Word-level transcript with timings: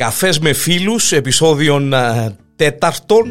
Καφές 0.00 0.38
με 0.38 0.52
φίλους, 0.52 1.12
επεισόδιον 1.12 1.92
ε, 1.92 2.36
τέταρτον 2.56 3.22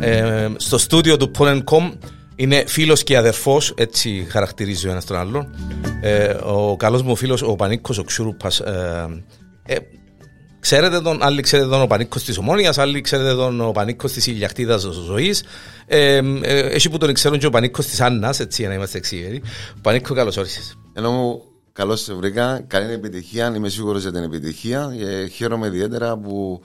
ε, 0.00 0.48
στο 0.56 0.78
στούντιο 0.78 1.16
του 1.16 1.30
Polen.com 1.38 1.92
είναι 2.36 2.64
φίλος 2.66 3.02
και 3.02 3.16
αδερφός, 3.16 3.72
έτσι 3.76 4.26
χαρακτηρίζει 4.30 4.88
ο 4.88 4.90
ένας 4.90 5.04
τον 5.04 5.16
άλλον. 5.16 5.54
Ε, 6.00 6.24
ο 6.28 6.76
καλός 6.76 7.02
μου 7.02 7.16
φίλος, 7.16 7.42
ο 7.42 7.56
Πανίκος, 7.56 7.98
ο 7.98 8.04
Ξουρούπας, 8.04 8.60
ε, 8.60 9.24
ε, 9.66 9.76
Ξέρετε 10.60 11.00
τον, 11.00 11.22
άλλοι 11.22 11.42
ξέρετε 11.42 11.68
τον 11.68 11.82
ο 11.82 11.86
Πανίκος 11.86 12.24
της 12.24 12.38
Ομόνιας, 12.38 12.78
άλλοι 12.78 13.00
ξέρετε 13.00 13.34
τον 13.34 13.60
ο 13.60 13.70
Πανίκος 13.70 14.12
της 14.12 14.26
Ηλιακτίδας 14.26 14.80
Ζωής. 14.80 15.44
Ε, 15.86 16.20
ε, 16.42 16.58
έχει 16.58 16.90
που 16.90 16.98
τον 16.98 17.12
ξέρουν 17.14 17.38
και 17.38 17.46
ο 17.46 17.50
Πανίκος 17.50 17.86
της 17.86 18.00
Άννας, 18.00 18.40
έτσι 18.40 18.60
για 18.60 18.70
να 18.70 18.76
είμαστε 18.76 18.98
εξήγεροι. 18.98 19.42
Πανίκο, 19.82 20.14
καλώς 20.14 20.36
όρισες. 20.36 20.78
Ενώ 20.94 21.10
μου 21.10 21.42
καλώς 21.78 22.00
σε 22.00 22.14
βρήκα, 22.14 22.64
καλή 22.66 22.92
επιτυχία, 22.92 23.52
είμαι 23.56 23.68
σίγουρος 23.68 24.02
για 24.02 24.12
την 24.12 24.22
επιτυχία 24.22 24.94
και 24.98 25.26
χαίρομαι 25.26 25.66
ιδιαίτερα 25.66 26.16
που 26.16 26.62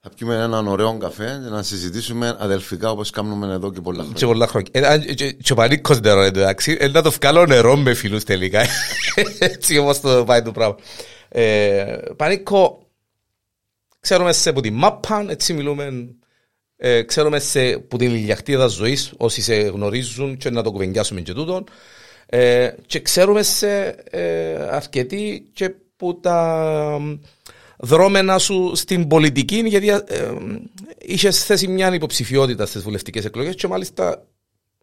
θα 0.00 0.08
πιούμε 0.16 0.34
έναν 0.34 0.66
ωραίο 0.66 0.98
καφέ 0.98 1.40
και 1.44 1.50
να 1.50 1.62
συζητήσουμε 1.62 2.36
αδελφικά 2.38 2.90
όπως 2.90 3.10
κάνουμε 3.10 3.52
εδώ 3.52 3.72
και 3.72 3.80
πολλά 3.80 3.98
χρόνια. 3.98 4.18
Και 4.18 4.26
πολλά 4.26 4.46
χρόνια. 4.46 4.70
Ε, 4.72 4.98
και, 4.98 5.32
και 5.32 5.52
ο 5.52 5.54
Πανίκος 5.54 6.00
νερό 6.00 6.20
εντάξει, 6.20 6.76
ε, 6.80 6.88
να 6.88 7.02
το 7.02 7.10
βγάλω 7.10 7.46
νερό 7.46 7.76
με 7.76 7.94
φίλους 7.94 8.24
τελικά. 8.24 8.66
έτσι 9.38 9.78
όπως 9.78 10.00
το 10.00 10.24
πάει 10.24 10.42
το 10.42 10.52
πράγμα. 10.52 10.76
Ε, 11.28 11.96
Πανίκο, 12.16 12.86
Ξέρουμε 14.00 14.32
σε 14.32 14.52
που 14.52 14.60
την 14.60 14.74
μάπα, 14.74 15.24
έτσι 15.28 15.52
μιλούμε, 15.52 16.14
ε, 16.76 17.02
ξέρουμε 17.02 17.38
σε 17.38 17.78
που 17.78 17.96
την 17.96 18.14
ηλιακτήδα 18.14 18.66
ζωής, 18.66 19.12
όσοι 19.16 19.42
σε 19.42 19.54
γνωρίζουν 19.54 20.36
και 20.36 20.50
να 20.50 20.62
το 20.62 20.70
κουβεντιάσουμε 20.70 21.20
και 21.20 21.32
τούτον. 21.32 21.64
Ε, 22.26 22.70
και 22.86 23.00
ξέρουμε 23.00 23.42
σε 23.42 23.86
ε, 24.10 24.54
αρκετοί 24.70 25.50
και 25.52 25.74
που 25.96 26.20
τα 26.20 26.98
δρόμενα 27.78 28.38
σου 28.38 28.72
στην 28.74 29.08
πολιτική, 29.08 29.62
γιατί 29.66 29.88
ε, 29.88 30.02
είχες 30.98 31.44
θέσει 31.44 31.68
μια 31.68 31.94
υποψηφιότητα 31.94 32.66
στις 32.66 32.82
βουλευτικές 32.82 33.24
εκλογές 33.24 33.54
και 33.54 33.66
μάλιστα 33.66 34.26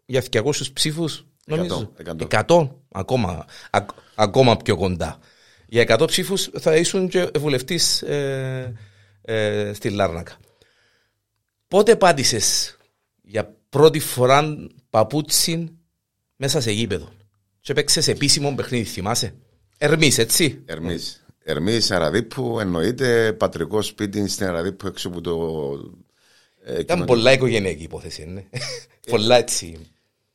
για 0.06 0.22
200 0.32 0.52
ψήφους. 0.72 1.24
Νομίζω. 1.46 1.92
100, 2.28 2.44
100. 2.46 2.68
ακόμα, 2.92 3.46
α, 3.70 3.84
ακόμα 4.14 4.56
πιο 4.56 4.76
κοντά. 4.76 5.18
Για 5.66 5.82
100 5.82 6.06
ψήφους 6.06 6.50
θα 6.58 6.76
ήσουν 6.76 7.08
και 7.08 7.30
βουλευτής 7.38 8.02
ε, 8.02 8.72
ε, 9.22 9.72
στη 9.74 9.90
Λάρνακα. 9.90 10.36
Πότε 11.68 11.96
πάτησε 11.96 12.40
για 13.22 13.54
πρώτη 13.68 13.98
φορά 13.98 14.56
παπούτσι 14.90 15.78
μέσα 16.36 16.60
σε 16.60 16.70
γήπεδο; 16.70 17.08
Και 17.62 17.72
παίξες 17.72 18.08
επίσημο 18.08 18.54
παιχνίδι, 18.54 18.84
θυμάσαι; 18.84 19.34
Ερμής, 19.78 20.18
έτσι; 20.18 20.62
Ερμής. 20.64 21.24
Ερμής 21.44 21.90
Αραδίπου, 21.90 22.60
εννοείται 22.60 23.32
πατρικός 23.32 23.86
σπίτι 23.86 24.28
στην 24.28 24.46
Αραδίπου 24.46 24.86
έξω 24.86 25.08
από 25.08 25.20
το. 25.20 25.34
Ε, 26.64 26.80
Ήταν 26.80 27.04
πολλά 27.04 27.32
οικογενειακή 27.32 27.82
υπόθεση, 27.82 28.24
ναι. 28.24 28.44
πολλά 29.10 29.36
έτσι. 29.36 29.78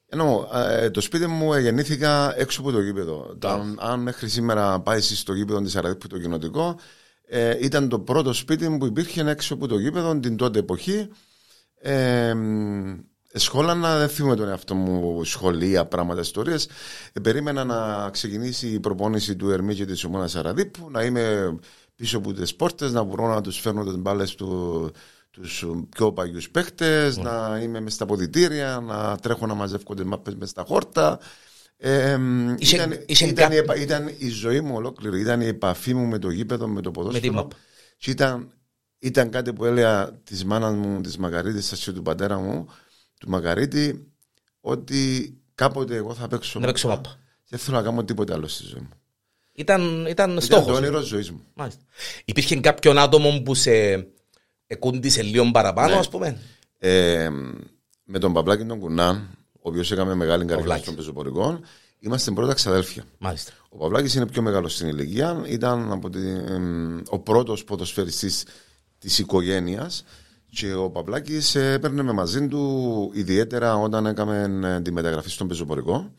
Ενώ 0.10 0.50
ε, 0.54 0.90
το 0.90 1.02
σπίτι 1.02 1.28
μου 1.28 1.56
γεννήθηκα 1.56 2.40
έξω 2.40 2.62
από 2.62 2.72
το 2.72 2.82
γήπεδο. 2.82 3.38
Αν, 3.44 3.78
αν 3.82 4.00
μέχρι 4.00 4.30
σήμερα 4.30 4.80
πάει 4.80 5.02
στο 5.02 5.34
γήπεδο 5.34 5.62
της 5.62 5.76
Αραδίπου 5.76 6.08
το 6.08 6.20
κοινοτικό, 6.20 6.80
ε, 7.28 7.58
ήταν 7.62 7.90
το 7.90 8.00
πρώτο 8.00 8.34
σπίτι 8.34 8.70
μου 8.70 8.78
που 8.78 8.86
υπήρχε 8.86 9.30
έξω 9.30 9.54
από 9.54 9.68
το 9.68 9.80
γήπεδο 9.80 10.20
την 10.20 10.38
τότε 10.38 10.60
εποχή. 10.60 11.10
Ε, 11.80 12.34
σχόλανα, 13.38 13.98
δεν 13.98 14.10
θυμούμαι 14.10 14.36
τον 14.36 14.48
εαυτό 14.50 14.76
μου 14.76 15.24
σχολεία, 15.24 15.86
πράγματα, 15.86 16.22
ιστορίες. 16.22 16.68
Ε, 17.14 17.20
περίμενα 17.20 17.64
να 17.64 18.10
ξεκινήσει 18.10 18.68
η 18.68 18.80
προπόνηση 18.80 19.36
του 19.36 19.50
Ερμή 19.50 19.76
και 19.76 19.86
της 19.86 20.04
ομόνας 20.04 20.36
Αραδίπου, 20.36 20.88
να 20.92 21.04
είμαι 21.04 21.56
πίσω 21.96 22.18
από 22.18 22.34
τις 22.34 22.56
πόρτες, 22.56 22.92
να 22.92 23.04
μπορώ 23.04 23.28
να 23.28 23.42
τους 23.42 23.60
φέρνω 23.60 23.84
τις 23.84 23.98
μπάλες 23.98 24.36
του, 24.36 24.92
τους 25.30 25.66
πιο 25.90 26.12
παγιούς 26.12 26.50
παίχτες, 26.50 27.18
να 27.18 27.60
είμαι 27.64 27.80
μες 27.80 27.94
στα 27.94 28.06
ποδητήρια, 28.06 28.80
να 28.80 29.18
τρέχω 29.18 29.46
να 29.46 29.54
μαζεύω 29.54 29.94
τις 29.94 30.06
μάπες 30.06 30.36
μες 30.36 30.50
στα 30.50 30.64
χόρτα. 30.68 31.20
Ε, 31.78 32.18
ήταν, 32.58 33.04
ήταν, 33.08 33.52
ήταν, 33.78 34.12
η 34.18 34.30
ζωή 34.30 34.62
μου 34.62 34.76
ολόκληρη, 34.76 35.20
ήταν 35.20 35.42
η 35.42 35.46
επαφή 35.46 35.94
μου 35.94 36.06
με 36.06 36.18
το 36.18 36.30
γήπεδο, 36.30 36.68
με 36.68 36.82
το 36.82 36.92
ποδόσφαιρο. 36.92 37.48
Και 37.98 38.12
ήταν, 38.12 38.52
ήταν 39.00 39.30
κάτι 39.30 39.54
που 39.54 39.66
έλεγα 39.66 40.12
της 40.24 40.46
μάνας 40.46 40.74
μου, 40.74 41.02
της 41.02 41.18
Μαγαρίτης, 41.18 41.82
και 41.84 41.92
του 41.92 42.02
πατέρα 42.02 42.38
μου, 42.38 42.68
του 43.20 43.30
Μαγαρίτη, 43.30 44.08
ότι 44.62 45.34
κάποτε 45.56 45.96
εγώ 45.96 46.14
θα 46.14 46.28
παίξω. 46.28 46.60
Να 46.60 46.66
παίξω 46.66 46.88
μάπα. 46.88 47.20
Δεν 47.50 47.60
θέλω 47.60 47.78
να 47.78 47.84
κάνω 47.84 48.04
τίποτα 48.04 48.34
άλλο 48.34 48.48
στη 48.48 48.64
ζωή 48.64 48.80
μου. 48.80 48.90
Ήταν, 49.52 50.06
ήταν 50.10 50.42
στόχος. 50.42 50.64
Ήταν 50.64 50.82
το 50.82 50.88
όνειρο 50.88 51.02
ζωής 51.02 51.32
μου. 51.32 51.42
Μάλιστα. 51.54 51.82
Υπήρχε 52.26 52.60
κάποιον 52.60 52.98
άτομο 52.98 53.42
που 53.46 53.56
σε 53.56 54.08
εκούντισε 54.68 55.22
λίγο 55.22 55.52
παραπάνω, 55.52 55.96
ας 55.96 56.06
ναι. 56.06 56.12
πούμε; 56.12 56.42
Ε, 56.78 57.30
με 58.04 58.20
τον 58.20 58.34
Παπλάκη 58.34 58.66
τον 58.66 58.80
Κουνάν, 58.80 59.38
ο 59.54 59.70
οποίος 59.70 59.92
έκαμε 59.92 60.16
μεγάλη 60.16 60.46
καρδιά 60.46 60.78
στον 60.78 60.96
πεζοπορικό. 60.96 61.60
Είμαστε 62.00 62.32
πρώτα 62.32 62.54
ξαδέλφια. 62.54 63.04
Μάλιστα. 63.18 63.52
Ο 63.70 63.78
Παυλάκη 63.78 64.18
είναι 64.18 64.28
πιο 64.28 64.42
μεγάλος 64.42 64.74
στην 64.74 64.88
ηλικία. 64.88 65.44
Ήταν 65.48 65.92
από 65.92 66.10
ο 67.10 67.20
πρώτος 67.20 67.64
ποδοσφαιριστής 67.64 68.46
της 68.98 69.20
οικογένειας. 69.20 70.04
Και 70.50 70.74
ο 70.74 70.90
Παυλάκης 70.90 71.56
έπαιρνε 71.56 72.02
με 72.02 72.12
μαζί 72.12 72.48
του 72.48 73.12
ιδιαίτερα 73.14 73.76
όταν 73.76 74.06
έκαμε 74.06 74.82
τη 74.84 74.92
μεταγραφή 74.92 75.30
στον 75.30 75.48
πεζοπορικό. 75.48 76.12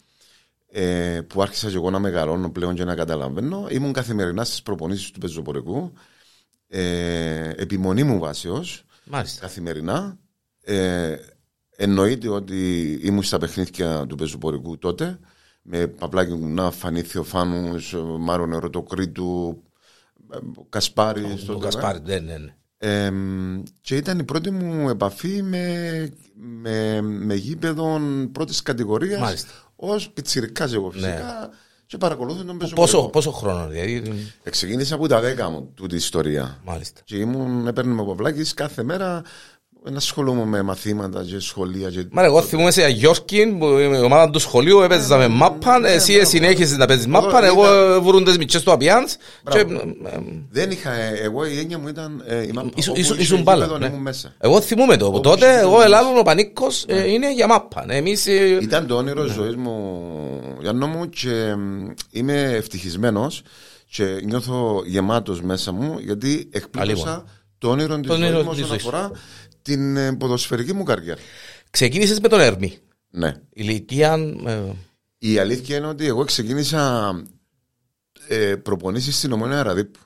Ε, 0.71 1.21
που 1.27 1.43
άρχισα 1.43 1.69
και 1.69 1.75
εγώ 1.75 1.91
να 1.91 1.99
μεγαλώνω 1.99 2.51
πλέον 2.51 2.75
και 2.75 2.85
να 2.85 2.95
καταλαβαίνω. 2.95 3.67
Ήμουν 3.71 3.93
καθημερινά 3.93 4.45
στις 4.45 4.63
προπονήσεις 4.63 5.11
του 5.11 5.19
πεζοπορικού. 5.19 5.93
Ε, 6.69 7.51
επιμονή 7.57 8.03
μου 8.03 8.19
βάσεως. 8.19 8.85
Καθημερινά. 9.41 10.19
Ε, 10.61 11.17
Εννοείται 11.81 12.29
ότι 12.29 12.93
ήμουν 13.03 13.23
στα 13.23 13.39
παιχνίδια 13.39 14.07
του 14.07 14.17
πεζοπορικού 14.17 14.79
τότε 14.79 15.19
με 15.63 15.87
Παπλάκη 15.87 16.35
να 16.35 16.71
φανεί 16.71 17.03
Θεοφάνου, 17.03 17.77
Μάρον 18.19 18.53
Ερωτοκρίτου, 18.53 19.63
Κασπάρη. 20.69 21.39
Ο 21.49 21.59
Κασπάρη, 21.59 22.01
ναι, 22.05 22.19
ναι. 22.19 22.55
Ναι. 22.85 23.05
Ε, 23.05 23.13
και 23.81 23.97
ήταν 23.97 24.19
η 24.19 24.25
πρώτη 24.25 24.51
μου 24.51 24.89
επαφή 24.89 25.43
με, 25.43 26.09
με, 26.35 27.01
με 27.01 27.35
γήπεδο 27.35 28.01
πρώτης 28.33 28.63
κατηγορίας 28.63 29.47
ως 29.77 30.11
πιτσυρικά 30.11 30.69
εγώ 30.73 30.91
φυσικά. 30.91 31.09
Ναι. 31.09 31.49
Και 31.87 31.99
παρακολούθησα 31.99 32.45
τον 32.45 32.59
πεζοπορικό. 32.59 32.99
Πόσο, 32.99 33.09
πόσο 33.09 33.31
χρόνο, 33.31 33.67
δηλαδή. 33.69 34.03
Ξεκίνησα 34.51 34.95
από 34.95 35.09
τα 35.09 35.21
δέκα 35.21 35.51
μου 35.51 35.73
τούτη 35.75 35.95
ιστορία. 35.95 36.61
Μάλιστα. 36.65 37.01
Και 37.05 37.17
ήμουν, 37.17 37.67
έπαιρνε 37.67 37.95
με 37.95 38.05
Παπλάκη 38.05 38.55
κάθε 38.55 38.83
μέρα 38.83 39.23
δεν 39.83 39.97
ασχολούμαι 39.97 40.45
με 40.45 40.63
μαθήματα 40.63 41.25
και 41.25 41.39
σχολεία. 41.39 41.91
Και... 41.91 42.07
Μα 42.11 42.25
εγώ 42.25 42.43
θυμούμαι 42.43 42.71
σε 42.71 42.83
Αγιόρκιν 42.83 43.59
που 43.59 43.67
η 43.67 44.01
ομάδα 44.05 44.31
του 44.31 44.39
σχολείου 44.39 44.81
έπαιζα 44.81 45.17
με 45.17 45.29
μάπαν, 45.29 45.85
εσύ 45.85 46.25
συνέχιζες 46.25 46.77
να 46.77 46.87
παίζεις 46.87 47.07
μάπαν, 47.07 47.45
εγώ 47.45 47.65
βρουν 48.03 48.25
τις 48.25 48.39
μητσές 48.39 48.63
του 48.63 48.73
Απιάνς. 48.73 49.17
Δεν 50.51 50.71
είχα, 50.71 50.93
εγώ 51.23 51.47
η 51.47 51.59
έννοια 51.59 51.79
μου 51.79 51.89
ήταν 51.89 52.23
η 52.49 52.53
μάπα. 52.53 52.69
Ήσουν 53.19 53.43
μπάλα. 53.43 53.69
Εγώ 54.39 54.61
θυμούμαι 54.61 54.97
το, 54.97 55.07
από 55.07 55.21
τότε 55.21 55.59
εγώ 55.59 55.83
Ελλάδων 55.83 56.19
ο 56.19 56.23
Πανίκος 56.23 56.85
είναι 57.07 57.33
για 57.33 57.47
μάπαν. 57.47 57.91
Ήταν 58.61 58.87
το 58.87 58.97
όνειρο 58.97 59.25
ζωής 59.25 59.57
μου, 59.57 60.03
Γιάννο 60.61 60.87
μου, 60.87 61.09
και 61.09 61.55
είμαι 62.11 62.43
ευτυχισμένος 62.43 63.43
και 63.91 64.05
νιώθω 64.25 64.83
γεμάτος 64.87 65.43
μέσα 65.43 65.73
μου 65.73 65.99
γιατί 65.99 66.49
εκπλήρωσα 66.53 67.25
το 67.59 67.69
όνειρο 67.69 68.01
της 68.01 68.15
ζωής 68.15 68.33
μου 68.33 68.51
όσον 68.51 68.73
αφορά 68.73 69.11
την 69.69 69.97
ε, 69.97 70.17
ποδοσφαιρική 70.17 70.73
μου 70.73 70.83
καριέρα. 70.83 71.21
Ξεκίνησες 71.71 72.21
με 72.21 72.29
τον 72.29 72.41
Ερμή. 72.41 72.79
Ναι. 73.11 73.35
Ηλικία. 73.53 74.13
Ε... 74.47 74.61
Η 75.19 75.39
αλήθεια 75.39 75.77
είναι 75.77 75.87
ότι 75.87 76.07
εγώ 76.07 76.25
ξεκίνησα 76.25 77.13
ε, 78.29 78.57
προπονήσεις 78.57 79.17
στην 79.17 79.33
Ομόνια 79.33 79.61
Αραδίπου. 79.61 79.99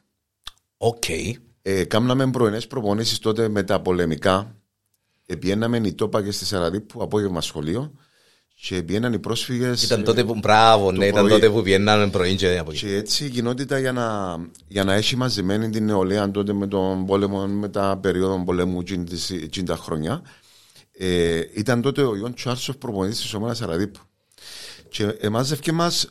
OK. 0.76 1.04
Okay. 1.06 1.32
Ε, 1.62 1.84
κάμναμε 1.84 2.30
πρωινές 2.30 2.66
προπονήσεις 2.66 3.18
τότε 3.18 3.48
με 3.48 3.62
τα 3.62 3.80
πολεμικά. 3.80 4.56
Επιέναμε 5.26 5.76
η 5.76 5.92
τόπα 5.92 6.22
και 6.22 6.30
στη 6.30 6.56
Αραδίπου 6.56 7.02
απόγευμα 7.02 7.40
σχολείο. 7.40 7.92
Και 8.64 8.82
πιέναν 8.82 9.12
οι 9.12 9.18
πρόσφυγες. 9.18 9.82
Ήταν 9.82 10.04
τότε 10.04 10.24
που. 10.24 10.34
Μπράβο, 10.34 10.92
ναι, 10.92 11.06
ήταν 11.06 11.28
τότε 11.28 11.50
που 11.50 11.62
πιέναν 11.62 12.10
πρωί 12.10 12.34
και 12.34 12.58
από 12.58 12.72
Και 12.72 12.94
έτσι 12.94 13.24
η 13.24 13.28
κοινότητα 13.28 13.78
για 13.78 13.92
να, 13.92 14.36
για 14.68 14.84
να 14.84 14.92
έχει 14.92 15.16
μαζεμένη 15.16 15.70
την 15.70 15.84
νεολαία 15.84 16.30
τότε 16.30 16.52
με 16.52 16.66
τον 16.66 17.06
πόλεμο, 17.06 17.46
με 17.46 17.68
τα 17.68 17.98
περίοδο 18.02 18.44
πολέμου 18.44 18.82
50 18.86 19.68
χρόνια. 19.68 20.22
Ε, 20.98 21.40
ήταν 21.54 21.80
τότε 21.80 22.02
ο 22.02 22.16
Ιον 22.16 22.34
Τσάρσοφ 22.34 22.76
προπονητής 22.76 23.20
της 23.20 23.34
ομάδας 23.34 23.62
Αραδίπου. 23.62 24.00
Και 24.92 25.04
εμάζευκε 25.04 25.72
μας 25.72 26.10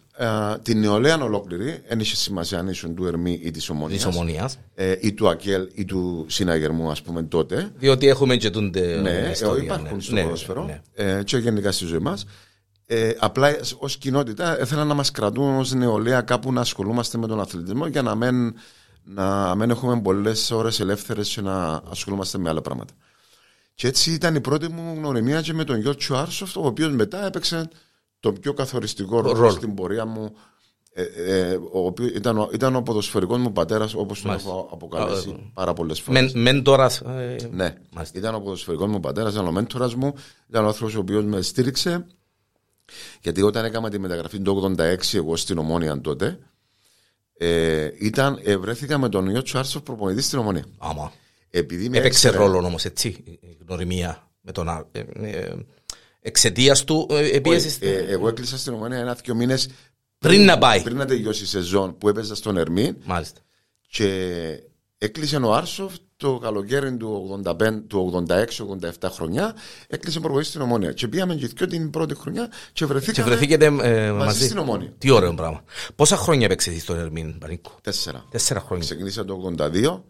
την 0.61 0.79
νεολαία 0.79 1.23
ολόκληρη, 1.23 1.83
δεν 1.87 1.99
είχε 1.99 2.15
σημασία 2.15 2.59
αν 2.59 2.67
ήσουν 2.67 2.95
του 2.95 3.05
Ερμή 3.05 3.39
ή 3.43 3.51
της 3.51 3.69
Ομονίας. 3.69 4.57
Ε, 4.75 4.95
ή 4.99 5.13
του 5.13 5.29
Ακέλ 5.29 5.67
ή 5.73 5.85
του 5.85 6.25
Συναγερμού, 6.29 6.91
ας 6.91 7.01
πούμε 7.01 7.23
τότε. 7.23 7.71
Διότι 7.77 8.07
έχουμε 8.07 8.35
και 8.35 8.49
τον 8.49 8.71
Ναι, 9.01 9.29
ιστορία, 9.31 9.63
υπάρχουν 9.63 9.95
ναι. 9.95 10.01
στο 10.01 10.13
ναι, 10.13 10.23
ποδόσφαιρο 10.23 10.65
ναι. 10.65 10.81
ε, 10.93 11.23
και 11.23 11.37
γενικά 11.37 11.71
στη 11.71 11.85
ζωή 11.85 11.99
μας. 11.99 12.25
Ε, 12.85 13.11
απλά 13.19 13.55
ως 13.77 13.97
κοινότητα 13.97 14.61
ήθελαν 14.61 14.87
να 14.87 14.93
μας 14.93 15.11
κρατούν 15.11 15.57
ως 15.57 15.73
νεολαία 15.73 16.21
κάπου 16.21 16.53
να 16.53 16.61
ασχολούμαστε 16.61 17.17
με 17.17 17.27
τον 17.27 17.39
αθλητισμό 17.39 17.87
για 17.87 18.01
να 18.01 18.15
μην 18.15 18.55
να 19.03 19.55
μην 19.55 19.69
έχουμε 19.69 20.01
πολλές 20.01 20.51
ώρες 20.51 20.79
ελεύθερες 20.79 21.29
και 21.29 21.41
να 21.41 21.81
ασχολούμαστε 21.89 22.37
με 22.37 22.49
άλλα 22.49 22.61
πράγματα. 22.61 22.93
Και 23.75 23.87
έτσι 23.87 24.11
ήταν 24.11 24.35
η 24.35 24.41
πρώτη 24.41 24.67
μου 24.67 24.93
γνωριμία 24.97 25.41
και 25.41 25.53
με 25.53 25.63
τον 25.63 25.79
Γιώργο 25.79 26.15
Άρσοφ, 26.15 26.57
ο 26.57 26.65
οποίος 26.65 26.91
μετά 26.91 27.25
έπαιξε 27.25 27.69
το 28.21 28.33
πιο 28.33 28.53
καθοριστικό 28.53 29.21
ρόλο, 29.21 29.33
Ρόλο. 29.39 29.50
στην 29.51 29.73
πορεία 29.73 30.06
μου. 30.06 30.33
Ε, 30.94 31.03
ε, 31.03 31.56
ο 31.71 31.85
οποίο 31.85 32.06
ήταν, 32.06 32.38
ο- 32.38 32.50
ήταν 32.53 32.75
ο 32.75 32.81
ποδοσφαιρικός 32.81 33.38
μου 33.39 33.51
πατέρας, 33.51 33.94
όπως 33.94 34.21
τον 34.21 34.29
Μάλιστα. 34.29 34.50
έχω 34.50 34.69
αποκαλέσει 34.71 35.51
πάρα 35.53 35.73
πολλές 35.73 36.00
φορές. 36.01 36.21
Μεν- 36.21 36.35
Μέντορας. 36.41 37.00
ε, 37.01 37.35
Ναι, 37.51 37.75
Μάλιστα. 37.94 38.18
ήταν 38.19 38.35
ο 38.35 38.39
ποδοσφαιρικός 38.39 38.88
μου 38.89 39.00
πατέρας, 39.00 39.33
ήταν 39.33 39.47
ο 39.47 39.51
μέντορας 39.51 39.95
μου, 39.95 40.13
ήταν 40.50 40.63
ο 40.63 40.68
άνθρωπος 40.68 40.95
ο 40.95 41.00
οποίος 41.00 41.23
με 41.25 41.41
στήριξε. 41.41 42.06
Γιατί 43.21 43.41
όταν 43.41 43.65
έκανα 43.65 43.89
τη 43.89 44.00
μεταγραφή 44.00 44.39
το 44.39 44.51
86 44.51 45.17
εγώ 45.17 45.35
στην 45.35 45.57
Ομόνια 45.57 46.01
τότε, 46.01 46.39
ε, 47.38 47.89
ήταν, 48.00 48.39
ε, 48.44 48.57
βρέθηκα 48.57 48.97
με 48.97 49.09
τον 49.09 49.25
Ιώτσο 49.29 49.57
Άρσοφ 49.57 49.81
προπονητής 49.81 50.25
στην 50.25 50.39
Ομόνια. 50.39 50.65
Άμα. 50.77 51.12
Επειδή 51.50 51.89
με 51.89 51.97
Έπαιξε 51.97 52.27
έξερε- 52.27 52.47
ρόλο 52.47 52.67
όμως, 52.67 52.85
έτσι, 52.85 53.07
η 53.41 53.57
γνωριμία 53.67 54.27
με 54.41 54.51
τον 54.51 54.69
Ά- 54.69 54.88
ε, 54.91 55.00
ε, 55.00 55.53
Εξαιτίας 56.21 56.83
του 56.83 57.07
ε, 57.12 57.35
επίεσης. 57.35 57.75
Όχι, 57.81 57.85
ε, 57.91 58.06
εγώ 58.07 58.27
έκλεισα 58.27 58.57
στην 58.57 58.73
Ομόνια 58.73 58.97
ένα-δυο 58.97 59.35
μήνες 59.35 59.69
Πριν 60.18 60.45
να 60.45 60.57
πάει. 60.57 60.81
πριν 60.81 60.97
να 60.97 61.06
τελειώσει 61.06 61.44
η 61.44 61.45
σεζόν 61.47 61.97
που 61.97 62.09
έπαιζα 62.09 62.35
στον 62.35 62.57
Ερμή 62.57 62.94
Μάλιστα. 63.03 63.41
και 63.88 64.07
έκλεισε 64.97 65.38
ο 65.38 65.53
Άρσοφ 65.53 65.94
το 66.18 66.38
καλοκαίρι 66.38 66.97
του 66.97 67.41
85 67.45 67.57
του 67.88 68.25
86-87 68.27 69.09
χρονιά 69.12 69.56
έκλεισε 69.88 70.19
προπονητής 70.19 70.50
στην 70.50 70.62
Ομόνια 70.62 70.91
και 70.91 71.07
πήγαμε 71.07 71.35
και 71.35 71.47
δυο 71.47 71.68
την 71.68 71.89
πρώτη 71.89 72.15
χρονιά 72.15 72.47
και 72.47 72.56
Και 72.74 72.85
βρεθήκαμε 72.85 73.29
βρεθήκετε 73.29 73.65
ε, 73.65 74.12
μαζί. 74.12 74.45
στην 74.45 74.57
Ομόνια. 74.57 74.94
Τι 74.97 75.09
ωραίο 75.09 75.33
πράγμα. 75.33 75.63
Πόσα 75.95 76.15
χρόνια 76.17 76.45
έπαιξε 76.45 76.69
εσύ 76.69 76.79
στον 76.79 77.00
Ερμήν, 77.00 77.38
Πανίκο; 77.38 77.71
Τέσσερα. 77.81 78.25
Τέσσερα 78.31 78.59
χρόνια. 78.59 78.85
Ξεκίνησα 78.85 79.25
το 79.25 79.56
82. 79.57 80.01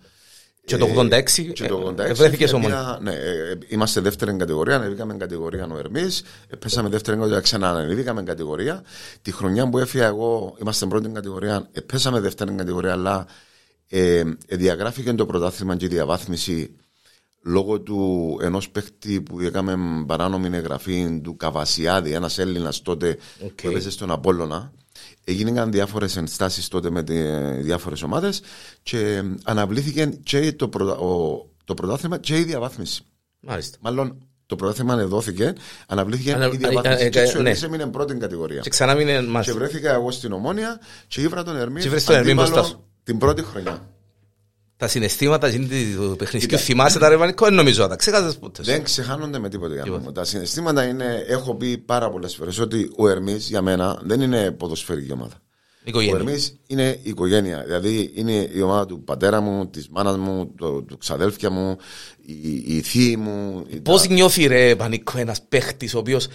Και 0.65 0.77
το 0.77 0.85
Ε, 0.85 0.91
86 0.95 1.51
και 1.53 1.67
το 1.67 1.93
86 1.97 1.99
ε, 1.99 2.13
βρέθηκες 2.13 2.51
πήγα- 2.51 2.65
ομόνια. 2.65 2.99
Ναι, 3.01 3.11
ε, 3.11 3.57
είμαστε 3.67 4.01
δεύτερη 4.01 4.35
κατηγορία, 4.37 4.75
ανεβήκαμε 4.75 5.13
κατηγορία 5.17 5.67
ο 5.73 5.77
Ερμής. 5.77 6.23
Πέσαμε 6.59 6.89
δεύτερη 6.89 7.17
κατηγορία, 7.17 7.41
ξανά 7.43 7.69
ανεβήκαμε 7.69 8.23
κατηγορία. 8.23 8.83
Τη 9.21 9.31
χρονιά 9.31 9.69
που 9.69 9.77
έφυγα 9.77 10.05
εγώ, 10.05 10.55
είμαστε 10.61 10.85
πρώτη 10.85 11.09
κατηγορία, 11.09 11.69
ε, 11.71 11.79
πέσαμε 11.81 12.19
δεύτερη 12.19 12.53
κατηγορία, 12.55 12.91
αλλά 12.91 13.27
ε, 13.89 14.19
ε, 14.47 14.55
διαγράφηκε 14.55 15.13
το 15.13 15.25
πρωτάθλημα 15.25 15.75
και 15.75 15.85
η 15.85 15.87
διαβάθμιση 15.87 16.75
λόγω 17.43 17.79
του 17.81 18.37
ενός 18.41 18.69
παίχτη 18.69 19.21
που 19.21 19.39
έκαμε 19.39 20.03
παράνομη 20.07 20.57
εγγραφή 20.57 21.19
του 21.23 21.35
Καβασιάδη, 21.35 22.11
ένας 22.11 22.37
Έλληνας 22.37 22.81
τότε 22.81 23.17
Οκ. 23.45 23.51
που 23.61 23.67
έπαιζε 23.69 23.89
στον 23.91 24.11
Απόλλωνα. 24.11 24.71
Έγιναν 25.23 25.71
διάφορες 25.71 26.15
ενστάσεις 26.17 26.67
τότε 26.67 26.89
με 26.89 27.01
διάφορες 27.61 28.01
ομάδες 28.03 28.41
και 28.83 29.23
αναβλήθηκε 29.43 30.05
και 30.23 30.51
το, 30.53 30.67
πρωτα- 30.67 30.97
ο- 30.97 31.49
το 31.65 31.73
πρωτάθλημα 31.73 32.17
και 32.17 32.37
η 32.37 32.43
διαβάθμιση. 32.43 33.03
Μάλιστα. 33.39 33.77
Μάλλον 33.81 34.25
το 34.45 34.55
πρωτάθλημα 34.55 35.05
δόθηκε, 35.05 35.53
αναβλήθηκε 35.87 36.33
Ανα- 36.33 36.45
η 36.53 36.57
διαβάθμιση. 36.57 37.03
ε, 37.03 37.05
ε, 37.05 37.09
και 37.09 37.19
ε, 37.19 37.21
έτσι 37.21 37.37
ο 37.37 37.41
ναι. 37.41 37.49
Ερμής 37.49 37.63
έμεινε 37.63 37.85
πρώτη 37.87 38.15
κατηγορία. 38.15 38.59
Και 38.59 38.69
ξανά 38.69 38.95
μείνε 38.95 39.15
Και 39.19 39.21
μάλιστα. 39.27 39.53
βρέθηκα 39.53 39.93
εγώ 39.93 40.11
στην 40.11 40.31
Ομόνια 40.31 40.79
και 41.07 41.21
ήβρα 41.21 41.43
τον 41.43 41.55
Ερμή 41.57 41.81
Και 41.81 41.89
βρες 41.89 42.03
τον 42.03 42.15
Ερμή 42.15 42.33
μπροστά 42.33 42.63
σου. 42.63 42.83
την 43.03 43.17
πρώτη 43.17 43.43
χρονιά. 43.43 43.89
Τα 44.81 44.87
συναισθήματα 44.87 45.47
γίνει 45.47 45.67
του 45.95 46.15
παιχνιδιού. 46.17 46.57
Θυμάσαι 46.57 46.99
τα 46.99 47.09
ρε 47.09 47.17
Πανίκο, 47.17 47.45
δεν 47.45 47.53
νομίζω 47.53 47.81
να 47.81 47.87
τα 47.89 47.95
ξέχασες 47.95 48.37
ποτέ. 48.37 48.63
σου. 48.63 48.71
Δεν 48.71 48.83
ξεχάνονται 48.83 49.39
με 49.39 49.49
τίποτα. 49.49 49.73
για 49.73 49.85
μένα. 49.85 50.11
Τα 50.11 50.23
συναισθήματα 50.23 50.83
είναι, 50.83 51.23
έχω 51.27 51.55
πει 51.55 51.77
πάρα 51.77 52.09
πολλές 52.09 52.35
φορές 52.35 52.59
ότι 52.59 52.91
ο 52.97 53.07
Ερμής 53.09 53.47
για 53.49 53.61
μένα 53.61 54.01
δεν 54.03 54.21
είναι 54.21 54.51
ποδοσφαιρική 54.51 55.11
ομάδα. 55.11 55.33
Ο 55.77 55.83
Οικογένεια. 55.85 56.15
Ερμής 56.17 56.59
είναι 56.67 56.89
η 57.03 57.09
οικογένεια. 57.09 57.63
Δηλαδή 57.65 58.11
είναι 58.15 58.49
η 58.53 58.61
ομάδα 58.61 58.85
του 58.85 59.03
πατέρα 59.03 59.41
μου, 59.41 59.69
της 59.69 59.87
μάνας 59.89 60.17
μου, 60.17 60.51
το- 60.57 60.81
του 60.81 60.97
ξαδέλφια 60.97 61.49
μου, 61.49 61.77
η, 62.25 62.75
η 62.75 62.81
θεία 62.81 63.17
μου. 63.17 63.65
η- 63.67 63.79
Πώς 63.79 64.07
νιώθει 64.07 64.45
ρε 64.47 64.75
Πανίκο 64.75 65.17
ένας 65.17 65.41
παίχτης 65.49 65.93
ο 65.93 65.97
οποίος 65.97 66.27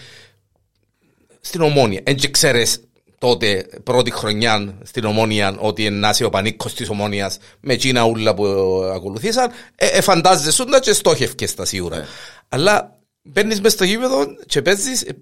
στην 1.39 1.61
Ομόνια, 1.61 2.01
εν 2.03 2.15
και 2.15 2.29
ξέρεις 2.29 2.79
τότε 3.19 3.67
πρώτη 3.83 4.11
χρονιά 4.11 4.77
στην 4.83 5.05
Ομόνια 5.05 5.57
ότι 5.59 5.85
εννάσει 5.85 6.23
ο 6.23 6.29
Πανίκος 6.29 6.73
της 6.73 6.89
Ομόνιας 6.89 7.37
με 7.59 7.73
εκείνα 7.73 8.03
ούλα 8.05 8.33
που 8.33 8.45
ακολουθήσαν 8.93 9.51
ε, 9.75 9.85
ε, 9.87 10.01
φαντάζεσαι 10.01 10.63
να 10.63 10.79
και 10.79 10.93
στόχευκες 10.93 11.53
τα 11.55 11.65
σίγουρα. 11.65 12.05
Αλλά 12.49 12.99
μπαίνεις 13.21 13.61
μες 13.61 13.71
στο 13.71 13.83
γήπεδο 13.83 14.25
και 14.45 14.61
παίζεις 14.61 15.01
ε, 15.01 15.17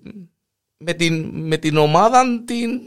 με 0.77 0.93
την, 0.93 1.29
με 1.33 1.57
την 1.57 1.77
ομάδα 1.77 2.43
την, 2.45 2.81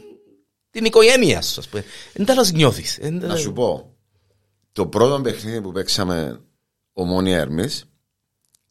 την 0.69 0.85
οικογένειας 0.85 1.47
σου 1.51 1.59
ας 1.59 1.67
πούμε. 1.67 1.83
Εν 2.13 2.25
τέλος 2.25 2.51
νιώθεις. 2.51 2.97
Εν 2.97 3.13
Να 3.13 3.19
τέλος- 3.19 3.39
σου 3.39 3.53
πω, 3.53 3.95
το 4.71 4.87
πρώτο 4.87 5.21
παιχνίδι 5.21 5.61
που 5.61 5.71
παίξαμε 5.71 6.41
ομόνια 6.93 7.37
Ερμής 7.37 7.85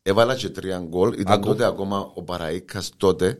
έβαλα 0.02 0.36
και 0.36 0.48
τρία 0.48 0.78
γκολ. 0.78 1.12
Ήταν 1.12 1.34
Άκου. 1.34 1.46
τότε 1.46 1.64
ακόμα 1.66 1.98
ο 2.14 2.24
Παραΐκας 2.26 2.88
τότε 2.96 3.38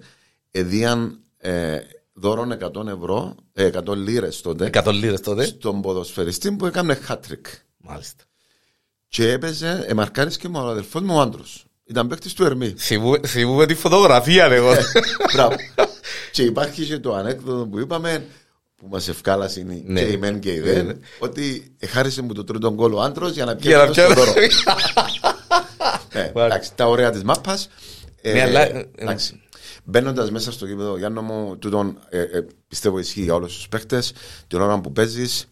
εδίαν 0.51 1.21
ε, 1.37 1.79
δώρον 2.19 2.53
100 2.53 2.87
ευρώ, 2.89 3.35
ε, 3.53 3.65
100 3.65 3.95
λίρες 3.97 4.41
τότε 4.41 4.71
100 4.73 4.93
λίρες 4.93 5.21
τότε. 5.21 5.45
στον 5.45 5.81
ποδοσφαιριστή 5.81 6.53
που 6.53 6.67
έκανε 6.67 6.99
hat-trick. 7.09 7.47
Μάλιστα. 7.77 8.25
Και 9.09 9.31
έπαιζε, 9.33 9.85
εμαρκάρις 9.89 10.37
και 10.37 10.49
μου 10.49 10.61
ο 10.65 10.69
αδελφός 10.69 11.03
μου 11.03 11.17
ο 11.17 11.21
άντρος. 11.21 11.65
Ήταν 11.85 12.07
παίκτης 12.09 12.33
του 12.33 12.45
Ερμή. 12.45 12.75
Θυμούμε- 12.79 13.27
Θυμούμε 13.27 13.67
τη 13.67 13.75
φωτογραφία 13.75 14.45
εγώ. 14.45 14.73
Μπράβο. 15.33 15.55
και 16.33 16.43
υπάρχει 16.43 16.85
και 16.85 16.99
το 16.99 17.15
ανέκδοτο 17.15 17.67
που 17.67 17.79
είπαμε 17.79 18.25
που 18.77 18.87
μας 18.91 19.09
ευκάλασε 19.09 19.61
είναι 19.61 19.83
Ναι. 19.85 20.01
και 20.05 20.13
η 20.13 20.17
μεν 20.17 20.41
και 20.41 20.51
η 20.51 20.59
Ναι, 20.59 20.73
δεν 20.73 20.87
ναι. 20.87 20.95
ότι 21.19 21.77
χάρισε 21.87 22.23
μου 22.23 22.33
το 22.33 22.45
τρίτο 22.45 22.73
γκολ 22.73 22.93
ο 22.93 23.01
άντρος 23.01 23.31
για 23.33 23.45
να 23.45 23.57
Για 23.61 23.77
να 23.77 23.87
πιάσει 23.87 24.09
το 24.09 24.15
πιάνω. 24.15 24.25
δώρο. 24.25 24.33
Ναι, 26.13 26.33
εντάξει, 26.45 26.71
τα 26.75 26.87
ωραία 26.87 27.11
της 27.11 27.23
μάπας. 27.23 27.69
Ε, 28.21 28.33
Ναι, 28.33 28.43
αλλά, 28.43 28.61
ε, 28.77 28.91
εντάξει. 28.97 29.41
Μπαίνοντας 29.85 30.31
μέσα 30.31 30.53
στο 30.53 30.67
γήπεδο, 30.67 30.99
Γιάννο 30.99 31.23
μου, 31.23 31.57
τούτον, 31.59 31.99
ε, 32.09 32.21
ε, 32.21 32.47
πιστεύω 32.69 32.99
ισχύει 32.99 33.23
για 33.23 33.35
όλους 33.35 33.55
τους 33.55 33.69
παίχτε. 33.69 34.03
Την 34.47 34.61
ώρα 34.61 34.81
που 34.81 34.93
παίζεις, 34.93 35.47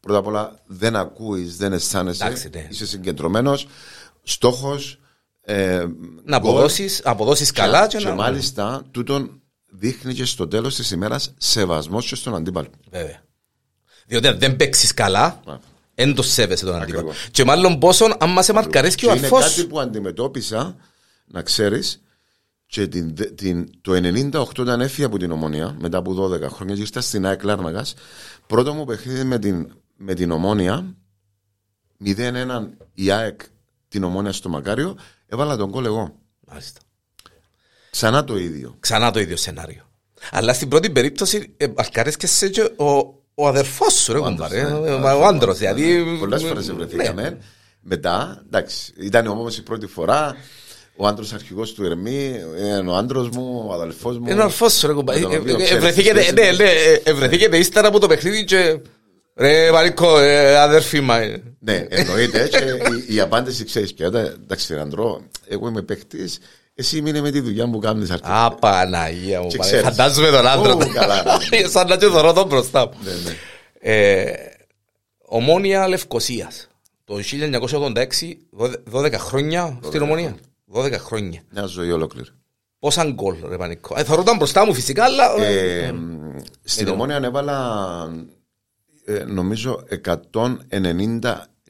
πρώτα 0.00 0.18
απ' 0.18 0.26
όλα 0.26 0.60
δεν 0.66 0.96
ακούεις, 0.96 1.56
δεν 1.56 1.72
αισθάνεσαι. 1.72 2.24
Εντάξει, 2.24 2.48
ναι. 2.54 2.66
Είσαι 2.70 2.86
συγκεντρωμένος. 2.86 3.66
Στόχος. 4.22 4.96
Ε, 5.44 5.76
να 6.24 6.38
γκολ. 6.38 6.50
αποδώσεις, 6.50 7.00
αποδώσεις 7.04 7.50
καλά 7.50 7.86
και, 7.86 7.96
και 7.96 8.04
να... 8.04 8.14
μάλιστα 8.14 8.82
τούτον 8.90 9.40
δείχνει 9.70 10.14
και 10.14 10.24
στο 10.24 10.48
τέλος 10.48 10.74
της 10.74 10.90
ημέρας 10.90 11.34
σεβασμός 11.38 12.08
και 12.08 12.14
στον 12.14 12.34
αντίπαλο. 12.34 12.68
Βέβαια. 12.90 13.22
Διότι 14.06 14.26
αν 14.26 14.38
δεν 14.38 14.56
παίξεις 14.56 14.94
καλά, 14.94 15.40
Ναι. 15.46 15.58
δεν 15.94 16.14
το 16.14 16.22
σέβεσαι 16.22 16.64
τον 16.64 16.74
αντίπαλο. 16.74 16.98
Ακριβώς. 17.08 17.28
Και 17.30 17.44
μάλλον 17.44 17.78
πόσο 17.78 18.16
αν 18.18 18.30
μας 18.30 18.48
εμαρκαρείς 18.48 18.94
και 18.94 19.06
ο 19.06 19.10
Και 19.10 19.16
είναι 19.16 19.26
αρφός 19.26 19.42
κάτι 19.42 19.52
σου. 19.54 19.66
που 19.66 19.80
αντιμετώπισα, 19.80 20.76
να 21.32 21.42
ξέρεις, 21.42 22.02
και 22.66 22.86
την, 22.86 23.14
την, 23.34 23.70
το 23.80 23.92
98 23.92 24.44
όταν 24.58 24.80
έφυγα 24.80 25.06
από 25.06 25.18
την 25.18 25.30
Ομόνια, 25.30 25.76
μετά 25.80 25.98
από 25.98 26.24
12 26.24 26.40
χρόνια, 26.42 26.74
και 26.74 26.80
ήρθα 26.80 27.00
στην 27.00 27.26
ΑΕΚ 27.26 27.42
Λάρναγας, 27.42 27.94
πρώτο 28.46 28.74
μου 28.74 28.84
παιχνίδι 28.84 29.24
με 29.24 29.38
την, 29.38 29.72
με 29.96 30.14
την 30.14 30.30
Ομόνια, 30.30 30.94
0-1 32.04 32.68
η 32.94 33.10
ΑΕΚ 33.10 33.40
την 33.88 34.04
Ομόνια 34.04 34.32
στο 34.32 34.48
Μακάριο, 34.48 34.96
έβαλα 35.26 35.56
τον 35.56 35.70
κόλ 35.70 35.84
εγώ. 35.84 36.18
Μάλιστα. 36.48 36.80
Ξανά 37.90 38.24
το 38.24 38.36
ίδιο. 38.38 38.76
Ξανά 38.80 39.10
το 39.10 39.20
ίδιο 39.20 39.36
σενάριο. 39.36 39.82
Αλλά 40.30 40.52
στην 40.52 40.68
πρώτη 40.68 40.90
περίπτωση 40.90 41.54
εμαρκαρείς 41.56 42.16
και 42.16 42.26
σε 42.26 42.48
και 42.48 42.62
ο, 42.62 42.84
ο 43.34 43.48
αδερφός 43.48 43.94
σου 43.94 44.12
ρε 44.12 44.18
κουμπάρε. 44.18 44.62
ναι. 44.62 44.88
Ε, 44.88 44.92
Ο 44.92 45.26
άντρος 45.26 45.58
δηλαδή. 45.58 46.16
Πολλές 46.18 46.42
φορές 46.42 46.72
βρεθήκαμε. 46.72 47.22
Ναι. 47.22 47.38
Μετά, 47.80 48.42
εντάξει, 48.46 48.92
ήταν 48.96 49.26
όμως 49.26 49.58
η 49.58 49.62
πρώτη 49.62 49.86
φορά. 49.86 50.36
Ο 51.02 51.06
άντρος 51.06 51.32
αρχηγός 51.32 51.72
του 51.72 51.84
Ερμή, 51.84 52.34
είναι 52.58 52.90
ο 52.90 52.94
άντρος 52.94 53.28
μου, 53.28 53.64
ο 53.68 53.72
αδελφός 53.72 54.18
μου. 54.18 54.24
Είναι 54.30 54.40
ο 54.40 54.44
αρφός 54.44 54.72
σου 54.78 54.86
ρε 54.86 54.92
κουμπάρε. 54.92 55.18
Με 55.18 55.24
τον 55.24 55.34
Ε, 55.34 55.38
οποίο 55.38 55.54
ε, 55.54 55.56
ξέρεις 55.62 55.72
Ευρεθήκετε 55.76 56.20
τις 56.20 56.32
ναι, 56.32 56.42
σχέσεις 56.42 56.58
ναι, 56.58 56.64
ε, 56.70 57.00
ευρεθήκετε 57.04 57.56
ύστερα 57.58 57.88
από 57.88 57.98
το 57.98 58.06
παιχνίδι 58.06 58.44
και... 58.44 58.78
Ρε 59.36 59.70
Μαρίκο, 59.72 60.18
ε, 60.18 60.56
αδερφή 60.58 61.00
μα. 61.00 61.18
ε. 61.18 61.42
Ναι, 61.58 61.86
εννοείται. 61.88 62.48
και 62.48 62.64
η, 63.08 63.14
η 63.14 63.20
απάντηση 63.20 63.64
ξέρεις 63.64 63.94
πια. 63.94 64.10
«Τα- 64.10 64.18
Εντάξει, 64.20 64.74
Ραντρό, 64.74 65.22
εγώ 65.48 65.68
είμαι 65.68 65.82
παίχτη. 65.82 66.30
Εσύ 66.74 67.00
μείνε 67.00 67.20
με 67.20 67.30
τη 67.30 67.40
δουλειά 67.40 67.68
που 67.70 67.78
κάνεις 67.78 68.10
αρκετά. 68.10 68.44
Α, 68.44 68.50
Παναγία 68.54 69.40
μου. 69.40 69.48
Και 69.48 69.56
παρέ. 69.56 69.70
ξέρεις. 69.70 69.88
Φαντάζομαι 69.88 70.30
τον 70.30 70.46
άντρα. 70.46 70.72
Ω, 70.74 70.78
καλά, 70.92 71.24
Σαν 71.72 71.88
να 71.88 71.96
και 71.96 72.06
θωρώ 72.06 72.32
τον 72.32 72.46
μπροστά 72.46 72.80
μου. 72.86 72.92
Ναι, 73.04 73.10
ναι. 73.10 73.36
Ε, 73.94 74.32
Ομόνια 75.18 75.88
Λευκοσίας. 75.88 76.68
Το 77.04 77.14
1986, 78.92 79.02
12 79.04 79.12
χρόνια 79.12 79.78
στην 79.84 80.02
Ομόνια. 80.02 80.36
12 80.72 80.92
χρόνια. 80.92 81.42
Μια 81.52 81.64
ζωή 81.64 81.90
ολόκληρη. 81.90 82.28
Πόσα 82.78 83.04
γκολ, 83.10 83.36
ρε 83.48 83.56
Πανικό. 83.56 83.94
Ε, 83.98 84.04
θωρώ 84.04 84.22
τον 84.22 84.36
μπροστά 84.36 84.66
μου 84.66 84.74
φυσικά, 84.74 85.04
αλλά... 85.04 85.34
Ε, 85.42 85.94
στην 86.62 86.88
Ομόνια 86.88 87.16
ανέβαλα 87.16 88.08
ε, 89.04 89.24
νομίζω 89.24 89.84
190. 90.04 90.22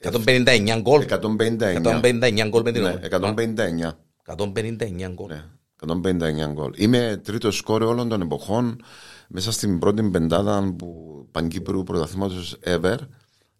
159 0.02 0.78
γκολ. 0.80 1.04
159. 1.08 1.82
159 1.82 2.48
γκολ 2.48 2.62
με 2.62 2.72
την 2.72 2.82
Ναι, 2.82 2.88
Ομόνια. 2.88 3.96
159. 4.26 4.34
159 4.36 5.12
γκολ. 5.12 5.28
Ναι, 5.28 5.44
159 5.86 6.52
γκολ. 6.52 6.72
Είμαι 6.76 7.20
τρίτο 7.24 7.50
σκόρε 7.50 7.84
όλων 7.84 8.08
των 8.08 8.20
εποχών 8.20 8.82
μέσα 9.28 9.52
στην 9.52 9.78
πρώτη 9.78 10.02
πεντάδα 10.02 10.74
που 10.78 11.18
Παγκύπρου 11.30 11.82
πρωταθλήματος 11.82 12.58
ever. 12.64 12.96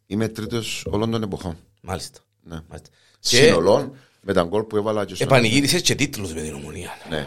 είμαι 0.07 0.29
τρίτος 0.29 0.87
όλων 0.91 1.11
των 1.11 1.23
εποχών. 1.23 1.57
Μάλιστα. 1.83 2.21
Ναι. 2.43 2.61
Μάλιστα. 2.69 2.91
Και 3.21 3.37
Συνολών 3.37 3.93
με 4.23 4.33
τα 4.33 4.43
γκολ 4.43 4.63
που 4.63 4.77
έβαλα 4.77 5.05
και 5.05 5.15
στο. 5.15 5.25
επανηγύρισες 5.25 5.83
και 5.83 5.95
τίτλους 5.95 6.35
με 6.35 6.41
την 6.41 6.55
ομονία. 6.55 6.91
Ναι. 7.09 7.27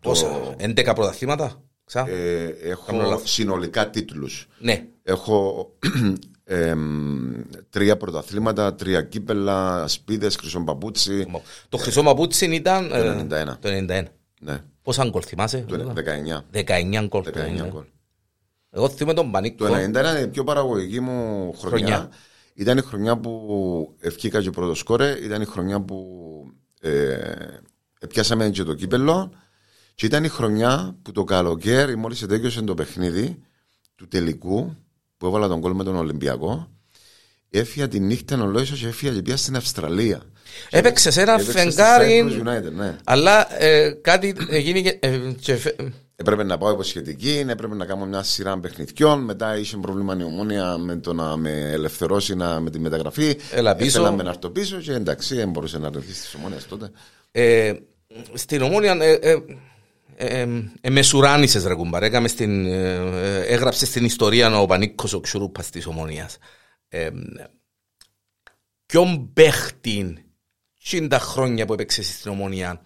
Πόσα, 0.00 0.54
11 0.58 0.92
πρωταθλήματα. 0.94 1.62
Ξα; 1.84 2.08
Ε, 2.08 2.46
Κάνω 2.86 3.00
έχω 3.02 3.10
λάθος. 3.10 3.30
συνολικά 3.32 3.90
τίτλους. 3.90 4.48
Ναι. 4.58 4.84
Έχω 5.02 5.68
εμ, 6.44 7.32
τρία 7.70 7.96
πρωταθλήματα, 7.96 8.74
τρία 8.74 9.02
κύπελα, 9.02 9.88
σπίδες, 9.88 10.36
χρυσό 10.36 10.60
παπούτσι. 10.64 11.26
Το 11.68 11.76
χρυσό 11.76 12.02
μαπούτσι 12.02 12.54
ήταν 12.54 12.88
Το 12.88 12.96
ε, 12.96 13.26
91. 13.30 13.56
το 13.60 13.68
91. 13.68 14.02
Ναι, 14.40 14.58
Πόσα 14.82 15.04
γκολ 15.08 15.22
θυμάσαι. 15.26 15.64
το 15.68 15.92
19. 16.52 16.58
19 16.58 17.06
γκολ. 17.08 17.22
19 17.34 17.68
γκολ. 17.70 17.84
Εγώ 18.70 18.88
θυμάμαι 18.88 19.14
τον 19.14 19.30
Πανίκο. 19.30 19.66
Το 19.66 19.74
91 19.74 19.78
είναι 19.78 20.18
η 20.22 20.28
πιο 20.28 20.44
παραγωγική 20.44 21.00
μου 21.00 21.52
χρονιά. 21.58 21.86
Χρονιά. 21.86 22.08
Ήταν 22.54 22.78
η 22.78 22.82
χρονιά 22.82 23.16
που 23.18 23.96
ευκήκα 24.00 24.42
και 24.42 24.50
πρώτο 24.50 24.74
σκόρε, 24.74 25.18
ήταν 25.22 25.42
η 25.42 25.44
χρονιά 25.44 25.80
που 25.80 26.06
ε, 26.80 27.18
πιάσαμε 28.08 28.50
και 28.50 28.62
το 28.62 28.74
κύπελο 28.74 29.32
και 29.94 30.06
ήταν 30.06 30.24
η 30.24 30.28
χρονιά 30.28 30.96
που 31.02 31.12
το 31.12 31.24
καλοκαίρι 31.24 31.96
μόλις 31.96 32.22
ετέγιωσε 32.22 32.62
το 32.62 32.74
παιχνίδι 32.74 33.38
του 33.94 34.08
τελικού 34.08 34.76
που 35.16 35.26
έβαλα 35.26 35.48
τον 35.48 35.60
κόλ 35.60 35.72
με 35.72 35.84
τον 35.84 35.96
Ολυμπιακό 35.96 36.72
έφυγα 37.52 37.88
τη 37.88 38.00
νύχτα 38.00 38.42
ολόισο 38.42 38.74
και 38.74 38.86
έφυγα 38.86 39.12
και 39.12 39.22
πια 39.22 39.36
στην 39.36 39.56
Αυστραλία. 39.56 40.22
Έπαιξες 40.70 41.14
σε 41.14 41.20
ένα 41.20 41.32
Έπαιξα 41.32 41.50
στη 41.52 41.60
φεγγάρι, 41.60 42.24
Cyprus 42.28 42.48
United, 42.48 42.72
ναι. 42.72 42.96
αλλά 43.04 43.62
ε, 43.62 43.90
κάτι 43.90 44.34
έγινε 44.48 44.80
και, 44.80 44.98
ε, 45.00 45.18
και 45.40 45.56
φε- 45.56 45.80
Έπρεπε 46.22 46.42
να 46.44 46.58
πάω 46.58 46.70
υποσχετική, 46.72 47.44
έπρεπε 47.48 47.74
να 47.74 47.86
κάνω 47.86 48.06
μια 48.06 48.22
σειρά 48.22 48.60
παιχνιδιών. 48.60 49.24
Μετά 49.24 49.56
είχε 49.58 49.76
πρόβλημα 49.76 50.16
η 50.20 50.22
ομόνια 50.22 50.78
με 50.78 50.96
το 50.96 51.12
να 51.12 51.36
με 51.36 51.50
ελευθερώσει 51.50 52.34
να, 52.34 52.60
με 52.60 52.70
τη 52.70 52.78
μεταγραφή. 52.78 53.38
Έλα 53.52 53.74
πίσω. 53.74 53.88
Ήθελα 53.88 54.10
να 54.10 54.22
με 54.22 54.28
έρθω 54.28 54.48
πίσω 54.48 54.76
και 54.80 54.92
εντάξει, 54.92 55.34
δεν 55.34 55.50
μπορούσε 55.50 55.78
να 55.78 55.86
έρθει 55.86 56.12
στις 56.12 56.34
ομόνε 56.34 56.56
τότε. 56.68 56.90
ε, 57.30 57.72
στην 58.34 58.62
ομόνια 58.62 58.96
ε, 59.00 59.12
ε, 59.12 59.30
ε, 60.16 60.40
ε, 60.40 60.48
ε, 60.80 60.90
μεσουράνησες 60.90 61.64
ρε 61.64 61.74
κουμπάρε, 61.74 62.06
έκαμε 62.06 62.28
στην, 62.28 62.66
ε, 62.66 62.94
ε, 62.94 63.40
έγραψε 63.40 63.86
στην 63.86 64.04
ιστορία 64.04 64.60
ο 64.60 64.66
Πανίκος 64.66 65.12
ο 65.12 65.20
Ξουρούπας 65.20 65.70
της 65.70 65.86
ομονίας. 65.86 66.38
Ε, 66.88 67.10
ποιον 68.86 69.32
παίχτη 69.32 70.24
τσιν 70.82 71.08
τα 71.08 71.18
χρόνια 71.18 71.66
που 71.66 71.72
έπαιξες 71.72 72.06
στην 72.06 72.30
ομονία 72.30 72.82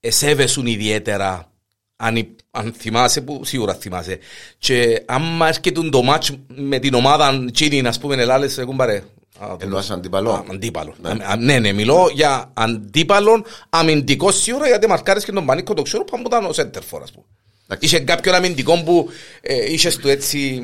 εσέβεσουν 0.00 0.66
ιδιαίτερα 0.66 1.52
αν, 2.00 2.16
υ- 2.16 2.38
αν 2.50 2.72
θυμάσαι 2.76 3.20
που 3.20 3.40
σίγουρα 3.44 3.74
θυμάσαι 3.74 4.18
και 4.58 5.02
άμα 5.06 5.48
έρχεται 5.48 5.88
το 5.88 6.02
μάτς 6.02 6.30
με 6.46 6.78
την 6.78 6.94
ομάδα 6.94 7.44
τσίνη 7.52 7.86
ας 7.86 7.98
πούμε 7.98 8.14
ελάλες 8.14 8.56
ρε 8.56 8.64
κουμπάρε 8.64 8.96
α, 9.38 9.46
το- 9.48 9.56
Εννοάς 9.60 9.90
αντίπαλο. 9.90 10.30
Α, 10.32 10.44
Αντίπαλο. 10.52 10.94
Α, 11.02 11.36
Ναι, 11.36 11.58
ναι, 11.58 11.72
μιλώ 11.72 12.10
για 12.14 12.50
αντίπαλον 12.54 13.44
αμυντικό 13.68 14.30
σίγουρα 14.32 14.66
γιατί 14.66 14.86
μαρκάρεις 14.86 15.24
και 15.24 15.32
τον 15.32 15.46
Πανίκο 15.46 15.74
το 15.74 15.82
ξέρω 15.82 16.04
που 16.04 16.22
ήταν 16.26 16.44
ο 16.44 16.52
σέντερφορ 16.52 17.02
ας 17.02 17.12
πούμε. 17.12 17.24
Εντάξει. 17.64 17.86
Είχε 17.86 18.04
κάποιον 18.04 18.34
αμυντικό 18.34 18.82
που 18.82 19.08
ε, 19.40 19.72
είχες 19.72 19.96
του 19.96 20.08
έτσι... 20.08 20.62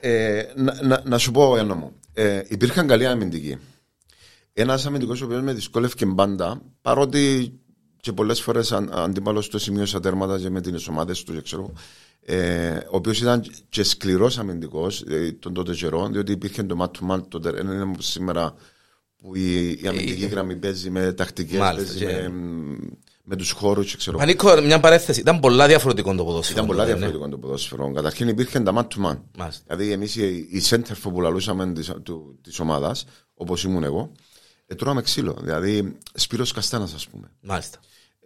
Ε, 0.00 0.42
να, 0.54 0.78
να, 0.82 1.02
να 1.04 1.18
σου 1.18 1.30
πω 1.30 1.56
ένα 1.56 1.74
μου. 1.74 1.92
Ε, 2.14 2.40
υπήρχαν 2.48 2.86
καλοί 2.86 3.06
αμυντικοί. 3.06 3.56
Ένας 4.52 4.86
αμυντικός 4.86 5.20
ο 5.20 5.24
οποίος 5.24 5.40
με 5.42 5.52
δυσκόλευκε 5.52 6.06
πάντα, 6.06 6.62
παρότι 6.82 7.52
και 8.06 8.12
πολλές 8.12 8.40
φορές 8.40 8.72
αν, 8.72 8.90
αντίπαλο 8.92 9.48
το 9.48 9.58
σημείωσα 9.58 10.00
τέρματα 10.00 10.38
και 10.38 10.50
με 10.50 10.60
τις 10.60 10.88
ομάδες 10.88 11.22
τους, 11.22 11.34
και 11.34 11.40
ξέρω, 11.40 11.72
ε, 12.20 12.76
ο 12.76 12.96
οποίος 12.96 13.20
ήταν 13.20 13.44
και 13.68 13.82
σκληρός 13.82 14.38
αμυντικός 14.38 15.04
ε, 15.08 15.32
τον 15.38 15.54
τότε 15.54 15.74
καιρό, 15.74 16.08
διότι 16.08 16.32
υπήρχε 16.32 16.62
το 16.62 16.76
mat 16.80 17.00
to 17.00 17.10
mat 17.10 17.20
τότε. 17.28 17.50
Δεν 17.50 17.66
είναι 17.66 17.82
όπως 17.82 18.06
σήμερα 18.06 18.54
που 19.16 19.36
η, 19.36 19.70
η 19.70 19.86
αμυντική 19.88 20.26
γραμμή 20.26 20.56
παίζει 20.56 20.90
με 20.90 21.12
τακτικές, 21.12 21.58
Μάλιστα, 21.58 21.92
παίζει 21.92 22.20
και- 22.22 22.28
με, 22.28 22.78
με 23.22 23.36
τους 23.36 23.50
χώρους, 23.50 23.96
ξέρω. 23.96 24.18
Πανίκο, 24.18 24.60
μια 24.60 24.80
παρέθεση, 24.80 25.20
ήταν 25.20 25.40
πολλά 25.40 25.66
διαφορετικό 25.66 26.14
το 26.14 26.24
ποδόσφαιρο. 26.24 26.54
Ήταν 26.54 26.66
πολλά 26.66 26.82
τότε, 26.84 26.92
ναι. 26.92 26.98
διαφορετικό 26.98 27.30
το 27.30 27.38
ποδόσφαιρο. 27.38 27.92
Καταρχήν 27.92 28.28
υπήρχε 28.28 28.60
τα 28.60 28.72
mat 28.74 28.96
to 28.96 29.06
man. 29.06 29.18
Μάλιστα. 29.38 29.62
Δηλαδή, 29.66 29.92
εμείς 29.92 30.16
οι, 30.16 30.26
οι 30.50 30.62
center 30.68 30.92
που 31.02 31.20
λαλούσαμε 31.20 31.72
της 32.42 32.58
ομάδας, 32.58 33.04
όπως 33.34 33.64
ήμουν 33.64 33.84
εγώ, 33.84 34.12
ε, 34.66 34.74
τρώαμε 34.74 35.02
ξύλο. 35.02 35.36
Δηλαδή, 35.42 35.96
Σπύρος 36.14 36.52
Καστάνας, 36.52 36.94
ας 36.94 37.08
πούμε. 37.08 37.30
Μάλιστα. 37.40 37.78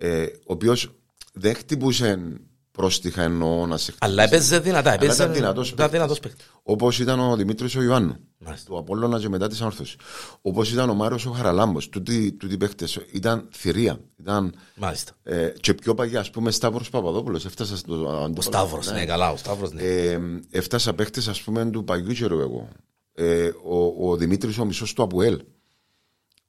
Ε, 0.03 0.23
ο 0.25 0.53
οποίος 0.53 0.91
δεν 1.33 1.55
χτυπούσε 1.55 2.37
πρόστιχα 2.71 3.23
εννοώ 3.23 3.67
να 3.67 3.77
σε 3.77 3.95
Αλλά 3.99 4.23
έπαιζε 4.23 4.59
δυνατά. 4.59 4.91
Αλλά 4.91 5.03
Έπαιζε, 5.03 5.23
ήταν 5.23 5.35
δυνατός 5.35 5.67
ήταν 5.67 5.77
παίκτης. 5.77 5.93
δυνατός 5.99 6.21
παίκτης. 6.21 6.47
Όπως 6.63 6.99
ήταν 6.99 7.21
ο 7.21 7.37
Δημήτρης 7.37 7.75
ο 7.75 7.83
Ιωάννου. 7.83 8.17
Μάλιστα. 8.39 8.71
Του 8.71 8.79
Απόλλωνα 8.79 9.21
και 9.21 9.29
μετά 9.29 9.49
της 9.49 9.61
Ανόρθωσης. 9.61 9.97
Όπως 10.41 10.73
ήταν 10.73 10.91
ο 10.91 10.95
Μάριος 10.95 11.27
ο 11.27 11.31
Χαραλάμπος. 11.31 11.89
Τούτοι 11.89 12.33
τούτοι 12.33 12.57
παίχτε 12.57 12.87
ήταν 13.13 13.49
θηρία. 13.53 14.01
Ήταν 14.21 14.55
Μάλιστα. 14.77 15.13
ε, 15.23 15.53
και 15.61 15.75
πιο 15.75 15.95
παγιά, 15.95 16.21
ας 16.21 16.31
πούμε, 16.31 16.51
Σταύρος 16.51 16.91
Παπαδόπουλος. 16.91 17.45
Έφτασα 17.45 17.77
στο 17.77 17.95
Ο 18.37 18.41
Σταύρος, 18.41 18.91
ναι, 18.93 19.05
καλά, 19.07 19.31
ο 19.33 19.37
Σταύρος, 19.37 19.73
ναι. 19.73 19.83
ε, 19.83 20.21
έφτασα 20.51 20.95
παίχτε, 20.95 21.23
ας 21.29 21.43
πούμε, 21.43 21.71
του 21.71 21.85
παγιού 21.85 22.13
καιρού 22.13 22.41
εγώ. 22.41 22.69
Ε, 23.15 23.51
ο, 23.65 24.11
ο 24.11 24.17
Δημήτρης 24.17 24.59
ο 24.59 24.65
μισός 24.65 24.93
του 24.93 25.03
Αποέλ, 25.03 25.35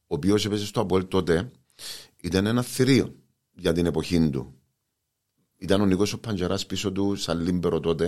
ο 0.08 0.16
οποίος 0.16 0.46
έπαιζε 0.46 0.66
στο 0.66 0.82
Αποέλ 0.82 1.08
τότε, 1.08 1.52
ήταν 2.22 2.46
ένα 2.46 2.62
θηρίο 2.62 3.16
για 3.54 3.74
την 3.74 3.86
εποχή 3.86 4.30
του. 4.30 4.54
Ήταν 5.58 5.82
ο 5.82 5.86
Νικό 5.86 6.04
ο 6.14 6.18
Παντζαράς 6.18 6.66
πίσω 6.66 6.92
του, 6.92 7.16
σαν 7.16 7.40
λίμπερο 7.42 7.80
τότε. 7.80 8.06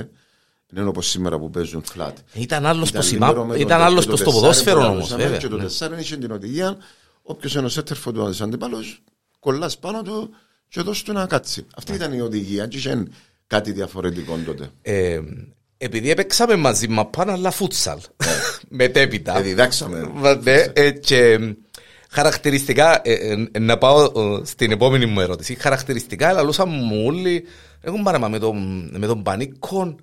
Δεν 0.67 0.81
είναι 0.81 0.89
όπως 0.89 1.07
σήμερα 1.09 1.39
που 1.39 1.50
παίζουν 1.50 1.83
flat. 1.95 2.12
Ήταν 2.33 2.65
άλλος 2.65 2.89
Ήταν 2.89 3.01
στο 3.03 3.13
λίμπερο 3.13 3.31
σημά, 3.33 3.45
με 3.45 3.55
ήταν 3.57 3.77
το- 3.77 3.83
άλλος 3.83 4.05
με 4.05 4.12
το 4.12 4.17
στο 4.17 4.25
τεσσάρι 4.25 4.41
ποδόσφαιρο 4.41 4.75
που 4.79 4.85
όμως, 4.85 4.95
λαλούσαμε 4.95 5.23
βέβαια. 5.23 5.38
Και 5.38 5.47
το 5.47 5.55
Ναι. 5.57 5.63
τεσσάρι 5.63 6.00
είχε 6.00 6.17
την 6.17 6.31
οδηγία, 6.31 6.77
όποιος 7.21 7.53
είναι 7.55 7.65
ο 7.65 7.69
σέτερφο 7.69 8.12
του 8.12 8.25
αντίπαλο, 8.43 8.77
κολλάς 9.39 9.77
πάνω 9.77 10.01
του 10.01 10.29
και 10.67 10.81
δώσ' 10.81 11.03
του 11.03 11.13
να 11.13 11.25
κάτσει. 11.25 11.65
Αυτή 11.75 11.93
ήταν 11.93 12.13
η 12.13 12.21
οδηγία, 12.21 12.67
και 12.67 12.77
είχε 12.77 13.07
κάτι 13.47 13.71
διαφορετικό 13.71 14.39
τότε. 14.45 14.69
Ε, 14.81 15.19
επειδή 15.77 16.09
έπαιξαμε 16.09 16.55
μαζί 16.55 16.88
μα 16.88 17.05
πάνω, 17.05 17.31
αλλά 17.31 17.51
φούτσαλ. 17.51 18.00
Μετέπειτα. 18.69 19.38
Ε, 19.38 19.41
διδάξαμε. 19.41 20.09
Μα, 20.13 20.35
ναι, 20.35 20.65
ε, 20.73 20.91
και 20.91 21.38
χαρακτηριστικά, 22.13 23.01
ε, 23.03 23.13
ε, 23.51 23.60
να 23.60 23.77
πάω 23.77 24.03
ε, 24.03 24.46
στην 24.46 24.72
επόμενη 24.72 25.05
μου 25.05 25.20
ερώτηση. 25.20 25.55
Χαρακτηριστικά, 25.55 26.32
λαλούσαν 26.32 26.70
μου 26.70 27.03
όλοι, 27.05 27.46
έχουν 27.82 28.03
παράμα 28.03 28.27
με 28.27 28.39
τον, 28.39 28.89
με 28.98 29.08
τον 29.08 29.24
Πανίκο, 29.24 29.96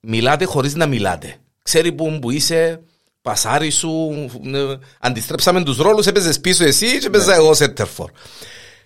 μιλάτε 0.00 0.44
χωρίς 0.44 0.74
να 0.74 0.86
μιλάτε. 0.86 1.36
Ξέρει 1.62 1.92
που, 1.92 2.18
που 2.20 2.30
είσαι, 2.30 2.82
πασάρι 3.22 3.70
σου, 3.70 4.12
ε, 4.54 4.76
αντιστρέψαμε 5.00 5.62
τους 5.62 5.76
ρόλους, 5.76 6.06
έπαιζες 6.06 6.40
πίσω 6.40 6.64
εσύ 6.64 6.98
και 6.98 7.06
έπαιζα 7.06 7.34
εγώ 7.34 7.54
σέντερφορ. 7.54 8.10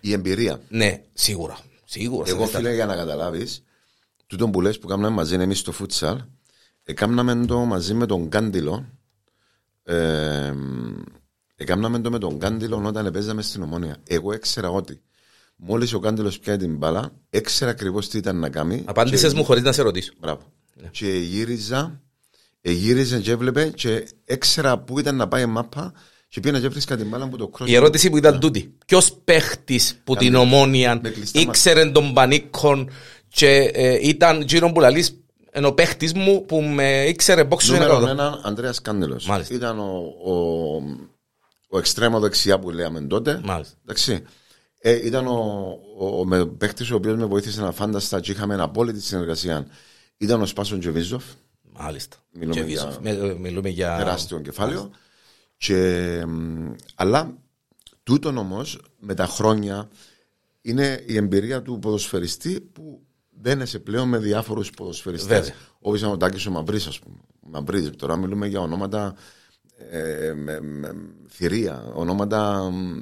Η 0.01 0.13
εμπειρία. 0.13 0.61
Ναι, 0.69 1.03
σίγουρα. 1.13 1.59
Σίγουρα. 1.85 2.25
Εγώ, 2.29 2.39
σαφέστατα. 2.39 2.65
φίλε, 2.65 2.75
για 2.75 2.87
να 2.87 2.97
καταλάβεις, 2.97 3.63
τούτο 4.27 4.49
που 4.49 4.61
λες 4.61 4.79
που 4.79 4.87
κάναμε 4.87 5.09
μαζί 5.09 5.35
εμείς 5.35 5.59
στο 5.59 5.73
φούτσαλ, 5.73 6.19
έκαναμε 6.85 7.47
το 7.47 7.59
μαζί 7.59 7.95
με 7.95 8.07
τον 8.07 8.29
Κάντιλο. 8.29 8.87
Ε, 9.85 10.53
έκαναμε 11.63 11.99
το 12.01 12.11
με 12.11 12.19
τον 12.19 12.39
Κάντιλο 12.39 12.83
όταν 12.87 13.11
παίζαμε 13.13 13.43
στην 13.43 13.63
ομόνια. 13.63 13.97
Εγώ 14.07 14.33
έξερα 14.33 14.69
ότι 14.71 15.01
μόλις 15.57 15.93
ο 15.93 15.99
Κάντιλος 15.99 16.39
πιάει 16.39 16.57
την 16.57 16.77
μπάλα, 16.77 17.13
έξερα 17.31 17.71
ακριβώς 17.71 18.09
τι 18.09 18.19
ήταν 18.19 18.37
να 18.39 18.49
κάνει. 18.49 18.83
Απάντησες 18.87 19.33
και- 19.33 19.39
μου 19.39 19.45
χωρίς 19.45 19.63
να 19.63 19.73
σε 19.73 19.83
ρωτήσω. 19.83 20.13
Μπράβο. 20.21 20.41
Και 20.91 21.07
γύριζα, 21.07 22.01
ε, 22.61 22.73
γύριζε 22.73 23.19
και 23.21 23.31
έβλεπε 23.31 23.73
και 23.75 24.09
έξερα 24.25 24.79
πού 24.79 24.99
ήταν 24.99 25.17
να 25.17 25.29
πάει 25.29 25.43
η 25.43 25.47
μάπα 25.47 25.93
και 26.29 26.41
πήγαινα 26.41 26.61
και 26.61 26.67
έβρισκα 26.67 26.97
την 26.97 27.09
μπάλα 27.09 27.29
που 27.29 27.37
το 27.37 27.49
κρόσι. 27.49 27.73
Η 27.73 27.75
ερώτηση 27.75 28.11
που 28.11 28.17
ήταν 28.17 28.41
τούτη. 28.41 28.75
Ποιος 28.87 29.13
παίχτης 29.25 30.01
που 30.05 30.17
την 30.17 30.35
ομόνια 30.35 31.01
με 31.03 31.11
κλειστά 31.11 31.41
ήξερε 31.41 31.91
τον 31.91 32.13
Πανίκον 32.13 32.91
και 33.29 33.71
ε, 33.75 34.09
ήταν 34.09 34.43
γύρω 34.43 34.73
που 34.73 34.81
λαλείς 34.81 35.15
ενώ 35.53 35.69
ο 35.69 35.73
παίχτης 35.73 36.13
μου 36.15 36.45
που 36.45 36.63
με 36.63 37.05
ήξερε 37.09 37.45
πόξο 37.45 37.75
είναι 37.75 37.85
Νούμερο 37.85 38.01
κάτω. 38.07 38.11
ένα, 38.13 38.41
Ανδρέας 38.43 38.83
Κάντελο. 38.83 39.21
Μάλιστα. 39.27 39.55
Ήταν 39.55 39.79
ο, 39.79 39.93
ο, 40.25 40.35
ο 41.73 41.79
εξτρέμο 41.79 42.21
δεξιά 42.21 42.59
που 42.59 42.71
λέμε 42.71 43.01
τότε. 43.01 43.41
Μάλιστα. 43.45 43.75
Εντάξει. 43.83 44.23
Ε, 44.83 45.07
ήταν 45.07 45.27
ο, 45.27 45.79
ο, 45.99 46.19
ο 46.21 46.25
με 46.25 46.47
παίχτη 46.47 46.93
ο 46.93 46.97
οποίος 46.97 47.17
με 47.17 47.25
βοήθησε 47.25 47.61
να 47.61 47.73
φάνταστα 47.73 48.21
και 48.21 48.31
είχαμε 48.33 48.55
απόλυτη 48.63 49.01
συνεργασία. 49.01 49.67
Ήταν 50.17 50.43
ο 50.43 50.47
Σπάσο 50.47 50.79
Τζεβίζοφ, 50.79 51.25
Μάλιστα. 51.73 52.17
Μιλούμε 52.33 52.55
Και 52.55 52.61
για- 52.61 52.87
Βίσοφ. 52.87 52.99
Με- 53.03 53.11
ε, 53.11 53.35
Μιλούμε 53.35 53.69
για. 53.69 53.97
τεράστιο 53.97 54.41
κεφάλαιο. 54.41 54.91
Και, 55.57 56.23
μ, 56.27 56.71
αλλά 56.95 57.35
τούτον 58.03 58.37
όμως 58.39 58.79
με 58.99 59.15
τα 59.15 59.27
χρόνια 59.27 59.89
είναι 60.63 61.05
η 61.07 61.17
εμπειρία 61.17 61.63
του 61.63 61.79
ποδοσφαιριστή 61.79 62.61
που 62.61 63.01
μπαίνεσαι 63.31 63.79
πλέον 63.79 64.09
με 64.09 64.19
διάφορους 64.19 64.71
ποδοσφαιριστές. 64.71 65.39
Βέβαια. 65.39 65.55
Όπως 65.81 65.99
ήταν 65.99 66.11
ο 66.13 66.17
Τάκης 66.17 66.47
ο 66.47 66.51
Μαμπρί, 66.51 66.77
ας 66.77 66.99
πούμε. 66.99 67.17
Μαμπρί, 67.41 67.91
τώρα 67.91 68.17
μιλούμε 68.17 68.47
για 68.47 68.61
ονόματα 68.61 69.15
ε, 69.91 70.33
με, 70.33 70.61
με, 70.61 70.95
θηρία, 71.29 71.91
ονόματα. 71.95 72.71
μ, 72.71 72.99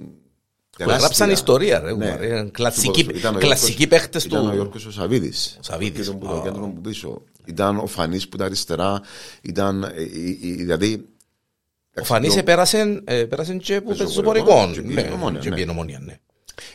τεράστια. 0.76 0.98
γράψαν 1.00 1.30
ιστορία, 1.30 1.78
ρε, 1.80 1.86
Ναι. 1.86 1.92
κουμπάρε. 1.92 2.42
Του 2.44 2.50
Κλασικοί- 2.50 2.86
ποδοσφαίρου. 2.92 3.18
Ήταν 3.18 3.34
ο 3.36 3.38
κλασικοί 3.38 3.70
Γιώργος- 3.72 3.88
παίχτες 3.88 4.24
Ήταν 4.24 4.40
ο 4.46 4.48
του- 4.48 4.54
Γιώργος 4.54 4.86
ο 4.86 4.90
Σαβίδης. 4.92 5.56
Ο 5.58 5.62
Σαβίδης. 5.62 6.06
Ήταν 6.06 6.18
που 6.18 6.28
Α. 6.28 6.34
το 6.34 6.42
κέντρο 6.42 6.60
που 6.68 6.80
πίσω. 6.80 7.22
Ήταν 7.44 7.78
ο 7.78 7.86
Φανής 7.86 8.28
που 8.28 8.34
ήταν 8.34 8.46
αριστερά. 8.46 9.00
Ήταν, 9.42 9.82
ε, 9.82 9.86
ε, 9.86 10.02
ε, 10.02 10.54
δηλαδή... 10.54 11.08
Ο 12.00 12.04
Φανής 12.04 12.32
το- 12.32 12.38
επέρασε 12.38 13.02
ε, 13.04 13.24
πέρασε 13.24 13.54
και 13.54 13.80
που 13.80 13.88
Πεζοπορικό, 13.88 14.44
πεζοπορικό. 14.44 14.70
και 14.72 14.82
πήγε 14.82 15.02
Ναι, 15.02 15.10
Ομόνια, 15.14 15.40
και 15.40 15.48
ναι. 15.48 15.54
πήγε 15.56 15.70
Ομόνια, 15.70 15.98
ναι. 15.98 16.18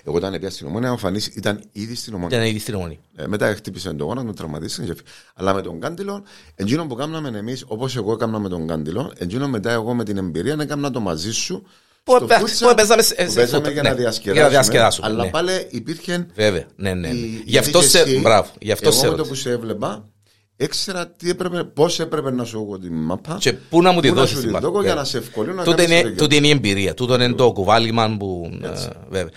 Εγώ 0.03 0.15
όταν 0.15 0.33
έπια 0.33 0.49
στην 0.49 0.67
Ομόνια, 0.67 0.91
ο 0.91 0.97
Φανής 0.97 1.27
ήταν 1.27 1.63
ήδη 1.71 1.95
στην 1.95 2.13
Ομόνια. 2.13 2.37
Ήταν 2.37 2.49
ήδη 2.49 2.59
στην 2.59 2.75
Ομόνια. 2.75 2.97
Ε, 3.15 3.27
μετά 3.27 3.55
χτύπησε 3.55 3.93
τον 3.93 4.07
γόνατο, 4.07 4.27
με 4.27 4.33
τραυματίστηκε. 4.33 4.85
και 4.85 4.91
έφυγε. 4.91 5.07
Αλλά 5.35 5.53
με 5.53 5.61
τον 5.61 5.79
Κάντιλο, 5.79 6.23
εκείνο 6.55 6.85
που 6.85 6.95
κάναμε 6.95 7.37
εμείς, 7.37 7.63
όπως 7.67 7.95
εγώ 7.95 8.11
έκανα 8.13 8.39
με 8.39 8.49
τον 8.49 8.67
Κάντιλο, 8.67 9.13
εκείνο 9.17 9.47
μετά 9.47 9.71
εγώ 9.71 9.93
με 9.93 10.03
την 10.03 10.17
εμπειρία 10.17 10.55
να 10.55 10.63
έκανα 10.63 10.91
το 10.91 10.99
μαζί 10.99 11.31
σου. 11.33 11.63
Που 12.03 12.15
στο 12.15 12.23
επέ- 12.23 12.37
φούτσα, 12.39 12.67
που 12.67 12.75
παίζαμε 12.75 13.01
σε- 13.01 13.15
που 13.15 13.29
σε 13.31 13.35
παίζαμε 13.35 13.57
φούτσα, 13.67 13.71
για 13.71 13.81
ναι. 13.81 13.89
να 13.89 13.95
Για 13.95 14.03
να 14.03 14.09
διασκεδάσουμε. 14.09 14.49
διασκεδάσουμε, 14.49 15.07
Αλλά 15.07 15.23
ναι. 15.23 15.29
πάλι 15.29 15.51
υπήρχε. 15.69 16.25
Βέβαια, 16.35 16.65
ναι, 16.75 16.93
ναι. 16.93 17.07
ναι. 17.07 17.13
η- 17.17 17.43
Γι' 17.45 17.57
αυτό 17.57 17.79
γιατί 17.79 17.91
και 17.91 17.97
σε. 17.97 18.03
εσύ, 18.09 18.19
Μπράβο, 18.19 18.49
γι' 18.59 18.71
αυτό 18.71 18.87
εγώ 18.87 18.97
σε 18.97 19.03
με 19.09 19.15
το 19.15 19.21
που 19.21 19.27
ρώτησα. 19.27 19.41
σε 19.49 19.51
έβλεπα, 19.55 20.09
έξερα 20.57 21.07
τι 21.07 21.29
έπρεπε, 21.29 21.63
πώς 21.63 21.99
έπρεπε 21.99 22.31
να 22.31 22.43
σου 22.43 22.57
έχω 22.67 22.79
την 22.79 22.93
μαπά. 22.93 23.37
Και 23.39 23.53
πού 23.53 23.81
να 23.81 23.91
μου 23.91 24.01
τη 24.01 24.07
Πού 24.07 24.13
να 24.13 24.19
δώσεις 24.19 24.35
σου 24.35 24.41
την 24.41 24.51
τη 24.51 24.53
μπάλα. 24.55 24.65
δώκω 24.67 24.79
για 24.81 24.87
Βέβαια. 24.87 25.01
να 25.03 25.07
σε 25.09 25.17
ευκολύνω 25.17 25.55
να 25.55 25.63
Τούτη 25.63 25.75
κάνεις 25.85 25.99
είναι, 25.99 26.09
το 26.09 26.15
τούτη 26.15 26.35
είναι 26.35 26.47
η 26.47 26.49
εμπειρία. 26.49 26.93
Τούτο 26.93 27.13
είναι 27.13 27.33
το 27.33 27.51
κουβάλιμα 27.51 28.15
που. 28.19 28.49
ε, 28.61 28.69
βέβαια. 29.09 29.31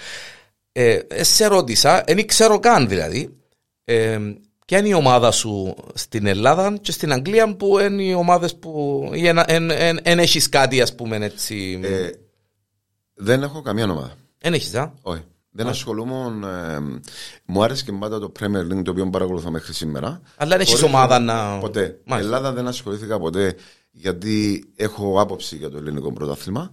Ε, 0.79 1.01
ε, 1.09 1.25
σε 1.25 1.47
ρώτησα, 1.47 2.05
δεν 2.07 2.27
ξέρω 2.27 2.59
καν 2.59 2.89
δηλαδή. 2.89 3.37
Ε, 3.85 4.19
ποια 4.67 4.79
είναι 4.79 4.89
η 4.89 4.93
ομάδα 4.93 5.31
σου 5.31 5.75
στην 5.95 6.27
Ελλάδα 6.27 6.77
και 6.81 6.93
στην 6.93 7.13
Αγγλία 7.13 7.57
που 7.57 7.79
είναι 7.79 8.03
οι 8.03 8.13
ομάδες 8.13 8.57
που. 8.57 9.03
ή 9.15 9.27
εν, 9.27 9.39
εν, 9.47 9.71
εν, 9.71 9.99
εν 10.03 10.19
έχεις 10.19 10.49
κάτι, 10.49 10.81
ας 10.81 10.95
πούμε 10.95 11.17
έτσι. 11.17 11.81
Ε, 11.83 12.11
δεν 13.15 13.43
έχω 13.43 13.63
καμία 13.63 13.85
ομάδα. 13.85 14.13
Εν 14.39 14.55
έχεις, 14.55 14.75
α; 14.75 14.93
Όχι. 15.03 15.23
Δεν 15.51 15.67
ασχολούμαι. 15.67 16.47
Ε, 16.49 16.79
μου 17.45 17.63
άρεσε 17.63 17.85
και 17.85 17.93
πάντα 17.93 18.19
το 18.19 18.33
Premier 18.41 18.73
League 18.73 18.83
το 18.85 18.91
οποίο 18.91 19.11
παρακολουθώ 19.11 19.51
μέχρι 19.51 19.73
σήμερα. 19.73 20.21
Αλλά 20.37 20.51
δεν 20.51 20.61
έχεις 20.61 20.73
Χωρίς 20.73 20.87
ομάδα 20.95 21.19
να- 21.19 21.53
να. 21.55 21.59
Ποτέ. 21.59 22.01
Μάλιστα. 22.05 22.37
Ελλάδα 22.37 22.53
δεν 22.53 22.67
ασχολήθηκα 22.69 23.19
ποτέ 23.19 23.55
γιατί 23.91 24.65
έχω 24.77 25.21
άποψη 25.21 25.57
για 25.57 25.71
το 25.71 25.77
ελληνικό 25.79 26.13
πρωτάθλημα. 26.13 26.73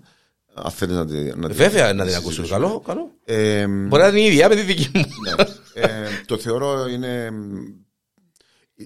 Αν 0.53 0.71
θέλεις 0.71 0.95
να, 0.95 1.05
τη- 1.05 1.35
να 1.39 1.47
τη- 1.49 1.55
Βέβαια, 1.55 1.93
να 1.93 2.03
την 2.03 2.11
τη 2.11 2.17
ακούσω. 2.17 2.29
συζητήσουμε. 2.43 2.65
Καλό, 2.65 2.79
καλό. 2.79 3.11
Ε, 3.25 3.67
Μπορεί 3.67 4.01
να 4.01 4.07
είναι 4.07 4.19
η 4.19 4.25
ίδια 4.25 4.47
με 4.49 4.55
τη 4.55 4.61
δική 4.61 4.89
μου. 4.93 5.03
ναι. 5.25 5.43
Ε, 5.73 5.87
το 6.25 6.37
θεωρώ 6.37 6.87
είναι. 6.87 7.29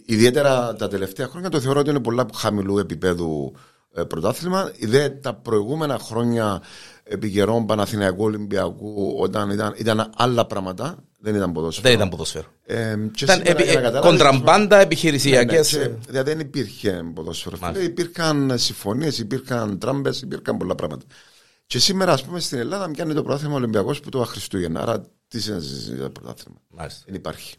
Ιδιαίτερα 0.06 0.76
τα 0.76 0.88
τελευταία 0.88 1.28
χρόνια 1.28 1.50
το 1.50 1.60
θεωρώ 1.60 1.80
ότι 1.80 1.90
είναι 1.90 2.00
πολλά 2.00 2.26
χαμηλού 2.36 2.78
επίπεδου 2.78 3.54
ε, 3.94 4.04
πρωτάθλημα. 4.04 4.72
Ιδέα 4.76 5.20
τα 5.20 5.34
προηγούμενα 5.34 5.98
χρόνια 6.00 6.62
επί 7.04 7.32
καιρών 7.32 7.66
Παναθηναϊκού 7.66 8.24
Ολυμπιακού 8.24 9.16
όταν 9.20 9.50
ήταν, 9.50 9.74
ήταν 9.78 10.10
άλλα 10.16 10.46
πράγματα. 10.46 10.96
Δεν 11.20 11.36
ήταν 11.36 11.52
ποδόσφαιρο. 11.52 11.88
Δεν 11.88 11.98
ήταν 11.98 12.10
ποδοσφαίρο. 12.10 12.46
Ε, 12.66 12.76
και 13.14 13.24
Ήταν 13.24 13.36
σήμερα, 13.36 13.50
επι- 13.52 13.64
για 13.64 13.74
να 13.74 13.80
ε, 13.80 13.84
καταλάβεις, 13.84 14.10
κοντραμπάντα 14.10 14.76
ναι, 14.78 14.84
επιχειρησιακές. 14.84 15.74
ναι, 15.74 15.80
και- 15.84 15.90
δηλαδή 16.08 16.30
δεν 16.32 16.40
υπήρχε 16.40 17.02
ποδόσφαιρο. 17.14 17.56
φίλε. 17.56 17.68
Μάλιστα. 17.68 17.90
Υπήρχαν 17.90 18.54
συμφωνίες, 18.58 19.18
υπήρχαν 19.20 19.80
τράμπες, 19.80 20.22
υπήρχαν 20.22 20.58
πολλά 20.58 20.76
πράγματα. 20.76 21.06
Και 21.68 21.80
σήμερα, 21.80 22.12
ας 22.14 22.24
πούμε, 22.24 22.40
στην 22.40 22.58
Ελλάδα 22.58 22.92
πιάνει 22.92 23.14
το 23.14 23.24
πρωτάθλημα 23.24 23.56
Ολυμπιακός 23.56 24.00
που 24.00 24.10
το 24.10 24.24
Χριστούγεννα. 24.24 24.82
Άρα 24.82 25.02
τι 25.28 25.40
είναι 25.48 25.98
το 25.98 26.10
πρωτάθλημα. 26.10 26.58
Δεν 27.06 27.16
υπάρχει. 27.16 27.56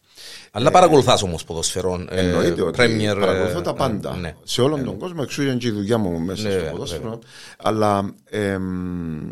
Αλλά 0.51 0.71
παρακολουθάς 0.71 1.23
όμως 1.23 1.45
ποδοσφαιρών. 1.45 2.09
ε, 2.11 2.21
Εννοείται 2.21 2.63
ότι 2.63 2.79
Premier, 2.83 3.17
παρακολουθώ 3.21 3.59
ε, 3.59 3.63
τα 3.63 3.75
πάντα. 3.75 4.17
ναι. 4.17 4.37
Σε 4.43 4.61
όλον 4.63 4.85
τον 4.85 4.99
κόσμο, 4.99 5.21
εξού 5.23 5.43
είναι 5.43 5.57
και 5.57 5.67
η 5.67 5.71
δουλειά 5.71 5.99
μου 5.99 6.19
μέσα 6.21 6.49
Ναι, 6.49 6.59
στο 6.59 6.71
ποδόσφαιρο. 6.71 7.19
Αλλά 7.59 8.15
εμ, 8.25 9.31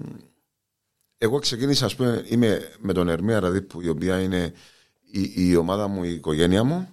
εγώ 1.18 1.38
ξεκίνησα, 1.38 1.84
ας 1.84 1.94
πούμε, 1.94 2.24
είμαι 2.28 2.60
με 2.78 2.92
τον 2.92 3.08
Ερμία 3.08 3.40
Ραδίπου, 3.40 3.80
η 3.80 3.88
οποία 3.88 4.20
είναι 4.20 4.52
η, 5.10 5.32
η 5.48 5.56
ομάδα 5.56 5.88
μου, 5.88 6.04
η 6.04 6.10
οικογένεια 6.12 6.64
μου. 6.64 6.88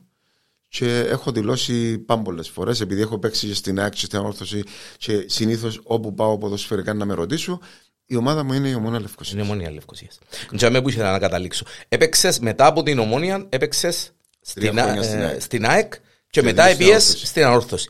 Και 0.78 1.00
έχω 1.00 1.32
δηλώσει 1.32 1.98
πάμπολε 1.98 2.44
φορές, 2.44 2.82
επειδή 2.82 3.02
έχω 3.02 3.20
παίξει 3.20 3.48
και 3.48 3.54
στην 3.54 3.80
ΑΕΚ 3.80 3.94
και 3.94 4.06
στην 4.06 4.20
όρθωση 4.20 4.64
και 4.98 5.24
συνήθως 5.28 5.80
όπου 5.84 6.14
πάω 6.14 6.38
ποδοσφαιρικά 6.38 6.94
να 6.94 7.06
με 7.06 7.14
ρωτήσω, 7.14 7.60
η 8.06 8.16
ομάδα 8.16 8.44
μου 8.44 8.54
είναι 8.54 8.70
η 8.70 8.74
Ομόνα 8.74 9.00
Λευκοσίας. 9.00 9.34
Είναι 9.34 9.42
η 9.42 9.46
ομόνια 9.52 9.72
Λευκοσίας. 9.72 10.20
Για 10.52 10.70
με 10.70 10.82
που 10.82 10.90
ήθελα 10.90 11.12
να 11.12 11.20
καταλήξω. 11.20 11.66
Έπαιξες 11.90 12.40
μετά 12.40 12.66
από 12.66 12.84
την 12.84 13.00
ομόνια, 13.00 13.46
έπαιξες 13.50 14.12
στην, 14.42 14.72
χρόνια 14.72 15.00
Α- 15.02 15.04
στην 15.04 15.20
ε, 15.20 15.26
ΑΕΚ. 15.26 15.42
στην 15.42 15.66
ΑΕΚ 15.66 15.94
και, 15.94 16.00
Και 16.30 16.42
μετά 16.42 16.64
δύο 16.66 16.74
στην 16.74 16.86
επίες 16.86 17.04
Ανόρθωση. 17.04 17.26
στην 17.26 17.44
ανόρθωση. 17.46 17.90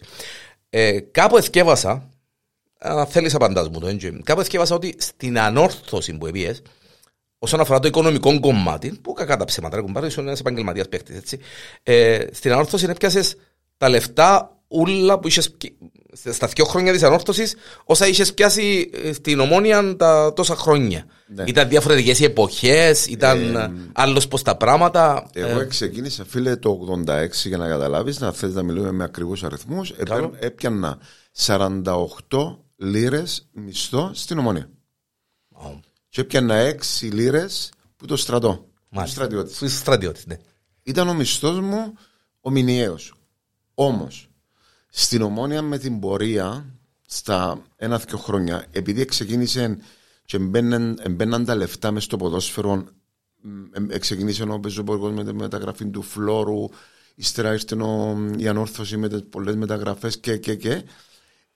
Ε, 0.69 0.99
κάπου 0.99 1.37
εθκεύασα, 1.37 2.09
αν 2.77 3.07
θέλεις 3.07 3.35
απαντάς 3.35 3.69
μου 3.69 3.79
το, 3.79 3.87
έτσι. 3.87 4.21
κάπου 4.23 4.39
εθκεύασα 4.41 4.75
ότι 4.75 4.95
στην 4.97 5.39
ανόρθωση 5.39 6.13
που 6.17 6.25
επίες, 6.27 6.61
όσον 7.43 7.59
αφορά 7.59 7.79
το 7.79 7.87
οικονομικό 7.87 8.39
κομμάτι, 8.39 8.99
που 9.01 9.13
κακά 9.13 9.37
τα 9.37 9.45
ψέματα, 9.45 9.75
ρε 9.75 9.81
κουμπάρε, 9.81 10.07
ήσουν 10.07 10.27
ένας 10.27 10.39
επαγγελματίας 10.39 10.87
παίκτης, 10.89 11.15
έτσι. 11.15 11.39
Ε, 11.83 12.25
στην 12.31 12.51
ανόρθωση 12.51 12.85
έπιασες 12.89 13.35
τα 13.77 13.89
λεφτά 13.89 14.57
ούλα 14.67 15.19
που 15.19 15.27
είχες 15.27 15.51
πι- 15.51 15.73
στα 16.31 16.47
δύο 16.47 16.65
χρόνια 16.65 16.91
της 16.91 17.03
ανόρθωσης 17.03 17.55
όσα 17.85 18.07
είχες 18.07 18.33
πιάσει 18.33 18.89
ε, 19.03 19.13
στην 19.13 19.39
ομόνια 19.39 19.95
τα 19.95 20.33
τόσα 20.35 20.55
χρόνια. 20.55 21.05
Ναι. 21.27 21.43
Ήταν 21.47 21.69
διαφορετικές 21.69 22.19
οι 22.19 22.23
εποχές, 22.23 23.05
ήταν 23.05 23.55
Ε, 23.55 23.71
άλλος 23.93 24.27
πως 24.27 24.41
τα 24.41 24.57
πράγματα. 24.57 25.29
Εγώ 25.33 25.59
Ε, 25.59 25.65
ξεκίνησα, 25.65 26.25
φίλε, 26.25 26.55
το 26.55 26.69
86 26.69 27.47
για 27.47 27.57
να 27.57 27.67
καταλάβεις, 27.67 28.19
να 28.19 28.31
θέλεις 28.31 28.55
να 28.55 28.63
μιλούμε 28.63 28.91
με 28.91 29.03
ακριβούς 29.03 29.43
αριθμούς. 29.43 29.93
Καλό. 30.05 30.33
Έπιανα 30.39 30.97
48 31.45 32.59
λίρες 32.75 33.49
μισθό 33.51 34.11
στην 34.13 34.37
Ομόνια. 34.37 34.69
ω, 35.55 35.79
Και 36.13 36.21
έπιανα 36.21 36.55
6 36.55 37.09
λίρες 37.11 37.71
που 37.97 38.05
το 38.05 38.15
στρατό. 38.15 38.49
Του 38.55 38.69
μάλιστα. 38.89 39.15
στρατιώτης. 39.15 39.61
Είσαι 39.61 39.77
στρατιώτης, 39.77 40.25
ναι. 40.25 40.37
Ήταν 40.83 41.07
ο 41.07 41.13
μισθός 41.13 41.59
μου 41.59 41.93
ο 42.41 42.49
μηνιαίος. 42.49 43.13
Όμως, 43.73 44.29
στην 44.89 45.21
Ομόνια 45.21 45.61
με 45.61 45.77
την 45.77 45.99
πορεία, 45.99 46.65
στα 47.07 47.61
ένα-δυο 47.75 48.17
χρόνια, 48.17 48.65
επειδή 48.71 49.05
ξεκίνησε 49.05 49.77
και 50.25 50.37
μπαίναν, 50.39 50.99
μπαίναν 51.09 51.45
τα 51.45 51.55
λεφτά 51.55 51.91
μες 51.91 52.03
στο 52.03 52.17
ποδόσφαιρο, 52.17 52.85
μ, 53.41 53.91
ε, 53.91 53.97
ξεκίνησε 53.97 54.43
ο 54.43 54.59
πεζοπορικός 54.59 55.11
με 55.11 55.23
τη 55.23 55.33
μεταγραφή 55.33 55.85
του 55.85 56.01
Φλόρου, 56.01 56.69
ύστερα 57.15 57.53
ήρθε 57.53 57.75
ο- 57.75 58.31
η 58.37 58.47
ανόρθωση 58.47 58.97
με 58.97 59.09
τις 59.09 59.23
πολλές 59.29 59.55
μεταγραφές 59.55 60.19
και, 60.19 60.37
και, 60.37 60.55
και. 60.55 60.83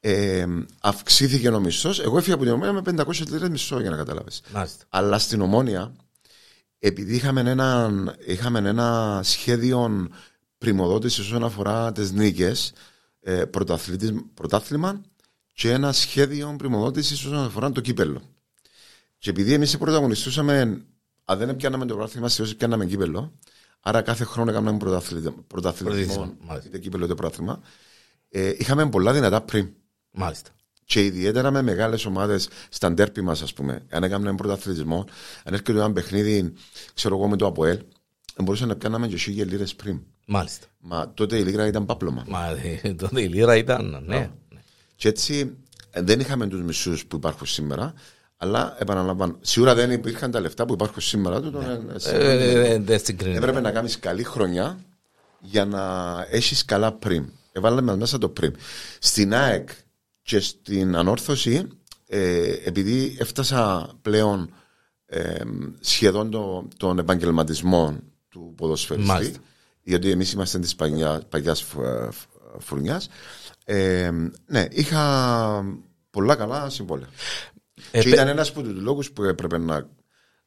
Ε, 0.10 0.46
αυξήθηκε 0.82 1.50
ο 1.50 1.60
μισθός. 1.60 2.00
Εγώ 2.00 2.18
έφυγα 2.18 2.36
από 2.36 2.44
την 2.44 2.54
Ομόνια 2.54 2.74
με 2.74 2.82
500 3.06 3.28
λίρες 3.30 3.50
μισθό 3.50 3.80
για 3.80 3.90
να 3.90 3.96
καταλάβεις. 3.98 4.42
Μάλιστα. 4.54 4.86
Αλλά 4.90 5.20
στην 5.20 5.42
Ομόνια, 5.42 5.96
επειδή 6.80 7.16
είχαμε 7.16 7.42
ένα, 7.42 7.92
είχαμε 8.26 8.60
ένα 8.70 9.20
σχέδιο 9.24 10.08
πρημοδότησης 10.58 11.20
όσον 11.20 11.44
αφορά 11.44 11.92
τις 11.92 12.12
νίκες, 12.12 12.74
ε, 13.20 13.46
πρωταθλητής- 13.46 14.24
πρωτάθλημα 14.34 15.02
και 15.54 15.72
ένα 15.72 15.92
σχέδιο 15.92 16.56
πρημοδότησης 16.58 17.26
όσον 17.26 17.44
αφορά 17.46 17.72
το 17.72 17.82
κύπελο. 17.82 18.22
Και 19.18 19.30
επειδή 19.30 19.54
εμείς 19.54 19.78
πρωταγωνιστούσαμε, 19.78 20.82
αν 21.26 21.38
δεν 21.38 21.56
πιάναμε 21.56 21.86
το 21.86 21.96
πρωτάθλημα, 21.96 22.30
σε 22.30 22.42
όσοι 22.42 22.56
πιάναμε 22.56 22.86
κύπελο, 22.86 23.34
άρα 23.82 24.02
κάθε 24.02 24.24
χρόνο 24.24 24.52
έκαναμε 24.52 24.78
πρωταθλητισμό, 24.78 25.44
Πρωταθλητισμό, 25.48 26.38
μάλιστα. 26.42 26.68
είτε 26.70 26.78
κύπελο 26.78 27.06
είτε 27.06 27.16
πρωτάθλημα, 27.16 27.62
ε, 28.30 28.54
είχαμε 28.58 28.90
πολλά 28.90 29.14
δυνατά 29.14 29.42
πριν. 29.42 29.70
Μάλιστα. 30.18 30.50
Και 30.86 31.04
ιδιαίτερα 31.04 31.52
με 31.52 31.62
μεγάλες 31.62 32.06
ομάδες 32.06 32.50
στα 32.70 32.92
ντέρπι 32.92 33.22
μας, 33.22 33.42
ας 33.42 33.54
πούμε. 33.54 33.86
Αν 33.90 34.04
έκαναμε 34.04 34.36
πρωταθλητισμό, 34.36 35.06
αν 35.44 35.54
έρχεται 35.54 35.72
ένα 35.72 35.92
παιχνίδι, 35.92 36.54
ξέρω 36.94 37.16
εγώ, 37.16 37.28
με 37.28 37.36
το 37.36 37.46
ΑΠΟΕΛ, 37.46 37.80
μπορούσαμε 38.38 38.72
να 38.72 38.78
πιάναμε 38.78 39.08
και 39.08 39.18
σίγε 39.18 39.44
λίρε 39.44 39.64
πριν. 39.76 40.02
Μάλιστα. 40.26 40.68
Μα 40.80 41.12
τότε 41.14 41.38
η 41.38 41.44
λίρα 41.44 41.68
ήταν 41.68 41.86
πάπλωμα. 41.86 42.24
Μα 42.28 42.48
ε, 42.84 42.94
τότε 42.94 43.22
η 43.22 43.28
λίρα 43.28 43.56
ήταν, 43.56 44.04
ναι. 44.06 44.30
Και 44.96 45.08
έτσι 45.08 45.56
ε, 45.92 46.02
δεν 46.02 46.20
είχαμε 46.20 46.48
τους 46.48 46.62
μισούς 46.62 47.06
που 47.06 47.16
υπάρχουν 47.16 47.48
σήμερα, 47.48 47.94
αλλά 48.38 48.76
επαναλαμβάνω, 48.80 49.38
σίγουρα 49.42 49.76
δεν 49.76 49.92
υπήρχαν 49.92 50.32
τα 50.32 50.40
λεφτά 50.40 50.66
που 50.66 50.74
υπάρχουν 50.74 51.02
σήμερα. 51.02 51.42
τούτο, 51.42 51.62
ε, 51.62 51.80
Ε, 52.12 52.32
ε, 52.32 52.74
ε, 52.74 52.80
Δεν 52.80 53.00
συγκρίνεται. 53.00 53.38
Έπρεπε 53.38 53.62
να 53.62 53.72
κάνεις 53.72 54.00
καλή 54.00 54.24
χρονιά 54.24 54.80
για 55.40 55.66
να 55.66 56.16
έχεις 56.30 56.66
καλά 56.66 56.92
πριν. 56.92 57.32
Έβαλαμε 57.52 57.96
μέσα 57.96 58.18
το 58.18 58.30
πριν. 58.30 58.56
Στην 59.00 59.34
ΑΕΚ 59.34 59.70
και 60.28 60.40
στην 60.40 60.96
ανόρθωση, 60.96 61.68
ε, 62.08 62.52
επειδή 62.64 63.16
έφτασα 63.20 63.90
πλέον 64.02 64.54
ε, 65.06 65.42
σχεδόν 65.80 66.30
το, 66.32 66.68
τον 66.78 67.00
επαγγελματισμό 67.00 67.98
του 68.30 68.54
ποδοσφαιριστή, 68.58 69.12
Μάλιστα. 69.12 69.40
γιατί 69.82 70.12
εμείς 70.12 70.32
είμαστε 70.32 70.60
της 70.60 70.76
παγιά, 70.76 71.22
παγιάς 71.30 71.62
φου- 71.64 72.14
φουρνιάς, 72.60 73.10
ε, 73.66 74.12
ναι, 74.46 74.66
είχα 74.70 75.80
πολλά 76.10 76.36
καλά 76.36 76.70
συμβόλαια. 76.70 77.08
Ε, 77.92 78.00
και 78.02 78.10
πε- 78.10 78.14
ήταν 78.14 78.28
ένας 78.28 78.50
από 78.50 78.62
τους 78.62 78.82
λόγους 78.82 79.12
που 79.12 79.24
έπρεπε 79.24 79.58
να, 79.58 79.90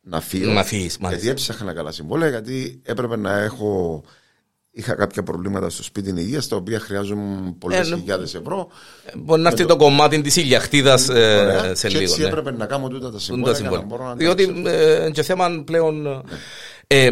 να 0.00 0.20
φύγω. 0.20 0.52
Να 0.52 0.64
φύγεις, 0.64 0.98
μάλιστα. 0.98 1.24
Γιατί 1.24 1.40
έψαχνα 1.42 1.72
καλά 1.72 1.92
συμβόλαια, 1.92 2.28
γιατί 2.28 2.80
έπρεπε 2.84 3.16
να 3.16 3.38
έχω 3.38 4.02
είχα 4.70 4.94
κάποια 4.94 5.22
προβλήματα 5.22 5.70
στο 5.70 5.82
σπίτι 5.82 6.10
υγείας 6.20 6.48
τα 6.48 6.56
οποία 6.56 6.80
χρειάζομαι 6.80 7.54
πολλές 7.58 7.86
Ε, 7.86 7.90
ναι. 7.90 7.96
χιλιάδε 8.00 8.22
ευρώ. 8.22 8.68
Ε, 9.04 9.12
Μπορεί 9.18 9.40
να 9.42 9.48
έρθει 9.50 9.66
το 9.66 9.76
κομμάτι 9.76 10.20
της 10.20 10.36
ηλιαχτίδας 10.36 11.08
Ωραία. 11.08 11.74
σε 11.74 11.88
και 11.88 11.98
λίγο. 11.98 12.10
έτσι 12.10 12.20
ναι. 12.22 12.26
έπρεπε 12.28 12.50
να 12.50 12.66
κάνω 12.66 12.88
τούτα 12.88 13.10
τα 13.10 13.18
Τούν 13.26 13.42
τα 13.42 13.54
συμβόλαια 13.54 13.58
για 13.58 13.70
να 13.70 13.76
συμβόλαια. 13.76 13.86
μπορώ 13.96 14.04
να 14.08 14.14
Διότι 14.14 14.44
αντέξω. 14.44 14.68
ε, 14.78 15.00
είναι 15.00 15.10
και 15.10 15.22
θέμα 15.22 15.62
πλέον. 15.66 16.24
ε, 16.86 17.10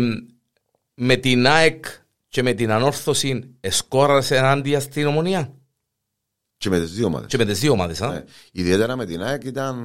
με 0.94 1.16
την 1.16 1.46
ΑΕΚ 1.46 1.84
και 2.28 2.42
με 2.42 2.52
την 2.52 2.70
ανόρθωση 2.70 3.54
εσκόρασε 3.60 4.36
ενάντια 4.36 4.80
στην 4.80 5.06
ομονία. 5.06 5.52
Και 6.56 6.68
με 6.70 6.78
τις 6.80 6.92
δύο 6.92 7.06
ομάδες. 7.06 7.26
Και 7.28 7.36
με 7.36 7.44
τις 7.44 7.58
δύο 7.60 7.72
ομάδες. 7.72 8.00
Ναι. 8.00 8.24
Ιδιαίτερα 8.52 8.96
με 8.96 9.06
την 9.06 9.22
ΑΕΚ 9.22 9.44
ήταν 9.44 9.76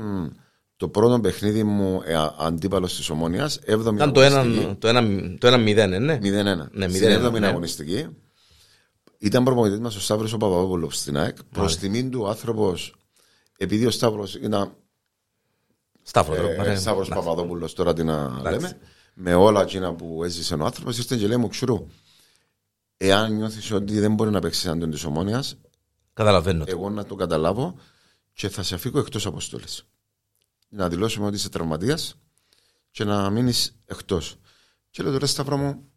το 0.78 0.90
πρώτο 0.90 1.20
παιχνίδι 1.20 1.64
μου 1.64 2.02
ε, 2.06 2.16
αντίπαλος 2.38 2.96
της 2.96 3.10
Ομόνιας. 3.10 3.60
Ήταν 3.68 4.14
το 4.14 4.22
ένα, 4.22 4.44
το 4.78 4.88
ένα, 4.88 5.04
το 5.38 5.48
ένα 5.48 5.58
μηδέν, 5.58 5.94
ε, 5.94 6.00
ναι. 6.00 6.18
0-1. 6.18 6.68
Ναι, 6.72 6.88
Στην 6.88 7.08
0-1, 7.24 7.28
7η 7.28 7.40
ναι. 7.40 7.48
αγωνιστική. 7.48 8.08
Ήταν 9.18 9.44
προπονητής 9.44 9.80
μας 9.80 9.96
ο 9.96 10.00
Σταύρος 10.00 10.34
ο 10.34 10.38
Παπαδόπουλος 10.38 10.98
στην 10.98 11.18
ΑΕΚ. 11.18 11.38
Προς 11.52 11.78
τιμήν 11.78 12.12
του 12.12 12.28
άνθρωπος, 12.28 12.96
επειδή 13.58 13.86
ο 13.86 13.92
Σταύρος 13.92 14.36
ήταν 14.36 14.76
Σταύρος. 16.02 16.38
ε, 16.38 16.42
τώρα, 16.56 16.64
ναι. 16.70 16.76
Σταύρο 16.76 17.06
Παπαδόπουλος, 17.10 17.74
τώρα 17.74 17.94
τι 17.94 18.04
να 18.04 18.42
λέμε, 18.50 18.78
με 19.14 19.34
όλα 19.34 19.62
εκείνα 19.62 19.94
που 19.94 20.24
έζησε 20.24 20.56
ο 20.56 20.66
άνθρωπος, 20.66 20.98
ήρθε 20.98 21.16
και 21.18 21.28
λέει 21.28 21.38
μου 21.38 21.48
ξουρού. 21.48 21.88
Εάν 22.98 23.34
νιώθεις 23.36 23.72
ότι 23.72 24.00
δεν 24.00 24.14
μπορεί 24.14 24.30
να 24.30 24.40
παίξεις 24.40 24.66
αντίον 24.68 24.92
της 24.92 25.04
Ομόνιας, 25.04 25.58
Καταλαβαίνω. 26.14 26.64
το. 26.66 26.72
εγώ 26.72 26.90
να 26.90 27.06
το 27.06 27.16
καταλάβω 27.16 27.76
και 28.34 28.50
θα 28.50 28.64
σε 28.64 28.76
αφήκω 28.76 29.00
εκτός 29.00 29.26
αποστολή. 29.26 29.64
Να 30.76 30.90
δηλώσουμε 30.90 31.26
ότι 31.26 31.36
είσαι 31.36 31.50
τραυματίας 31.50 32.16
και 32.92 33.04
να 33.04 33.30
μείνεις 33.30 33.76
εκτός. 33.86 34.36
Και 34.90 35.04
λέω 35.04 35.12
τώρα 35.12 35.26
Σταύρο 35.26 35.58
μου, 35.58 35.90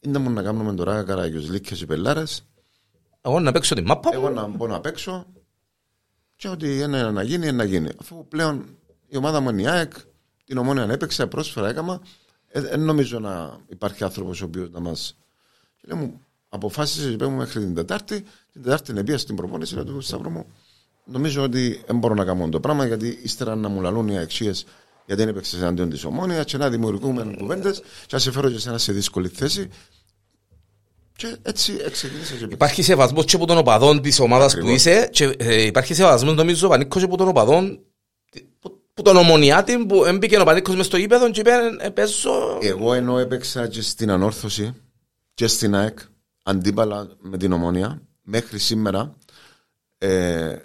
είναι 0.00 0.18
μου 0.18 0.30
να 0.30 0.42
κάνουμε 0.42 0.74
τώρα 0.74 1.02
καράγιο 1.02 1.40
λίκε 1.40 1.74
και 1.74 1.86
πελάρες. 1.86 2.44
Εγώ 3.20 3.40
να 3.40 3.52
παίξω 3.52 3.74
τη 3.74 3.82
μάπα 3.82 4.10
Εγώ 4.12 4.28
μου. 4.28 4.34
να 4.34 4.46
μπω 4.46 4.66
να 4.66 4.80
παίξω 4.80 5.26
και 6.36 6.48
ότι 6.48 6.78
είναι 6.78 7.10
να 7.10 7.22
γίνει, 7.22 7.46
είναι 7.46 7.56
να 7.56 7.64
γίνει. 7.64 7.88
Αφού 8.00 8.28
πλέον 8.28 8.78
η 9.06 9.16
ομάδα 9.16 9.40
μου 9.40 9.48
είναι 9.48 9.62
η 9.62 9.66
ΑΕΚ, 9.66 9.92
την 10.44 10.58
ομόνια 10.58 10.82
έπαιξε, 10.82 11.26
πρόσφερα 11.26 11.68
έκαμα. 11.68 12.00
Ε, 12.48 12.60
δεν 12.60 12.80
νομίζω 12.80 13.18
να 13.18 13.60
υπάρχει 13.68 14.04
άνθρωπος 14.04 14.42
ο 14.42 14.44
οποίος 14.44 14.70
να 14.70 14.80
μα. 14.80 14.92
Και 15.76 15.86
λέω 15.86 15.96
μου, 15.96 16.20
αποφάσισε 16.48 17.14
και 17.16 17.24
μου 17.24 17.36
μέχρι 17.36 17.60
την 17.60 17.74
Τετάρτη. 17.74 18.24
Την 18.52 18.62
Τετάρτη 18.62 18.90
είναι 18.90 19.04
πια 19.04 19.18
στην 19.18 19.36
προπόνηση. 19.36 19.74
Λέω 19.74 19.84
του 19.84 20.00
Σταύρο 20.00 20.30
μου, 20.30 20.46
νομίζω 21.04 21.42
ότι 21.42 21.82
δεν 21.86 21.98
μπορώ 21.98 22.14
να 22.14 22.24
κάνω 22.24 22.48
το 22.48 22.60
πράγμα 22.60 22.86
γιατί 22.86 23.18
ύστερα 23.22 23.54
να 23.54 23.68
μου 23.68 23.80
λαλούν 23.80 24.08
οι 24.08 24.18
αξίες 24.18 24.66
γιατί 25.06 25.20
δεν 25.22 25.28
έπαιξες 25.28 25.60
εναντίον 25.60 25.90
της 25.90 26.04
ομόνιας 26.04 26.44
και 26.44 26.56
να 26.56 26.70
δημιουργούμε 26.70 27.34
κουβέντες 27.38 27.80
και 27.80 28.12
να 28.12 28.18
σε 28.18 28.32
φέρω 28.32 28.48
και 28.48 28.56
εσένα 28.56 28.78
σε 28.78 28.92
δύσκολη 28.92 29.28
θέση. 29.28 29.68
Και 31.16 31.36
έτσι 31.42 31.76
ξεκίνησα 31.90 32.34
και 32.34 32.46
Υπάρχει 32.50 32.82
σεβασμός 32.82 33.24
και 33.24 33.36
από 33.36 33.46
τον 33.46 33.58
οπαδόν 33.58 34.02
της 34.02 34.20
ομάδας 34.20 34.52
που 34.52 34.58
Ακριβώς. 34.58 34.84
είσαι 34.84 35.08
και 35.12 35.34
ε, 35.38 35.62
υπάρχει 35.62 35.94
σεβασμός 35.94 36.34
νομίζω 36.34 36.68
Πανίκος 36.68 37.00
και 37.00 37.06
από 37.06 37.16
τον 37.16 37.28
οπαδόν 37.28 37.80
που, 38.60 38.80
που 38.94 39.02
τον 39.02 39.16
ομονιάτη 39.16 39.86
που 39.86 40.04
έμπηκε 40.04 40.40
ο 40.40 40.44
Πανίκος 40.44 40.76
μες 40.76 40.86
στο 40.86 40.96
γήπεδο 40.96 41.30
και 41.30 41.40
είπε 41.40 41.52
ε, 41.80 41.88
παίζω 41.88 42.58
Εγώ 42.62 42.94
ενώ 42.94 43.18
έπαιξα 43.18 43.66
και 43.66 43.82
στην 43.82 44.10
ανόρθωση 44.10 44.74
και 45.34 45.46
στην 45.46 45.74
ΑΕΚ 45.74 45.98
αντίπαλα 46.42 47.08
με 47.20 47.36
την 47.36 47.52
ομόνια 47.52 48.02
μέχρι 48.22 48.58
σήμερα 48.58 49.14
ε, 49.98 50.56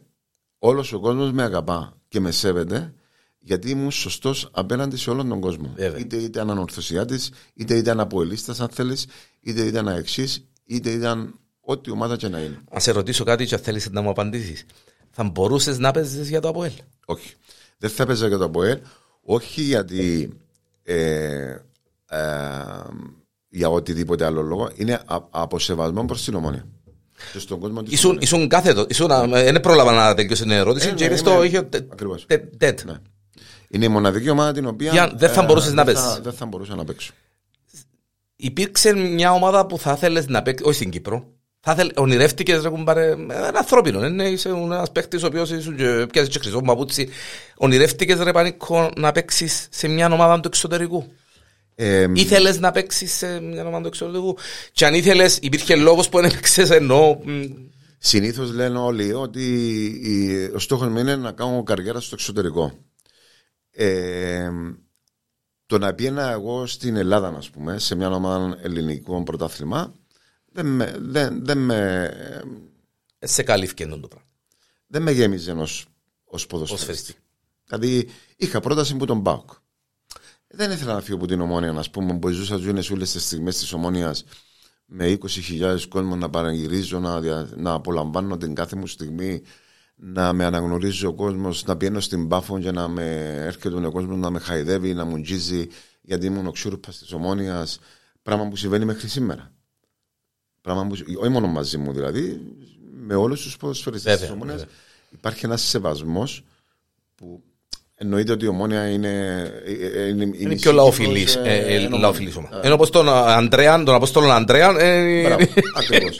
όλος 0.68 0.94
ο 0.94 1.00
κόσμος 1.00 1.32
με 1.32 1.44
αγαπά 1.44 1.98
και 2.08 2.20
με 2.20 2.32
σέβεται 2.32 2.94
γιατί 3.40 3.70
ήμουν 3.70 3.92
σωστός 3.92 4.50
απέναντι 4.52 4.98
σε 4.98 5.10
όλον 5.10 5.30
τον 5.30 5.40
κόσμο. 5.40 5.74
Βέβαια. 5.76 6.00
Είτε 6.00 6.16
ήταν 6.16 6.50
ανορθωσιάτη, 6.50 7.20
είτε 7.54 7.76
ήταν 7.78 8.00
αποελίστας, 8.00 8.60
αν 8.60 8.70
θέλεις, 8.70 9.06
είτε 9.42 9.62
ήταν 9.62 9.88
αεξής, 9.88 10.48
είτε 10.66 10.90
ήταν 10.90 11.40
ό,τι 11.60 11.92
ομάδα 11.92 12.16
και 12.16 12.28
να 12.28 12.40
είναι. 12.40 12.60
Να 12.72 12.80
σε 12.80 12.92
ρωτήσω 12.92 13.24
κάτι 13.24 13.46
και 13.46 13.56
αν 13.56 13.62
θέλεις 13.62 13.90
να 13.90 14.02
μου 14.02 14.10
απαντήσεις 14.10 14.66
θα 15.10 15.24
μπορούσες 15.24 15.78
να 15.78 15.92
παίζεις 15.92 16.30
για 16.30 16.42
το 16.42 16.48
ΑΠΟΕΛ 16.48 16.72
Όχι. 17.06 17.34
Δεν 17.78 17.90
θα 17.90 18.04
έπαιζα 18.04 18.28
για 18.28 18.38
το 18.38 18.44
ΑΠΟΕΛ. 18.44 18.80
Όχι 19.22 19.62
γιατί 19.62 20.30
ε, 20.84 21.58
ε, 22.10 22.20
για 23.50 23.70
οτιδήποτε 23.70 24.26
άλλο 24.26 24.42
λόγο. 24.42 24.70
Είναι 24.76 24.94
α, 25.06 25.18
από 25.30 25.60
σεβασμό 25.60 26.06
προς 26.06 26.24
την 26.24 26.36
ομόνια. 26.36 26.68
Και 27.34 27.40
στον 27.40 27.60
κόσμο 27.60 27.84
της 27.84 27.94
Ήσουν, 27.94 28.10
Ομόνοιας. 28.10 28.32
ήσουν 28.32 28.48
κάθετο, 28.48 28.86
ήσουν, 28.90 29.12
ε, 29.12 29.44
δεν 29.52 29.60
πρόλαβα 29.60 29.92
να 29.92 30.14
τελειώσει 30.14 30.42
την 30.42 30.52
ερώτηση 30.52 30.88
Ε, 30.88 30.92
και 30.92 31.00
ναι, 31.00 31.06
είπες 31.06 31.20
είμαι- 31.20 31.36
το 31.36 31.44
είχε 31.44 31.62
τε- 31.62 31.92
ακριβώς. 31.92 32.26
τε- 32.26 32.58
τετ. 32.58 32.82
Ναι. 32.84 32.94
Είναι 33.70 33.86
η 33.86 33.88
μοναδική 33.88 34.30
ομάδα 34.30 34.52
την 34.52 34.66
οποία. 34.66 34.92
Για- 34.92 35.12
δεν 35.16 35.30
θα 35.30 35.44
μπορούσες 35.44 35.74
να 35.74 35.84
δεν 35.84 35.94
παίζεις. 35.94 36.12
θα- 36.14 36.22
Δεν 36.22 36.34
θα 36.34 36.46
μπορούσα 36.46 36.76
να 36.76 36.84
παίξω. 36.84 37.12
Υπήρξε 38.36 38.94
μια 38.94 39.32
ομάδα 39.32 39.66
που 39.66 39.78
θα 39.78 39.96
θέλεις 39.96 40.28
να 40.28 40.42
παίξεις, 40.42 40.66
όχι 40.68 40.76
στην 40.76 40.90
Κύπρο, 40.90 41.28
θα 41.60 41.76
θέλ, 41.76 41.92
ονειρεύτηκες 41.96 42.62
ρε 42.62 42.70
κουμπάρε, 42.70 43.12
ένα 43.12 43.52
ανθρώπινο, 43.58 44.06
είναι, 44.06 44.24
είσαι 44.30 44.50
ένας 44.50 44.92
παίκτης 44.92 45.24
ο 45.24 45.28
οποίος 45.28 45.52
ήσουν 45.52 45.76
και 45.76 46.06
πιάσεις 46.12 46.30
και 46.30 46.40
χρυσό 46.40 46.62
μαπούτσι, 46.64 47.10
ονειρεύτηκες 47.58 48.20
ρε 48.20 48.32
Πανίκο 48.32 48.92
να 48.98 49.12
παίξεις 49.12 49.68
σε 49.72 49.88
μια 49.88 50.12
ομάδα 50.12 50.40
του 50.40 50.48
εξωτερικού; 50.48 51.12
Ε, 51.80 52.08
Ήθελες 52.14 52.60
να 52.60 52.72
παίξεις 52.72 53.14
σε 53.14 53.40
μια 53.40 53.66
ομάδα 53.66 53.82
του 53.82 53.88
εξωτερικού; 53.88 54.38
Και 54.72 54.86
αν 54.86 54.94
ήθελες 54.94 55.38
υπήρχε 55.42 55.76
λόγος 55.76 56.10
που 56.10 56.18
δεν 56.22 56.30
έπαιξες 56.32 56.70
ενώ 56.70 57.22
μ, 57.26 57.42
Συνήθως 58.00 58.52
λένε 58.52 58.78
όλοι 58.80 59.14
ότι 59.14 59.44
η- 60.04 60.52
ο 60.56 60.60
στόχος 60.60 60.88
μου 60.88 60.98
είναι 60.98 61.16
να 61.16 61.32
κάνω 61.32 61.64
καριέρα 61.64 62.00
στο 62.00 62.16
εξωτερικό. 62.16 62.74
Ε, 63.72 64.50
το 65.66 65.78
να 65.78 65.94
πήγαινα 65.94 66.32
εγώ 66.32 66.66
στην 66.66 66.96
Ελλάδα, 66.96 67.28
ας 67.38 67.50
πούμε, 67.50 67.80
σε 67.80 67.96
μια 67.96 68.10
ομάδα 68.10 68.58
ελληνικό 68.62 69.24
πρωτάθλημα, 69.24 69.94
δεν 70.52 70.66
με, 70.66 70.96
δεν, 71.00 71.46
δεν 71.46 71.58
με, 71.58 72.12
σε 73.20 73.44
καλύφθηκε 73.44 73.84
εντός 73.84 74.00
το 74.00 74.08
πράγμα. 74.08 74.28
δεν 74.88 75.02
με 75.02 75.12
γέμιζε 75.12 75.52
ω 75.52 75.68
ως 76.26 76.48
ποδοσφαιριστή. 76.48 77.14
Ποδοσφαιριστή. 77.14 77.16
Δηλαδή, 77.66 78.10
είχα 78.38 78.60
πρόταση 78.60 78.96
που 78.96 79.06
τον 79.06 79.20
Μπάουκ. 79.20 79.50
Δεν 80.48 80.72
ήθελα 80.72 80.94
να 80.94 81.02
φύγω 81.02 81.18
από 81.18 81.28
την 81.28 81.42
ομόνια, 81.42 81.70
α 81.72 81.84
πούμε, 81.92 82.20
που 82.20 82.30
ζούσα 82.30 82.56
ζούνε 82.58 82.82
όλες 82.92 83.12
τις 83.12 83.26
στιγμές 83.26 83.58
της 83.58 83.74
ομόνιας 83.74 84.24
με 84.86 85.08
20.000 85.08 85.78
κόσμο 85.90 86.16
να 86.16 86.30
παραγυρίζω, 86.30 87.00
να, 87.00 87.20
δια- 87.22 87.50
να 87.56 87.74
απολαμβάνω 87.74 88.38
την 88.38 88.56
κάθε 88.56 88.76
μου 88.76 88.88
στιγμή, 88.88 89.42
να 89.96 90.34
με 90.34 90.46
αναγνωρίζει 90.46 91.06
ο 91.06 91.14
κόσμος, 91.14 91.64
να 91.66 91.78
πηγαίνω 91.78 92.00
στην 92.00 92.28
Πάφο 92.28 92.60
και 92.60 92.72
να 92.72 92.88
με 92.88 93.06
έρχεται 93.46 93.86
ο 93.86 93.92
κόσμος 93.92 94.18
να 94.18 94.30
με 94.30 94.40
χαϊδεύει, 94.40 94.94
να 94.94 95.06
μου 95.06 95.22
τζίζει, 95.22 95.68
γιατί 96.02 96.26
ήμουν 96.26 96.48
ο 96.48 96.52
ξούρπα 96.52 96.90
της 96.90 97.12
ομόνιας. 97.14 97.80
Πράγμα 98.22 98.48
που 98.48 98.56
συμβαίνει 98.56 98.86
μέχρι 98.86 99.08
σήμερα. 99.08 99.52
Πράγμα 100.62 100.88
που, 100.88 100.96
όχι 101.20 101.30
μόνο 101.30 101.48
μαζί 101.48 101.78
μου 101.78 101.94
δηλαδή, 101.94 102.42
με 102.94 103.16
όλους 103.16 103.42
τους 103.42 103.58
ποδοσφαιριστές 103.58 104.12
της 104.12 104.22
Βέβαια, 104.22 104.36
ομόνιας. 104.36 104.60
βέβαια. 104.60 104.76
Υπάρχει 105.10 105.46
ένας 105.46 105.62
σεβασμός 105.62 106.44
που 107.16 107.44
εννοείται 108.00 108.32
ότι 108.32 108.46
η 108.46 108.48
ομόνια 108.48 108.90
είναι. 108.90 109.10
ε, 109.66 110.02
ε, 110.02 110.08
είναι, 110.08 110.30
Είναι 110.38 110.56
πιο 110.56 110.72
λαοφιλής, 110.72 111.36
ε, 111.36 111.58
ε, 111.58 111.90
λαοφιλής 111.90 112.36
ομάδα. 112.36 112.60
Ενώ 112.64 112.76
πως 112.76 112.90
τον 112.90 113.10
Αντρέαν, 113.10 113.86
τον 113.86 113.96
Απόστολο 113.96 114.32
Αντρέαν, 114.32 114.78
ε, 114.80 115.26
Ακριβώς. 115.80 116.18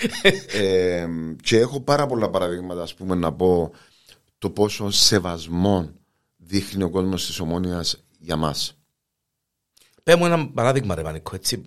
ε, 0.54 1.08
και 1.42 1.58
έχω 1.58 1.80
πάρα 1.82 2.06
πολλά 2.08 2.30
παραδείγματα, 2.30 2.82
ας 2.82 2.94
πούμε, 2.94 3.16
να 3.16 3.34
πω 3.34 3.72
το 4.38 4.50
πόσο 4.50 4.90
σεβασμό 4.92 5.90
δείχνει 6.38 6.84
ο 6.84 6.90
κόσμος 6.90 7.26
της 7.26 7.40
ομόνοια 7.40 7.84
για 8.20 8.36
μας. 8.36 8.78
Πες 10.04 10.16
μου 10.16 10.26
ένα 10.26 10.48
παράδειγμα 10.48 10.96
ρε 10.96 11.02
Πανίκο, 11.02 11.36
έτσι, 11.36 11.66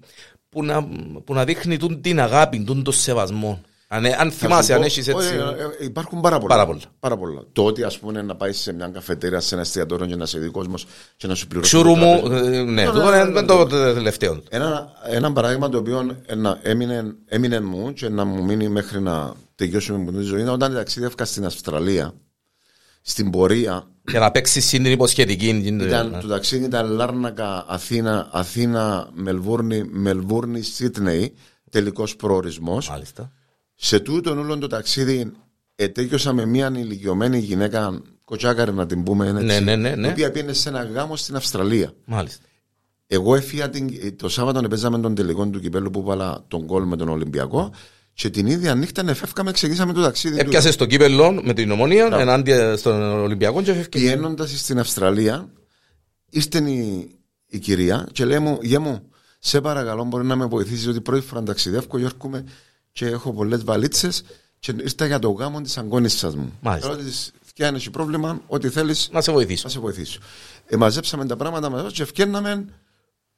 που 0.49 0.65
να, 0.65 0.85
που 1.25 1.35
να 1.35 1.45
δείχνει 1.45 1.77
τούν 1.77 2.01
την 2.01 2.21
αγάπη, 2.21 2.65
τούν 2.65 2.83
το 2.83 2.93
σεβασμό. 2.93 3.61
Αν, 3.93 4.05
ε, 4.05 4.17
αν 4.19 4.31
θυμάσαι, 4.31 4.75
αν 4.75 4.83
έχεις 4.83 5.09
έτσι... 5.09 5.35
υπάρχουν 5.81 6.21
πάρα 6.21 6.39
πολλά. 6.39 6.55
Πάρα 6.55 6.67
πολλά. 6.67 6.81
Πάρα 7.01 7.17
πολλά. 7.17 7.43
Το 7.53 7.65
ότι, 7.65 7.83
ας 7.83 7.99
πούμε, 7.99 8.23
να 8.23 8.37
πάεις 8.37 8.59
σε 8.59 8.73
μια 8.73 8.89
καφετέρια, 8.89 9.41
σε 9.41 9.55
ένα 9.55 9.63
εστιατόριο 9.63 10.07
και 10.07 10.17
να 10.17 10.27
σε 10.27 10.39
δει 10.39 10.49
κόσμος 10.49 10.87
και 11.17 11.27
να 11.27 11.35
σου 11.35 11.47
πληρώσει. 11.47 11.71
Ξούρου 11.75 11.93
το 11.93 11.97
μου, 11.97 12.21
τραπέζι. 12.21 12.57
ε, 12.57 12.63
ναι, 12.63 12.71
Ναι, 12.71 12.85
τούτο 12.87 13.11
ναι, 13.11 13.11
ναι, 13.11 13.31
είναι 13.31 13.41
ναι, 13.41 13.47
το 13.47 13.65
ναι. 13.65 13.93
τελευταίο. 13.93 14.43
Ένα, 14.49 14.93
ένα 15.11 15.33
παράδειγμα 15.33 15.69
το 15.69 15.79
οποίο 15.79 16.17
ένα, 16.27 16.59
έμεινε, 16.63 17.15
έμεινε 17.27 17.61
μου 17.61 17.93
και 17.93 18.09
να 18.09 18.25
μου 18.25 18.45
μείνει 18.45 18.69
μέχρι 18.69 19.01
να 19.01 19.35
τελειώσουμε 19.55 20.11
με 20.13 20.19
τη 20.19 20.25
ζωή 20.25 20.41
είναι 20.41 20.51
όταν 20.51 20.75
ταξίδευκα 20.75 21.25
στην 21.25 21.45
Αυστραλία. 21.47 22.15
Στην 23.03 23.31
πορεία 23.31 23.87
Για 24.11 24.21
να 24.21 24.31
παίξεις 24.31 24.65
στην 24.67 24.85
υποσχετική. 24.85 25.49
ήταν, 25.49 26.11
ναι. 26.11 26.19
το 26.19 26.29
ταξίδι 26.29 26.65
ήταν 26.65 26.91
Λάρνακα, 26.91 27.65
Αθήνα, 27.69 28.29
Αθήνα, 28.33 29.09
Μελβούρνη, 29.13 29.85
Μελβούρνη, 29.91 30.61
Σίτνεϊ, 30.61 31.35
τελικός 31.71 32.17
προορισμός. 32.17 32.89
Μάλιστα. 32.89 33.33
Σε 33.83 34.01
τούτον 34.01 34.39
όλο 34.39 34.59
το 34.59 34.67
ταξίδι 34.67 35.33
ετέκειωσα 35.75 36.33
με 36.33 36.47
μια 36.47 36.73
ηλικιωμένη 36.77 37.39
γυναίκα, 37.39 38.03
κοτσάκαρη 38.25 38.73
να 38.73 38.87
την 38.87 39.03
πούμε 39.03 39.29
έτσι, 39.29 39.45
Ναι, 39.45 39.61
ναι, 39.61 39.77
ναι, 39.77 39.95
ναι. 39.95 40.07
η 40.07 40.11
οποία 40.11 40.31
πήγαινε 40.31 40.53
σε 40.53 40.69
ένα 40.69 40.85
γάμο 40.85 41.17
στην 41.17 41.37
Αυστραλία. 41.37 41.93
Μάλιστα. 42.05 42.45
Εγώ 43.07 43.35
έφυγα 43.35 43.71
την, 43.71 44.17
το 44.17 44.29
Σάββατο 44.29 44.69
παίζαμε 44.69 44.99
τον 44.99 45.15
τελικό 45.15 45.47
του 45.47 45.61
κυπέλου 45.61 45.91
που 45.91 46.03
βάλα 46.03 46.45
τον 46.49 46.67
κόλ 46.67 46.85
με 46.85 46.97
τον 46.97 47.09
Ολυμπιακό 47.09 47.73
και 48.13 48.31
την 48.31 48.47
ίδια 48.47 48.75
νύχτα 48.75 49.03
εφεύκαμε, 49.09 49.53
ξεκινήσαμε 49.53 49.93
το 49.93 50.03
ταξίδι 50.03 50.35
του. 50.35 50.41
Έπιασες 50.41 50.77
το 50.77 50.87
κύπελο 50.87 51.33
με 51.33 51.53
την 51.53 51.71
ομονία 51.71 52.09
ενάντια 52.13 52.77
στον 52.77 53.03
Ολυμπιακό 53.03 53.63
και 53.63 53.71
έφευκε. 53.71 53.99
Πηγαίνοντας 53.99 54.61
στην 54.61 54.79
Αυστραλία, 54.79 55.49
ήρθε 56.31 56.71
η, 56.71 57.11
η 57.47 57.59
κυρία 57.59 58.09
και 58.13 58.25
λέει 58.25 58.39
μου, 58.39 58.59
γε 58.63 58.79
μου, 58.79 59.11
Σε 59.39 59.61
παρακαλώ, 59.61 60.05
μπορεί 60.05 60.27
να 60.27 60.37
με 60.37 60.47
βοηθήσεις, 60.47 60.87
ότι 60.87 61.01
πρώτη 61.01 61.27
φορά 61.27 61.43
ταξιδεύω 61.43 61.99
και 61.99 62.05
έρχομαι 62.05 62.45
και 62.93 63.07
έχω 63.07 63.33
πολλές 63.33 63.65
βαλίτσες 63.65 64.23
και 64.59 64.75
ήρθα 64.81 65.07
για 65.07 65.19
το 65.19 65.31
γάμο 65.31 65.61
της 65.61 65.79
αγκόνισσα 65.79 66.31
μου. 66.37 66.53
Μάλιστα. 66.61 66.89
Λέω 66.89 66.97
της, 66.99 67.33
«Φκιά, 67.45 67.69
αν 67.69 67.75
έχει 67.75 67.91
πρόβλημα, 67.91 68.41
ό,τι 68.47 68.69
θέλεις 68.69 69.09
Να 69.13 69.21
σε 69.21 69.33
βοηθήσω. 69.33 69.63
να 69.65 69.71
σε 69.71 69.79
βοηθήσω. 69.79 70.19
Ε, 70.67 70.77
μαζέψαμε 70.77 71.27
τα 71.27 71.37
πράγματα 71.37 71.71
μαζί 71.71 71.95
και 71.95 72.03
ευκαιρνάμε 72.03 72.65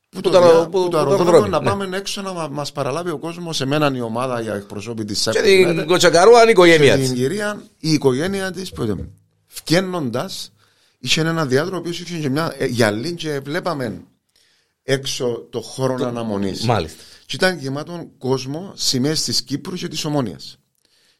που 0.08 0.20
το 0.20 0.30
το, 0.30 0.38
αερο- 0.38 0.50
δια- 0.56 0.64
που- 0.64 0.70
που 0.70 0.78
το 0.78 0.84
που 0.84 0.90
το 0.90 0.96
αεροδρόμιο 0.98 1.24
αεροδρόμιο, 1.24 1.58
να 1.58 1.60
ναι. 1.60 1.68
πάμε 1.84 1.96
έξω 1.96 2.22
να 2.22 2.48
μα 2.48 2.66
παραλάβει 2.74 3.10
ο 3.10 3.18
κόσμος 3.18 3.56
σε 3.56 3.64
μένα 3.64 3.92
η 3.94 4.00
ομάδα 4.00 4.40
για 4.40 4.54
εκπροσώπη 4.54 5.04
της 5.04 5.28
Και 5.32 5.40
την 5.42 5.86
Κοτσακαρούα 5.86 6.32
είναι 6.34 6.42
η 6.42 6.44
και 6.46 6.50
οικογένεια 6.60 6.94
την 6.94 7.02
της. 7.02 7.12
κυρία, 7.12 7.62
η 7.78 7.92
οικογένεια 7.92 8.50
της, 8.50 8.72
φκένοντα, 9.46 10.30
είχε 10.98 11.20
ένα 11.20 11.46
διάδρομο 11.46 11.80
που 11.80 11.88
είχε 11.88 12.18
και 12.18 12.28
μια 12.28 12.54
ε, 12.58 12.66
γυαλί 12.66 13.14
και 13.14 13.40
βλέπαμε 13.40 14.02
έξω 14.82 15.46
το 15.50 15.60
χώρο 15.60 15.94
αναμονής. 16.06 16.64
Μάλιστα. 16.64 17.02
Και 17.32 17.38
ήταν 17.38 17.58
γεμάτο 17.58 18.10
κόσμο 18.18 18.72
σημαίε 18.76 19.12
της 19.12 19.42
Κύπρου 19.42 19.76
και 19.76 19.88
της 19.88 20.04
Ομόνιας. 20.04 20.58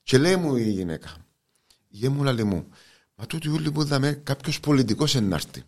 Και 0.03 0.18
λέει 0.18 0.37
μου 0.37 0.57
η 0.57 0.70
γυναίκα, 0.70 1.16
γε 1.88 2.09
μου 2.09 2.22
λαλή 2.22 2.44
μου, 2.44 2.66
μα 3.14 3.27
τούτοι 3.27 3.48
όλοι 3.48 3.72
που 3.72 3.83
είδαμε 3.83 4.20
κάποιος 4.22 4.61
πολιτικός 4.61 5.14
ενάρτη. 5.14 5.62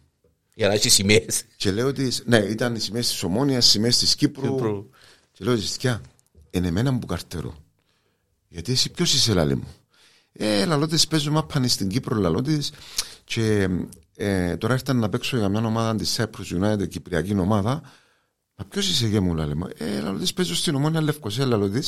Για 0.55 0.69
να 0.69 0.75
έχει 0.75 0.89
σημαίες. 0.89 1.45
Και 1.57 1.71
λέω 1.73 1.87
ότι 1.87 2.13
ναι, 2.25 2.37
ήταν 2.37 2.75
οι 2.75 2.79
σημαίες 2.79 3.09
της 3.09 3.23
Ομόνιας, 3.23 3.67
οι 3.67 3.71
σημαίες 3.71 3.99
της 3.99 4.15
Κύπρου. 4.15 4.55
Κύπρου. 4.55 4.91
Και 5.33 5.45
λέω 5.45 5.57
Ζηστιά, 5.57 6.01
είναι 6.51 6.67
εμένα 6.67 6.99
που 6.99 7.07
καρτερώ. 7.07 7.55
Γιατί 8.49 8.73
εσύ 8.73 8.91
ποιος 8.91 9.15
είσαι, 9.15 9.33
λαλή 9.35 9.57
μου; 9.57 9.75
Ε, 10.33 10.65
λαλότες 10.65 11.07
παίζω 11.07 11.31
μάπανε 11.31 11.69
στην 11.69 11.89
Κύπρο, 11.89 12.17
λαλότες. 12.17 12.73
Και 13.25 13.69
ε, 14.17 14.57
τώρα 14.57 14.75
ήρθαν 14.75 14.97
να 14.97 15.09
παίξω 15.09 15.37
για 15.37 15.49
μια 15.49 15.65
ομάδα 15.65 15.95
της 15.95 16.21
Cyprus 16.21 16.61
United, 16.61 16.89
κυπριακή 16.89 17.39
ομάδα. 17.39 17.83
Μα 18.57 18.65
ποιος 18.69 18.89
είσαι, 18.89 19.07
γε 19.07 19.21
μου, 19.21 19.35
λαλή 19.35 19.57
μου. 19.57 19.69
Ε, 19.79 20.01
λαλότε 20.01 20.25
παίζω 20.35 20.55
στην 20.55 20.75
Ομόνια 20.75 21.01
Λευκοσία, 21.03 21.47
λαλότε. 21.47 21.83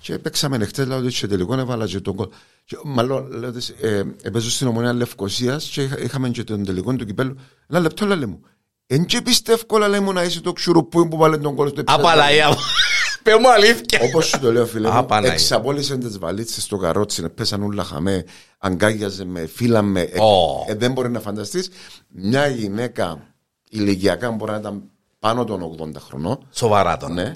Και 0.00 0.18
παίξαμε 0.18 0.56
νεχτές, 0.56 0.86
λαλότε, 0.86 1.10
και 1.10 1.26
τελικό 1.26 1.54
έβαλα 1.58 1.86
και 1.86 2.00
τον 2.00 2.14
κόλ. 2.16 2.28
Και, 2.64 2.76
Μάλλον, 2.84 3.28
λαλότε, 3.30 3.60
ε, 3.80 4.02
ε, 4.22 4.30
παίζω 4.30 4.50
στην 4.50 4.66
Ομόνια 4.66 4.92
Λευκοσίας 4.92 5.64
και 5.64 5.82
είχα- 5.82 5.98
είχαμε 5.98 6.28
και 6.28 6.44
τον 6.44 6.64
τελικό 6.64 6.94
του 6.94 7.04
κυπέλου. 7.06 7.36
Ένα 7.68 7.80
λεπτό, 7.80 8.06
λαλή 8.06 8.26
μου. 8.26 8.40
Εν 8.86 9.04
και 9.04 9.22
πιστεύω, 9.22 9.78
λαλή 9.78 10.00
μου, 10.00 10.12
να 10.12 10.22
είσαι 10.22 10.40
το 10.40 10.52
ξουρουπούι 10.52 11.08
που 11.08 11.16
βάλε 11.16 11.38
τον 11.38 11.54
κόλ 11.54 11.68
στο 11.68 11.80
επίπεδο. 11.80 12.08
Απαλαία 12.08 12.48
μου. 12.48 12.56
Πες 13.22 13.34
μου 13.40 13.50
αλήθεια. 13.52 13.98
Όπως 14.02 14.26
σου 14.26 14.38
το 14.40 14.52
λέω, 14.52 14.66
φίλε 14.66 14.88
Α, 14.88 14.92
μου, 15.00 15.06
Παναγία. 15.06 15.32
εξαπόλυσαν 15.32 16.00
τις 16.00 16.18
βαλίτσες 16.18 16.62
στο 16.62 16.76
καρότσι, 16.76 17.28
πέσαν 17.28 17.62
όλα 17.62 17.84
χαμέ, 17.84 18.24
αγκάγιαζε 18.58 19.24
με, 19.24 19.46
φύλαμε. 19.46 20.00
Ε, 20.00 20.20
Ω. 20.20 20.64
ε, 20.68 20.74
δεν 20.74 20.92
μπορεί 20.92 21.10
να 21.10 21.20
φανταστείς 21.20 21.68
μια 22.08 22.46
γυναίκα 22.46 23.34
ηλικιακά 23.68 24.30
μπορεί 24.30 24.50
να 24.52 24.56
ήταν 24.58 24.82
πάνω 25.22 25.44
των 25.44 25.76
80 25.80 25.92
χρονών. 25.98 26.46
Σοβαρά 26.52 26.96
τώρα. 26.96 27.12
Ναι. 27.14 27.34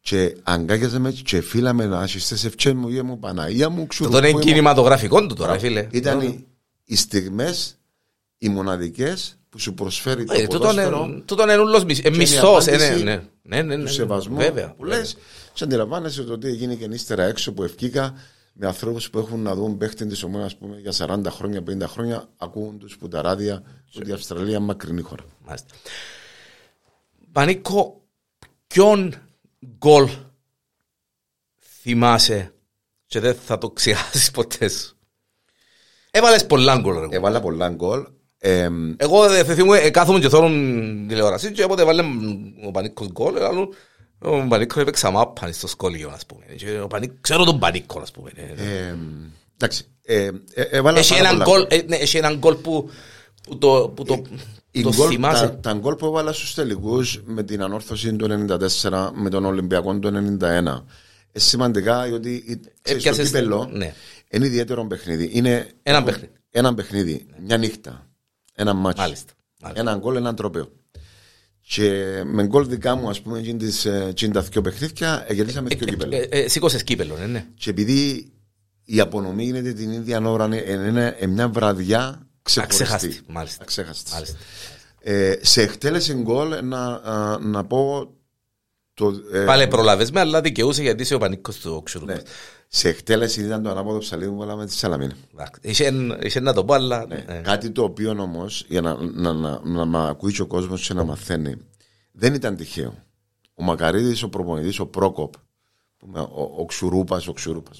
Και 0.00 0.36
αγκάγιαζε 0.42 0.98
με 0.98 1.10
και 1.10 1.40
φύλαμε 1.40 1.86
να 1.86 2.06
στις 2.06 2.44
ευχές 2.44 2.72
μου, 2.72 2.88
γε 2.88 3.02
μου, 3.02 3.18
Παναγία 3.18 3.68
μου, 3.68 3.80
Το 3.80 3.86
ξουρου. 3.86 4.10
τώρα 4.10 4.28
είναι 4.28 4.40
κινηματογραφικό 4.40 5.26
του 5.26 5.34
τώρα, 5.34 5.58
φίλε. 5.58 5.86
Ήταν 5.90 6.20
οι, 6.20 6.46
οι 6.84 6.96
στιγμές, 6.96 7.78
οι 8.38 8.48
μοναδικές 8.48 9.38
που 9.48 9.58
σου 9.58 9.74
προσφέρει 9.74 10.24
το 10.24 10.32
Ε, 10.34 10.42
τούτον 10.42 10.58
ποδόσφαιρο 10.58 11.04
είναι- 11.08 11.20
Τούτον 11.20 11.48
είναι 11.48 11.58
ούλος 11.58 11.84
μισ- 11.84 12.04
ε, 12.06 12.10
η 12.12 12.16
μισθός. 12.16 12.66
ε, 12.66 12.74
απάντηση 12.74 13.02
ναι, 13.02 13.22
ναι, 13.42 13.56
ναι, 13.56 13.62
ναι, 13.62 13.74
του 13.76 13.82
ναι, 13.82 13.88
σεβασμού 13.88 14.36
Βέβαια. 14.36 14.74
που 14.76 14.84
λες. 14.84 15.16
Σε 15.54 15.64
αντιλαμβάνεσαι 15.64 16.22
το 16.22 16.38
τι 16.38 16.48
έγινε 16.48 16.74
και 16.74 16.88
ύστερα 16.90 17.22
έξω 17.24 17.52
που 17.52 17.62
ευκήκα 17.62 18.14
με 18.52 18.66
ανθρώπους 18.66 19.10
που 19.10 19.18
έχουν 19.18 19.40
να 19.42 19.54
δουν 19.54 19.76
παίχτη 19.76 20.06
της 20.06 20.22
ομόνας 20.22 20.46
ας 20.46 20.56
πούμε, 20.56 20.76
για 20.78 20.92
40 20.92 21.30
χρόνια, 21.30 21.62
50 21.62 21.86
χρόνια, 21.86 22.28
ακούουν 22.36 22.78
τους 22.78 22.96
που 22.96 23.08
τα 23.08 23.22
ράδια 23.22 23.62
ότι 23.96 24.10
η 24.10 24.12
Αυστραλία 24.12 24.56
είναι 24.56 24.58
μακρινή 24.64 25.00
χώρα. 25.02 25.22
Μάλιστα. 25.46 25.74
Πανίκο, 27.32 28.02
ποιον 28.66 29.14
γκολ 29.78 30.08
θυμάσαι 31.82 32.54
και 33.06 33.20
δεν 33.20 33.34
θα 33.34 33.58
το 33.58 33.70
ξεχάσεις 33.70 34.30
ποτέ 34.30 34.68
σου; 34.68 34.96
Έβαλες 36.10 36.46
πολλά 36.46 36.78
γκολ. 36.78 36.98
ρε. 37.00 37.16
Έβαλα 37.16 37.40
πολλά 37.40 37.68
γκολ. 37.68 38.06
Ε, 38.38 38.68
Εγώ 38.96 39.28
δεν 39.28 39.44
θυμούμαι, 39.44 39.78
ε, 39.78 39.90
κάθομαι 39.90 40.18
και 40.20 40.28
θέλω 40.28 40.48
τηλεόραση 41.08 41.52
και 41.52 41.64
όποτε 41.64 41.82
έβαλε 41.82 42.02
ο 42.66 42.70
Πανίκος 42.70 43.08
γκολ, 43.08 43.36
έλεγαν, 43.36 43.68
ο 44.18 44.46
Πανίκος 44.48 44.82
έπαιξα 44.82 45.10
μάπα 45.10 45.52
στο 45.52 45.66
σχολείο, 45.66 46.10
ας 46.10 46.26
πούμε. 46.26 46.44
Και 46.56 46.80
ο 46.80 46.86
Πανίκος, 46.86 47.16
ξέρω 47.20 47.44
τον 47.44 47.58
Πανίκο, 47.58 48.00
ας 48.00 48.10
πούμε. 48.10 48.30
ε, 48.36 48.94
εντάξει. 49.54 49.84
Ε, 50.02 50.30
ε, 50.54 50.62
έβαλα 50.62 50.98
Έχει 50.98 51.14
πάρα 51.16 51.28
έναν 51.28 51.42
πολλά 51.42 51.50
γκολ, 51.50 51.66
ε, 51.70 51.82
ναι, 51.86 51.96
έχει 51.96 52.16
έναν 52.16 52.38
γκολ 52.38 52.54
που, 52.54 52.90
που 53.42 53.58
το, 53.58 53.92
που 53.96 54.04
το, 54.04 54.14
Οι 54.14 54.38
το 54.70 54.92
γκολ- 54.94 55.08
θυμάσαι. 55.10 55.46
τα, 55.48 55.56
τα 55.58 55.72
γκολ 55.72 55.94
που 55.94 56.06
έβαλα 56.06 56.32
στους 56.32 56.54
τελικούς 56.54 57.22
με 57.24 57.42
την 57.42 57.62
ανόρθωση 57.62 58.16
του 58.16 58.46
94 58.82 59.10
με 59.14 59.30
τον 59.30 59.44
Ολυμπιακό 59.44 59.98
του 59.98 60.08
91 60.08 60.12
είναι 60.12 60.82
σημαντικά 61.32 62.06
γιατί 62.06 62.30
η- 62.34 62.42
ξέρεις, 62.44 62.62
το 62.82 62.90
Έπιασες- 62.92 63.26
κύπελο 63.26 63.68
ναι. 63.72 63.94
είναι 64.30 64.46
ιδιαίτερο 64.46 64.86
παιχνίδι. 64.86 65.30
Είναι 65.32 65.66
Ένα 65.82 66.02
παιχνίδι. 66.02 66.32
Ένα 66.50 66.74
παιχνίδι, 66.74 67.26
μια 67.46 67.56
νύχτα, 67.56 68.06
ένα 68.54 68.74
μάτσο. 68.74 69.02
Μάλιστα. 69.02 69.32
Μάλιστα. 69.62 69.80
Ένα 69.90 69.98
γκολ, 69.98 70.16
ένα 70.16 70.34
τρόπαιο. 70.34 70.72
Και 71.60 71.92
με 72.26 72.46
γκολ 72.46 72.66
δικά 72.68 72.94
μου, 72.94 73.08
ας 73.08 73.20
πούμε, 73.20 73.38
εκείνη 73.38 73.58
τις, 73.58 73.84
ε, 73.84 74.06
εκείνη 74.08 74.32
τα 74.32 74.40
δυο 74.40 74.60
παιχνίδια, 74.60 75.26
γυρίσαμε 75.30 75.68
δυο 75.68 75.86
κύπελο. 75.86 76.16
Ε, 76.16 76.20
ε, 76.30 76.48
Σήκωσες 76.48 76.82
κύπελο, 76.82 77.16
ναι, 77.16 77.26
ναι. 77.26 77.46
Και 77.54 77.70
επειδή 77.70 78.32
η 78.84 79.00
απονομή 79.00 79.44
γίνεται 79.44 79.72
την 79.72 79.90
ίδια 79.90 80.20
ώρα, 80.20 80.44
είναι, 80.44 80.56
είναι 80.88 81.16
ε, 81.18 81.26
μια 81.26 81.48
βραδιά 81.48 82.26
ξεχωριστή. 82.42 82.82
Αξέχαστη, 82.82 83.20
μάλιστα. 83.26 83.62
Αξέχαστη. 83.62 84.12
Μάλιστα. 84.12 84.36
Ε, 85.02 85.38
σε 85.42 85.62
εκτέλεση 85.62 86.14
γκολ, 86.14 86.54
να, 86.62 86.84
α, 86.86 87.38
να 87.38 87.64
πω. 87.64 88.10
Το, 88.94 89.12
ε, 89.32 89.44
Πάλι 89.44 89.68
προλάβες 89.68 90.10
με, 90.10 90.20
αλλά 90.20 90.40
δικαιούσε 90.40 90.82
γιατί 90.82 91.02
είσαι 91.02 91.14
ο 91.14 91.18
πανίκος 91.18 91.56
του 91.58 91.82
ξουρού. 91.84 92.04
ναι. 92.04 92.16
Σε 92.72 92.88
εκτέλεση 92.88 93.42
ήταν 93.44 93.62
το 93.62 93.70
ανάποδο 93.70 93.98
ψαλίδι 93.98 94.30
που 94.30 94.36
βάλαμε 94.36 94.66
τη 94.66 94.72
Σαλαμίνα. 94.72 95.14
Είχε, 95.60 95.92
είχε 96.22 96.40
να 96.40 96.52
το 96.52 96.64
πω, 96.64 96.74
αλλά... 96.74 97.06
Ναι. 97.06 97.24
ε, 97.28 97.40
Κάτι 97.40 97.70
το 97.70 97.82
οποίο 97.82 98.10
όμως, 98.10 98.64
για 98.68 98.80
να, 98.80 98.94
να, 99.00 99.32
να, 99.32 99.60
να, 99.64 99.84
να 99.84 100.04
ακούει 100.08 100.32
και 100.32 100.42
ο 100.42 100.46
κόσμος 100.46 100.86
και 100.86 100.94
να 100.94 101.04
μαθαίνει, 101.04 101.56
δεν 102.12 102.34
ήταν 102.34 102.56
τυχαίο. 102.56 102.94
Ο 103.54 103.62
Μακαρίδης, 103.62 104.22
ο 104.22 104.28
προπονητής, 104.28 104.78
ο 104.78 104.86
Πρόκοπ, 104.86 105.32
που 105.96 106.06
με- 106.06 106.20
ο, 106.20 106.52
ο 106.58 106.64
Ξουρούπα, 106.64 107.22
ο 107.28 107.32
Ξουρούπα, 107.32 107.70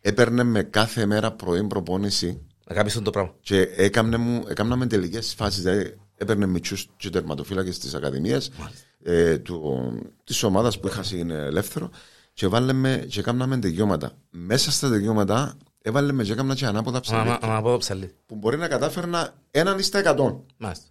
έπαιρνε 0.00 0.42
με 0.42 0.62
κάθε 0.62 1.06
μέρα 1.06 1.32
πρωί 1.32 1.64
προπόνηση 1.66 2.46
Να 2.72 2.78
κάνεις 2.78 3.02
το 3.02 3.10
πράγμα. 3.10 3.34
και 3.40 3.60
έκαμνε 3.76 4.16
μου, 4.16 4.44
έκαναμε 4.48 4.86
τελικές 4.86 5.34
φάσεις. 5.36 5.62
Δηλαδή, 5.62 5.96
έπαιρνε 6.16 6.46
μητσούς 6.46 6.88
και 6.96 7.10
τερματοφύλακες 7.10 7.78
της 7.78 7.94
Ακαδημίας 7.94 8.50
ε, 9.02 9.38
της 10.24 10.42
ομάδας 10.42 10.80
που 10.80 10.86
είχα 10.86 11.04
είναι 11.16 11.34
ελεύθερο 11.34 11.90
και 12.32 12.46
βάλεμε 12.46 13.06
και 13.08 13.20
έκαναμε 13.20 13.58
τελειώματα. 13.58 14.12
Μέσα 14.30 14.70
στα 14.70 14.88
τελειώματα 14.88 15.56
έβαλε 15.82 16.22
και 16.22 16.32
έκανα 16.32 16.54
και 16.54 16.66
ανάποδα 16.66 17.00
ψαλίδια 17.00 17.38
Μα 17.42 17.48
να 17.48 17.62
πω 17.62 17.76
ψαλί. 17.76 18.14
που 18.26 18.34
μπορεί 18.34 18.56
να 18.56 18.68
κατάφερνα 18.68 19.34
έναν 19.50 19.78
εις 19.78 19.88
τα 19.88 19.98
εκατόν. 19.98 20.44
Μάλιστα. 20.56 20.86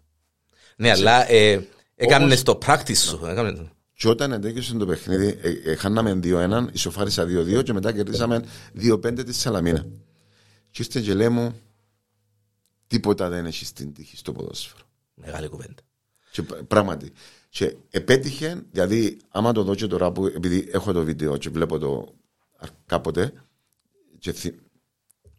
Ναι, 0.76 0.90
αλλά 0.90 1.32
ε, 1.32 1.68
έκανες 1.96 2.44
το 2.44 2.58
practice 2.66 2.96
σου. 2.96 3.26
έκανες 3.26 3.58
το. 3.58 3.70
Και 3.94 4.08
όταν 4.08 4.32
εντέκεισε 4.32 4.74
το 4.74 4.86
παιχνίδι, 4.86 5.40
ε, 5.42 5.72
ε, 5.72 5.76
χάναμε 5.76 6.20
2-1, 6.24 6.68
ισοφάρισα 6.72 7.24
2-2 7.24 7.64
και 7.64 7.74
μετά 7.74 7.92
κερδίσαμε 7.92 8.44
2-5 8.82 9.26
της 9.26 9.40
Σαλαμίνα. 9.40 9.86
Και 10.72 10.84
ήρθε 10.84 11.00
και 11.02 11.14
λέει 11.14 11.30
μου, 11.30 11.54
τίποτα 12.92 13.30
δεν 13.30 13.46
έχει 13.46 13.66
στην 13.66 13.94
τύχη 13.94 14.18
στο 14.18 14.32
ποδόσφαιρο. 14.32 14.84
Μεγάλη 15.14 15.48
κουβέντα. 15.48 15.82
Και 16.32 16.42
π- 16.42 16.64
πράγματι. 16.64 17.12
Και 17.50 17.76
επέτυχε, 17.90 18.64
δηλαδή, 18.72 19.20
άμα 19.30 19.52
το 19.52 19.64
δω 19.64 19.76
και 19.76 19.88
τώρα 19.88 20.12
που, 20.12 20.26
επειδή 20.26 20.70
έχω 20.72 20.92
το 20.92 21.04
βίντεο 21.04 21.38
και 21.38 21.50
βλέπω 21.50 21.78
το 21.80 22.16
α, 22.58 22.68
κάποτε, 22.86 23.34
και 24.20 24.32
θυ, 24.32 24.56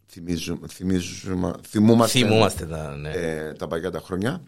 θυμίζουμε, 0.07 0.67
θυμίζουμε, 0.67 1.53
θυμούμαστε, 1.67 2.19
Θυμούμαστε 2.19 2.65
τα, 2.65 2.95
ναι. 2.95 3.09
ε, 3.11 3.53
τα 3.53 3.67
παλιά 3.67 3.91
τα 3.91 3.99
χρόνια, 3.99 4.43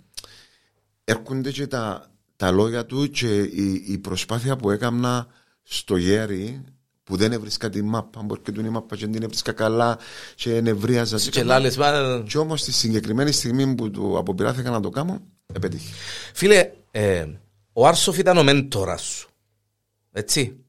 έρχονται 1.04 1.52
και 1.52 1.68
τα, 1.68 2.12
τα 2.36 2.52
λόγια 2.52 2.86
του 2.86 3.10
και 3.10 3.42
η, 3.42 3.84
η 3.88 3.98
προσπάθεια 3.98 4.56
που 4.56 4.72
έκανα 4.72 5.28
στο 5.64 5.96
γέρι 5.98 6.64
που 7.06 7.16
δεν 7.16 7.32
έβρισκα 7.32 7.70
τη 7.70 7.82
μάπα, 7.82 8.22
μπορεί 8.22 8.42
και 8.42 8.52
του 8.52 8.66
η 8.66 8.70
μάπα 8.70 8.96
και 8.96 9.02
δεν 9.02 9.12
την 9.12 9.24
έβρισκα 9.24 9.52
καλά 9.52 10.00
και 10.36 10.62
νευρίαζα. 10.62 11.30
Και 11.30 11.44
λάλες, 11.44 11.78
μα, 11.78 12.24
Και 12.28 12.38
όμως 12.38 12.64
τη 12.64 12.72
συγκεκριμένη 12.72 13.32
στιγμή 13.32 13.76
που 13.76 13.92
του 13.92 14.18
αποπειράθηκα 14.18 14.70
να 14.70 14.80
το 14.80 14.90
κάνω, 14.90 15.22
επέτυχε. 15.54 15.94
Φίλε, 16.34 16.72
ε, 16.92 17.26
ο 17.74 17.88
Άρσοφ 17.88 18.18
ήταν 18.18 18.38
ο 18.38 18.44
μέντορας 18.44 19.02
σου. 19.02 19.30
Έτσι. 20.12 20.60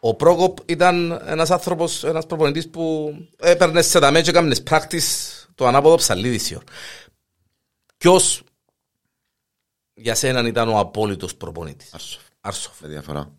Ο 0.00 0.14
Πρόκοπ 0.14 0.58
ήταν 0.70 1.20
ένας 1.26 1.50
άνθρωπος, 1.50 2.04
ένας 2.04 2.26
προπονητής 2.26 2.70
που 2.70 3.14
έπαιρνε 3.36 3.82
σε 3.82 3.98
τα 3.98 4.10
μέτια 4.10 4.32
και 4.32 4.38
έκανες 4.38 4.62
practice 4.70 5.46
το 5.54 5.66
ανάποδο 5.66 5.96
ψαλίδι 5.96 6.38
σιωρ. 6.38 6.62
Ποιος 7.96 8.42
για 9.94 10.14
σέναν 10.14 10.46
ήταν 10.46 10.68
ο 10.68 10.78
απόλυτος 10.78 11.34
προπονητής; 11.34 11.94
Άρσοφ. 11.94 12.22
Άρσοφ. 12.40 12.80
Με 12.80 12.88
διαφορά. 12.88 13.32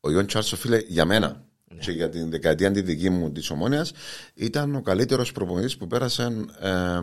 Ο 0.00 0.10
Ιόν 0.10 0.26
Τσάρσο, 0.26 0.56
φίλε, 0.56 0.78
για 0.86 1.04
μένα, 1.04 1.46
και 1.78 1.90
για 1.90 2.08
την 2.08 2.30
δεκαετία 2.30 2.70
τη 2.70 2.82
δική 2.82 3.10
μου 3.10 3.32
της 3.32 3.50
Ομόνιας 3.50 3.92
ήταν 4.34 4.74
ο 4.74 4.82
καλύτερος 4.82 5.32
προπονητής 5.32 5.76
που 5.76 5.86
πέρασε. 5.86 6.46
Ε, 6.60 6.98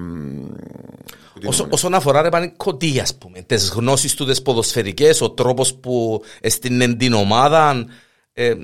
Όσο, 1.46 1.68
όσον 1.72 1.94
αφορά 1.94 2.22
ρε 2.22 2.30
πανικό, 2.30 2.78
τι 2.78 3.00
ας 3.00 3.16
πούμε, 3.16 3.42
τις 3.42 3.70
γνώσεις 3.70 4.16
του, 4.16 4.26
τις 4.26 4.42
ποδοσφαιρικές, 4.42 5.22
ο 5.22 5.32
τρόπος 5.32 5.76
που 5.76 6.24
έστεινε 6.42 6.96
την 6.96 7.14
ομάδα. 7.14 7.86
Ε, 8.34 8.56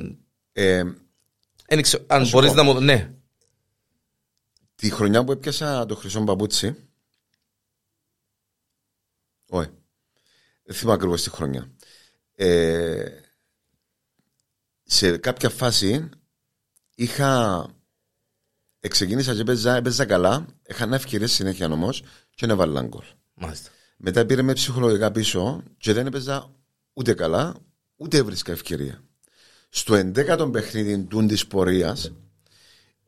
ε, 0.52 0.84
αν 2.08 2.30
μπορείς 2.30 2.54
να 2.54 2.64
μου. 2.64 2.80
Ναι. 2.80 3.12
Τη 4.76 4.90
χρονιά 4.90 5.24
που 5.24 5.32
έπιασα 5.32 5.86
το 5.86 5.96
χρυσό 5.96 6.24
παπούτσι. 6.24 6.76
Όχι. 9.50 9.70
Δεν 10.64 10.76
θυμάμαι 10.76 10.96
ακριβώς 10.96 11.24
τη 11.24 11.30
χρονιά. 11.30 11.72
Ε, 12.36 13.06
σε 14.92 15.18
κάποια 15.18 15.50
φάση 15.50 16.10
είχα. 16.96 17.66
Ξεκίνησα 18.88 19.34
και 19.34 19.42
έπαιζα, 19.42 19.76
έπαιζα 19.76 20.06
καλά. 20.06 20.46
Είχα 20.68 20.90
ευκαιρίες 20.94 21.32
συνέχεια 21.32 21.68
όμως 21.68 22.04
και 22.30 22.46
να 22.46 22.56
βάλω 22.56 22.82
γκολ. 22.88 23.06
Μετά 23.98 24.26
πήρε 24.26 24.42
με 24.42 24.54
ψυχολογικά 24.54 25.12
πίσω 25.12 25.64
και 25.78 25.94
δεν 25.94 26.06
έπαιζα 26.06 26.52
ούτε 26.94 27.14
καλά, 27.14 27.56
ούτε 27.96 28.18
έβρισκα 28.18 28.52
ευκαιρία. 28.52 29.04
Στο 29.70 29.96
11ο 29.96 30.50
παιχνίδι 30.52 31.04
του 31.04 31.26
της 31.26 31.48
πορείας, 31.48 32.12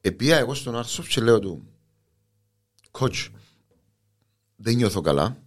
επία 0.02 0.38
εγώ 0.38 0.54
στον 0.54 0.76
Άρσοφ 0.76 1.08
και 1.08 1.22
λέω 1.22 1.40
του, 1.40 1.68
Coach, 2.92 3.28
δεν 4.56 4.76
νιώθω 4.76 5.02
καλά. 5.02 5.38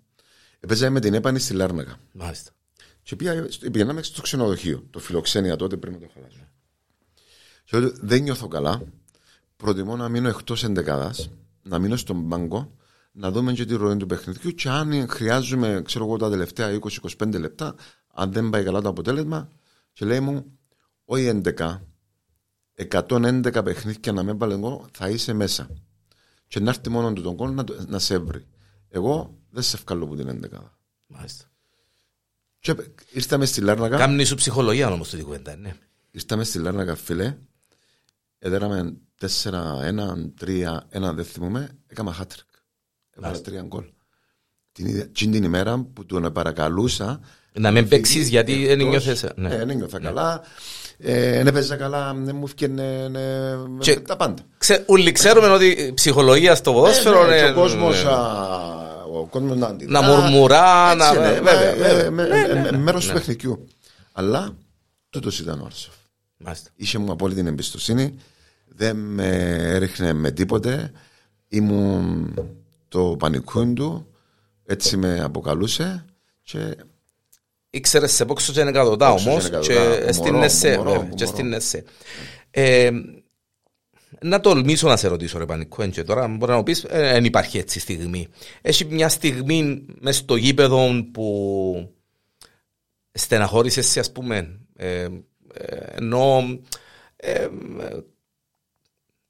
Έπαιζα 0.61 0.91
με 0.91 1.01
την 1.01 1.15
έπανη 1.15 1.39
στη 1.39 1.55
Λάρναγα. 1.55 1.99
Μάλιστα. 2.13 2.53
Και 3.05 3.17
πήγαμε 3.71 4.03
στο 4.03 4.23
ξενοδοχείο, 4.23 4.87
το 4.91 4.99
φιλοξένια 4.99 5.57
τότε 5.57 5.77
πριν 5.77 6.01
το 6.01 6.07
χαλάσω. 6.15 6.49
Και 7.65 7.79
λέω, 7.79 7.93
δεν 8.01 8.23
νιώθω 8.23 8.49
καλά. 8.49 8.83
Προτιμώ 9.57 9.97
να 9.97 10.09
μείνω 10.09 10.29
εκτός 10.29 10.65
εντεκάδας, 10.65 11.31
να 11.63 11.79
μείνω 11.79 11.97
στον 11.97 12.29
πάγκο, 12.29 12.77
να 13.13 13.31
δούμε 13.31 13.53
και 13.53 13.65
τη 13.65 13.75
ροή 13.75 13.97
του 13.97 14.07
παιχνιδιού. 14.07 14.51
Και 14.51 14.69
αν 14.69 15.09
χρειάζομαι, 15.09 15.83
ξέρω 15.85 16.05
εγώ, 16.05 16.17
τα 16.17 16.31
τελευταία 16.31 16.79
20-25 17.19 17.39
λεπτά, 17.39 17.75
αν 18.15 18.33
δεν 18.33 18.51
πάει 18.51 18.65
καλά 18.65 18.81
το 18.81 18.89
αποτέλεσμα, 18.89 19.49
και 19.93 20.05
λέει 20.05 20.21
μου, 20.21 20.59
όχι 21.05 21.41
11, 21.45 21.81
111 22.91 23.65
παιχνίδια 23.65 24.13
να 24.13 24.23
με 24.23 24.33
βάλει 24.33 24.53
εγώ, 24.53 24.87
θα 24.93 25.09
είσαι 25.09 25.33
μέσα. 25.33 25.69
Και 26.47 26.61
να 26.61 26.71
έρθει 26.71 26.91
μόνο 26.91 27.13
του 27.13 27.23
τον 27.23 27.37
κόλ 27.37 27.55
να, 27.55 27.65
να 27.87 27.99
σε 27.99 28.19
βρει. 28.19 28.47
Εγώ 28.89 29.39
δεν 29.51 29.63
σε 29.63 29.77
ευκαλώ 29.77 30.05
από 30.05 30.17
την 30.17 30.49
11. 30.53 30.59
Μάλιστα. 31.07 31.54
Και 32.65 32.75
ήρθαμε 33.11 33.47
στη 33.47 33.61
Λάρνακα. 33.61 33.97
Κάμνη 33.97 34.25
σου 34.25 34.35
ψυχολογία 34.35 34.91
όμως 34.91 35.11
το 35.11 35.17
κουβέντα, 35.17 35.57
ναι. 35.57 35.75
Ήρθαμε 36.11 36.45
στη 36.45 36.59
Λάρνακα, 36.59 36.95
φίλε. 36.95 37.37
Έδεραμε 38.39 38.97
4-1, 39.21 39.27
3-1, 40.41 41.15
δεν 41.15 41.25
θυμούμε. 41.25 41.69
Έκανα 41.87 42.13
χάτρικ. 42.13 42.47
Έβαλα 43.11 43.41
τρία 43.41 43.63
γκολ. 43.63 43.85
Την, 44.73 45.13
την 45.13 45.45
ημέρα 45.45 45.87
που 45.93 46.07
τον 46.07 46.33
παρακαλούσα. 46.33 47.21
Να 47.53 47.71
μην 47.71 47.89
παίξεις 47.89 48.29
γιατί 48.29 48.67
δεν 48.67 48.79
νιώθεσαι. 48.79 49.33
Ναι, 49.37 49.65
δεν 49.65 49.77
νιώθα 49.77 50.01
καλά. 50.01 50.43
Δεν 50.99 51.47
έπαιζα 51.47 51.77
καλά, 51.77 52.15
δεν 52.15 52.37
μου 52.37 52.49
έφυγε 53.81 54.01
τα 54.01 54.17
πάντα. 54.17 54.43
Όλοι 54.87 55.13
ξέρουμε 55.13 55.47
ότι 55.47 55.93
ψυχολογία 55.95 56.55
στο 56.55 56.73
ποδόσφαιρο. 56.73 57.21
Ο 57.51 57.55
κόσμος 57.55 58.05
ο 59.21 59.27
κόσμο 59.27 59.55
να 59.55 59.77
Να 59.87 60.03
μουρμουρά, 60.03 60.95
να. 60.95 61.13
Μέρος 62.79 63.07
του 63.07 63.13
παιχνιδιού. 63.13 63.69
Αλλά 64.13 64.57
τούτος 65.11 65.39
ήταν 65.39 65.61
ο 65.61 65.65
Άρσοφ. 65.65 65.95
Είχε 66.77 66.99
μου 66.99 67.13
απόλυτη 67.13 67.41
εμπιστοσύνη. 67.47 68.15
Δεν 68.67 68.97
με 68.97 69.27
έριχνε 69.59 70.13
με 70.13 70.31
τίποτε. 70.31 70.93
Ήμουν 71.49 72.35
το 72.89 73.17
πανικούν 73.19 73.75
του. 73.75 74.07
Έτσι 74.67 74.97
με 74.97 75.21
αποκαλούσε. 75.21 76.05
Και 76.43 76.77
ήξερες 77.71 78.13
σε 78.13 78.25
πόξο 78.25 78.53
και 78.53 78.61
είναι 78.61 78.73
κρατωτά 78.73 79.11
όμως. 79.11 79.51
Και 81.15 81.25
στην 81.27 81.53
εσέ. 81.53 81.85
Και 84.21 84.27
στην 84.27 84.33
εσέ. 84.33 84.35
Να 84.35 84.41
τολμήσω 84.41 84.89
να 84.89 84.97
σε 84.97 85.09
ρωτήσω, 85.09 85.39
ρε 85.39 85.47
Πανικό, 85.47 85.89
και 85.89 86.03
τώρα 86.03 86.29
μπορείς 86.29 86.49
να 86.49 86.57
μου 86.57 86.63
πεις, 86.63 86.81
δεν 86.81 87.25
ε, 87.25 87.27
υπάρχει 87.27 87.59
έτσι 87.59 87.81
στιγμή. 87.81 88.29
Έχει 88.63 88.85
μια 88.85 89.09
στιγμή 89.09 89.87
μες 90.01 90.17
στο 90.17 90.37
γήπεδο 90.37 91.05
που 91.13 91.95
στεναχώρησες, 93.13 93.97
ας 93.97 94.13
πούμε, 94.13 94.61
ε, 94.77 95.09
ε, 95.55 95.77
ενώ 95.95 96.59
ε, 97.17 97.49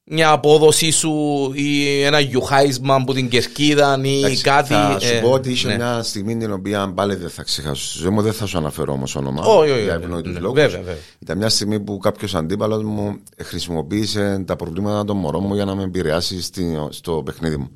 μια 0.06 0.30
απόδοση 0.30 0.90
σου 0.90 1.12
ή 1.54 2.02
ένα 2.02 2.20
γιουχάισμα 2.20 2.94
από 2.94 3.12
την 3.12 3.28
κερκίδα 3.28 4.00
ή 4.02 4.18
Εντάξει, 4.18 4.42
κάτι. 4.42 4.68
Θα 4.68 4.98
σου 5.00 5.14
ε, 5.14 5.20
πω 5.20 5.30
ότι 5.30 5.50
είχε 5.50 5.68
ναι. 5.68 5.76
μια 5.76 6.02
στιγμή 6.02 6.36
την 6.36 6.52
οποία 6.52 6.92
πάλι 6.94 7.14
δεν 7.14 7.30
θα 7.30 7.42
ξεχάσω 7.42 7.84
στη 7.84 7.98
ζωή 7.98 8.10
μου, 8.10 8.22
δεν 8.22 8.32
θα 8.32 8.46
σου 8.46 8.58
αναφέρω 8.58 8.92
όμως 8.92 9.16
όνομα. 9.16 9.44
Όχι, 9.44 9.70
όχι. 9.70 9.82
Για 9.82 9.94
ευνόητους 9.94 10.32
ναι, 10.32 10.40
λόγους. 10.40 10.78
Ήταν 11.18 11.38
μια 11.38 11.48
στιγμή 11.48 11.80
που 11.80 11.98
κάποιος 11.98 12.34
αντίπαλος 12.34 12.82
μου 12.82 13.18
χρησιμοποίησε 13.42 14.42
τα 14.46 14.56
προβλήματα 14.56 15.04
των 15.04 15.16
μωρών 15.16 15.44
μου 15.46 15.54
για 15.54 15.64
να 15.64 15.74
με 15.74 15.82
επηρεάσει 15.82 16.40
στο 16.88 17.22
παιχνίδι 17.24 17.56
μου. 17.56 17.70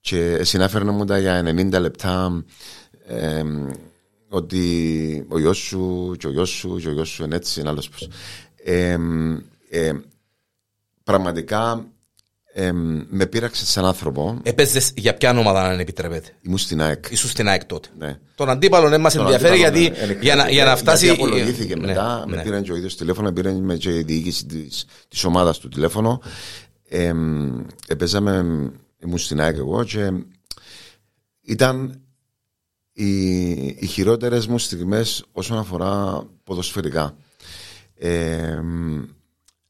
Και 0.00 0.44
συνάφερε 0.44 0.84
μου 0.84 1.04
τα 1.04 1.18
για 1.18 1.42
90 1.42 1.80
λεπτά 1.80 2.44
ε, 3.06 3.42
ότι 4.28 5.26
ο 5.28 5.38
γιος 5.38 5.58
σου 5.58 6.14
και 6.18 6.26
ο 6.26 6.30
γιος 6.30 6.48
σου 6.48 6.76
και 6.80 6.88
ο 6.88 6.92
γιος 6.92 7.08
σου 7.08 7.24
είναι 7.24 7.36
έτσι, 7.36 7.60
είναι 7.60 7.68
άλλος 7.68 7.88
πώς. 7.88 8.08
Ε, 8.64 8.96
ε, 9.70 9.92
πραγματικά 11.04 11.86
ε, 12.56 12.72
με 13.08 13.26
πείραξες 13.26 13.68
σαν 13.68 13.84
άνθρωπο. 13.84 14.38
Έπαιζες 14.42 14.92
για 14.96 15.14
ποια 15.14 15.38
ομάδα, 15.38 15.62
αν 15.62 15.80
επιτρέπετε; 15.80 16.28
Ήμουν 16.40 16.58
στην 16.58 16.82
ΑΕΚ. 16.82 17.04
Ήσουν 17.10 17.30
στην 17.30 17.48
ΑΕΚ 17.48 17.64
τότε. 17.64 17.88
Ναι. 17.98 18.18
Τον 18.34 18.50
αντίπαλο 18.50 18.88
δεν 18.88 19.00
μας 19.00 19.14
ενδιαφέρει 19.14 19.56
γιατί 19.56 19.92
ναι, 20.06 20.18
για, 20.20 20.34
να, 20.34 20.50
για 20.50 20.64
να 20.64 20.76
φτάσει. 20.76 21.06
Γιατί 21.06 21.22
απολογήθηκε 21.22 21.76
ναι, 21.76 21.86
μετά, 21.86 22.24
ναι. 22.28 22.36
με 22.36 22.42
πήραν 22.42 22.62
και 22.62 22.72
ο 22.72 22.76
ίδιος 22.76 22.96
τηλέφωνο, 22.96 23.26
με 23.26 23.32
πήραν 23.32 23.78
και 23.78 23.98
η 23.98 24.02
διοίκηση 24.02 24.46
τη 25.08 25.26
ομάδας 25.26 25.58
του 25.58 25.68
τηλέφωνο. 25.68 26.20
Ε, 26.88 27.12
έπαιζαμε, 27.86 28.32
ήμουν 29.04 29.18
στην 29.18 29.40
ΑΕΚ 29.40 29.56
εγώ 29.56 29.84
και 29.84 30.10
ήταν 31.40 32.00
οι, 32.92 33.50
οι 33.66 33.86
χειρότερες 33.86 34.46
μου 34.46 34.58
στιγμές 34.58 35.24
όσον 35.32 35.58
αφορά 35.58 36.24
ποδοσφαιρικά. 36.44 37.16
Ε, 37.94 38.58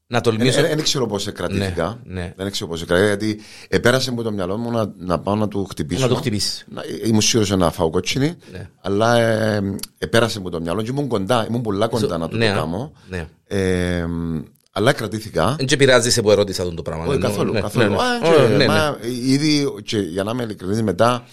να 0.07 0.21
τολμήσω. 0.21 0.61
Δεν 0.61 0.83
ξέρω 0.83 1.05
πώς 1.05 1.31
κρατήθηκα. 1.31 1.99
Ναι, 2.03 2.21
ναι. 2.21 2.33
Δεν 2.35 2.51
ξέρω 2.51 2.69
πώς 2.69 2.85
κρατήθηκα. 2.85 3.15
Γιατί 3.15 3.41
επέρασε 3.67 4.09
από 4.09 4.23
το 4.23 4.31
μυαλό 4.31 4.57
μου 4.57 4.71
να, 4.71 4.93
να 4.97 5.19
πάω 5.19 5.35
να 5.35 5.47
του 5.47 5.65
χτυπήσω. 5.65 6.01
Να 6.01 6.07
το 6.07 6.15
χτυπήσεις. 6.15 6.65
Ήμουν 7.05 7.21
σίγουρος 7.21 7.57
να 7.57 7.71
φάω 7.71 7.89
κότσινη. 7.89 8.35
Ναι. 8.51 8.69
Αλλά 8.81 9.19
ε, 9.19 9.75
επέρασε 9.97 10.37
από 10.37 10.49
το 10.49 10.61
μυαλό 10.61 10.81
μου. 10.81 10.87
Ήμουν 10.89 11.07
κοντά. 11.07 11.45
Ήμουν 11.49 11.61
πολλά 11.61 11.87
κοντά 11.87 12.17
να 12.17 12.27
το 12.27 12.37
ναι, 12.37 12.47
κάνω. 12.47 12.91
Ναι. 13.09 13.27
Ε, 13.47 14.05
αλλά 14.71 14.93
κρατήθηκα. 14.93 15.55
Δεν 15.59 15.77
πειράζει 15.77 16.11
σε 16.11 16.21
που 16.21 16.31
ερώτησα 16.31 16.63
τον 16.63 16.75
το 16.75 16.81
πράγμα. 16.81 17.05
Όχι, 17.05 17.19
καθόλου. 17.19 17.51
Ναι, 17.51 17.61
καθόλου. 17.61 17.89
Ναι, 17.89 17.95
ναι. 17.95 18.03
Α, 18.03 18.57
και, 18.59 18.65
μα, 18.65 18.97
ήδη, 19.25 19.73
και, 19.83 19.97
για 19.97 20.23
να 20.23 20.31
είμαι 20.31 20.43
ειλικρινής, 20.43 20.81
μετά 20.81 21.25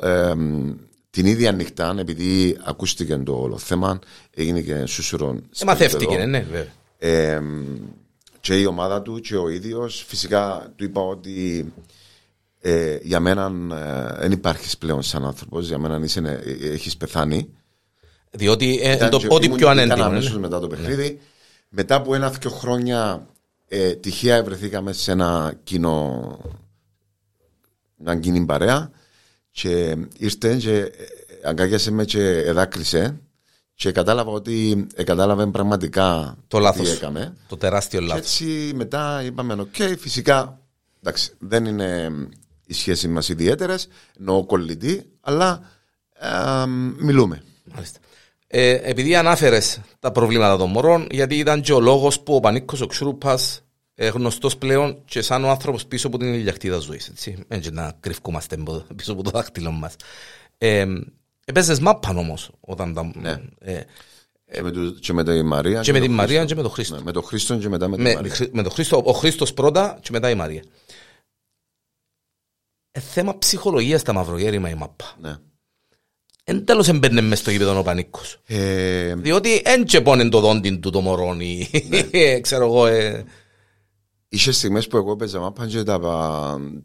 ε, 0.00 0.32
την 1.10 1.26
ίδια 1.26 1.52
νυχτά, 1.52 1.94
επειδή 1.98 2.56
ακούστηκε 2.64 3.16
το 3.16 3.32
όλο 3.32 3.58
θέμα, 3.58 3.98
έγινε 4.34 4.60
και 4.60 4.86
σούσουρο. 4.86 5.36
Μαθεύτηκε, 5.64 6.16
ναι, 6.16 6.46
βέβαια. 6.50 7.42
Ε, 8.44 8.46
και 8.46 8.60
η 8.60 8.64
ομάδα 8.64 9.02
του 9.02 9.20
και 9.20 9.36
ο 9.36 9.48
ίδιος. 9.48 10.04
Φυσικά 10.08 10.72
του 10.76 10.84
είπα 10.84 11.00
ότι 11.00 11.72
ε, 12.60 12.98
για 13.02 13.20
μένα 13.20 13.52
ε, 13.72 14.20
δεν 14.20 14.32
υπάρχεις 14.32 14.78
πλέον 14.78 15.02
σαν 15.02 15.24
άνθρωπος. 15.24 15.66
Για 15.66 15.78
μένα 15.78 16.00
είσαι, 16.04 16.42
ε, 16.44 16.68
έχεις 16.68 16.96
πεθάνει. 16.96 17.48
Διότι 18.30 18.80
ε, 18.82 19.08
το 19.08 19.20
πόδι 19.20 19.48
πιο 19.48 19.68
ανέντιμο. 19.68 19.96
Ήταν 19.96 20.06
αμέσω 20.10 20.38
μετά 20.40 20.60
το 20.60 20.66
παιχνίδι. 20.66 21.08
Ναι. 21.08 21.18
Μετά 21.68 21.94
από 21.94 22.14
ένα-δυο 22.14 22.50
χρόνια 22.50 23.26
ε, 23.68 23.94
τυχαία 23.94 24.44
βρεθήκαμε 24.44 24.92
σε 24.92 25.12
ένα 25.12 25.54
κοινό. 25.64 26.38
Μια 27.96 28.16
κοινή 28.16 28.44
παρέα 28.44 28.90
και 29.50 29.96
ήρθε 30.18 30.56
και 30.56 30.92
αγκάλιασε 31.44 31.90
με 31.90 32.04
και 32.04 32.38
εδάκρυσε 32.38 33.20
και 33.74 33.92
κατάλαβα 33.92 34.30
ότι 34.30 34.86
ε, 34.94 35.04
κατάλαβε 35.04 35.46
πραγματικά 35.46 36.36
το 36.48 36.58
λάθος, 36.58 36.88
τι 36.88 36.94
έκαμε. 36.94 37.36
Το 37.48 37.56
τεράστιο 37.56 38.00
λάθος. 38.00 38.18
έτσι 38.18 38.72
μετά 38.74 39.22
είπαμε, 39.24 39.52
οκ, 39.52 39.98
φυσικά 39.98 40.58
εντάξει, 41.00 41.32
δεν 41.38 41.64
είναι 41.64 42.10
οι 42.66 42.74
σχέσεις 42.74 43.08
μας 43.08 43.28
ιδιαίτερες, 43.28 43.88
εννοώ 44.18 44.44
κολλητοί, 44.44 45.10
αλλά 45.20 45.62
ε, 46.12 46.66
μιλούμε. 46.98 47.42
Μάλιστα. 47.74 47.98
Ε, 48.46 48.80
επειδή 48.82 49.16
ανάφερες 49.16 49.80
τα 49.98 50.12
προβλήματα 50.12 50.56
των 50.56 50.70
μωρών, 50.70 51.06
γιατί 51.10 51.38
ήταν 51.38 51.60
και 51.60 51.72
ο 51.72 51.80
λόγος 51.80 52.20
που 52.20 52.34
ο 52.34 52.40
Πανίκος 52.40 52.80
ο 52.80 52.86
Ξιούρουππας 52.86 53.38
ε, 53.94 54.08
γνωστός 54.08 54.56
πλέον 54.56 55.02
και 55.04 55.22
σαν 55.22 55.44
ο 55.44 55.48
άνθρωπος 55.50 55.86
πίσω 55.86 56.06
από 56.06 56.18
την 56.18 56.34
ηλιαχτίδα 56.34 56.78
ζωής. 56.78 57.12
Έτσι 57.48 57.70
να 57.70 57.96
κρυφκούμαστε 58.00 58.56
πίσω 58.96 59.12
από 59.12 59.22
το 59.22 59.30
δάχτυλο 59.30 59.70
μας. 59.70 59.96
Ε, 60.58 60.84
Έπαιζες 61.44 61.80
μάπαν 61.80 62.18
όμως 62.18 62.50
όταν 62.60 62.94
τα... 62.94 63.10
Ναι. 63.14 63.40
Ε, 63.58 63.80
Και 64.52 64.62
με, 64.62 64.70
του, 64.70 64.94
και 64.94 65.12
με 65.12 65.24
τη 65.24 65.42
Μαρία. 65.42 65.80
Και 65.80 65.92
με 65.92 65.98
τον 65.98 66.08
τη 66.08 66.14
Μαρία 66.14 66.38
Χρήστο. 66.38 66.46
και 66.46 66.54
με 66.54 66.62
τον 66.62 66.70
Χρήστο. 66.72 66.96
Ναι, 66.96 67.02
με 67.02 67.12
τον 67.12 67.22
Χρήστο 67.22 67.56
και 67.56 67.68
μετά 67.68 67.88
με 67.88 67.96
τη 67.96 68.02
Με, 68.02 68.14
Μαρία. 68.14 68.48
με 68.52 68.62
τον 68.62 68.72
Χρήστο, 68.72 69.02
ο 69.04 69.12
Χρήστος 69.12 69.54
πρώτα 69.54 69.98
και 70.02 70.08
μετά 70.12 70.30
η 70.30 70.34
Μαρία. 70.34 70.62
Ε, 72.90 73.00
θέμα 73.00 73.38
ψυχολογίας 73.38 74.00
στα 74.00 74.12
μαυρογέρημα 74.12 74.68
η 74.70 74.74
μαπά. 74.74 75.14
Ναι. 75.20 75.36
Εν 76.44 76.64
τέλος 76.64 76.88
εμπέρνε 76.88 77.20
μες 77.20 77.38
στο 77.38 77.50
γήπεδο 77.50 77.78
ο 77.78 77.82
Πανίκος. 77.82 78.40
Ε, 78.46 79.14
Διότι 79.14 79.62
εν 79.64 79.84
τσεπώνε 79.84 80.28
το 80.28 80.40
δόντι 80.40 80.76
του 80.76 80.90
το 80.90 81.00
μωρόνι. 81.00 81.70
Ξέρω 82.40 82.64
εγώ. 82.64 82.86
Ε, 82.86 83.24
είχες 84.28 84.56
στιγμές 84.56 84.86
που 84.86 84.96
εγώ 84.96 85.12
έπαιζα 85.12 85.40
μάπα 85.40 85.66
και 85.66 85.82
τα, 85.82 86.00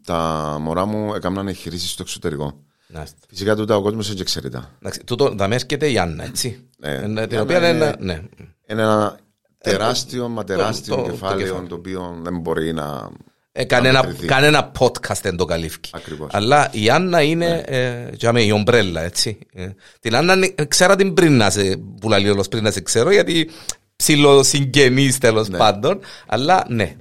τα 0.04 0.16
μωρά 0.60 0.84
μου 0.86 1.14
έκαναν 1.14 1.48
εγχειρήσεις 1.48 1.90
στο 1.90 2.02
εξωτερικό. 2.02 2.64
Να, 2.92 3.06
Φυσικά 3.28 3.56
τούτα 3.56 3.76
ο 3.76 3.82
κόσμος 3.82 4.14
δεν 4.14 4.24
ξέρει 4.24 4.48
τα. 4.48 4.70
εντάξει, 4.80 5.00
τούτο 5.04 5.34
θα 5.38 5.48
με 5.48 5.54
έρχεται 5.54 5.90
η 5.90 5.98
Άννα, 5.98 6.24
έτσι. 6.24 6.68
Ναι. 6.78 6.88
Ε, 6.90 6.94
Η 6.94 6.98
Την 7.00 7.18
Άννα 7.18 7.40
οποία 7.42 7.56
είναι- 7.56 7.68
είναι, 7.68 7.94
ναι. 7.98 8.22
Είναι 8.66 8.82
ένα 8.82 9.18
τεράστιο, 9.58 10.28
μα 10.28 10.44
τεράστιο 10.44 10.96
το- 10.96 11.02
το 11.02 11.10
κεφάλαιο 11.10 11.38
κεφάλαιο. 11.46 11.66
το 11.68 11.74
οποίο 11.74 12.18
δεν 12.22 12.40
μπορεί 12.40 12.72
να. 12.72 13.10
Ε, 13.52 13.64
κανένα, 13.64 14.02
μετρηθεί. 14.04 14.26
κανένα 14.26 14.72
podcast 14.78 15.20
δεν 15.22 15.36
το 15.36 15.44
καλύφει. 15.44 15.78
Ακριβώς. 15.90 16.28
Αλλά 16.32 16.68
η 16.72 16.90
Άννα 16.90 17.22
είναι 17.22 17.62
ε, 17.66 18.08
για 18.12 18.32
μέ, 18.32 18.42
η 18.42 18.50
ομπρέλα, 18.50 19.02
έτσι. 19.02 19.38
Ε, 19.52 19.68
την 20.00 20.16
Άννα 20.16 20.34
ε, 20.54 20.64
ξέρα 20.64 20.96
την 20.96 21.14
πριν 21.14 21.36
να 21.36 21.50
σε, 21.50 21.76
που 22.00 22.08
λέει 22.08 22.28
όλος 22.28 22.48
πριν 22.48 22.62
να 22.62 22.70
σε 22.70 22.80
ξέρω, 22.80 23.10
γιατί 23.12 23.50
ψιλοσυγγενής 23.96 25.18
τέλος 25.18 25.48
πάντων. 25.48 26.00
Αλλά 26.26 26.64
ναι. 26.68 26.96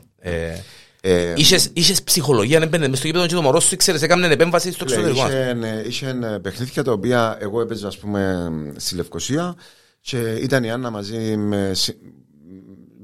Ε, 1.01 1.29
Ε, 1.31 1.33
Είχες, 1.37 1.69
είχες 1.73 2.03
ψυχολογία, 2.03 2.59
έμπαινε 2.61 2.87
μες 2.87 2.97
στο 2.97 3.07
γήπεδο 3.07 3.25
και 3.27 3.33
το 3.35 3.41
μωρό 3.41 3.59
σου 3.59 3.73
ήξερες, 3.73 4.01
έκανε 4.01 4.27
επέμβαση 4.27 4.71
στο 4.71 4.85
Λέει, 4.85 4.97
εξωτερικό. 4.99 5.27
Είχε, 5.37 5.53
ναι, 5.53 5.83
είχε 5.87 6.07
ε, 6.23 6.37
παιχνίδια 6.41 6.83
τα 6.83 6.91
οποία 6.91 7.37
εγώ 7.39 7.61
έπαιζα 7.61 7.87
ας 7.87 7.97
πούμε 7.97 8.51
στη 8.75 8.95
Λευκοσία 8.95 9.55
και 10.01 10.17
ήταν 10.41 10.63
η 10.63 10.71
Άννα 10.71 10.89
μαζί 10.89 11.37
με, 11.37 11.71
συ- 11.73 11.97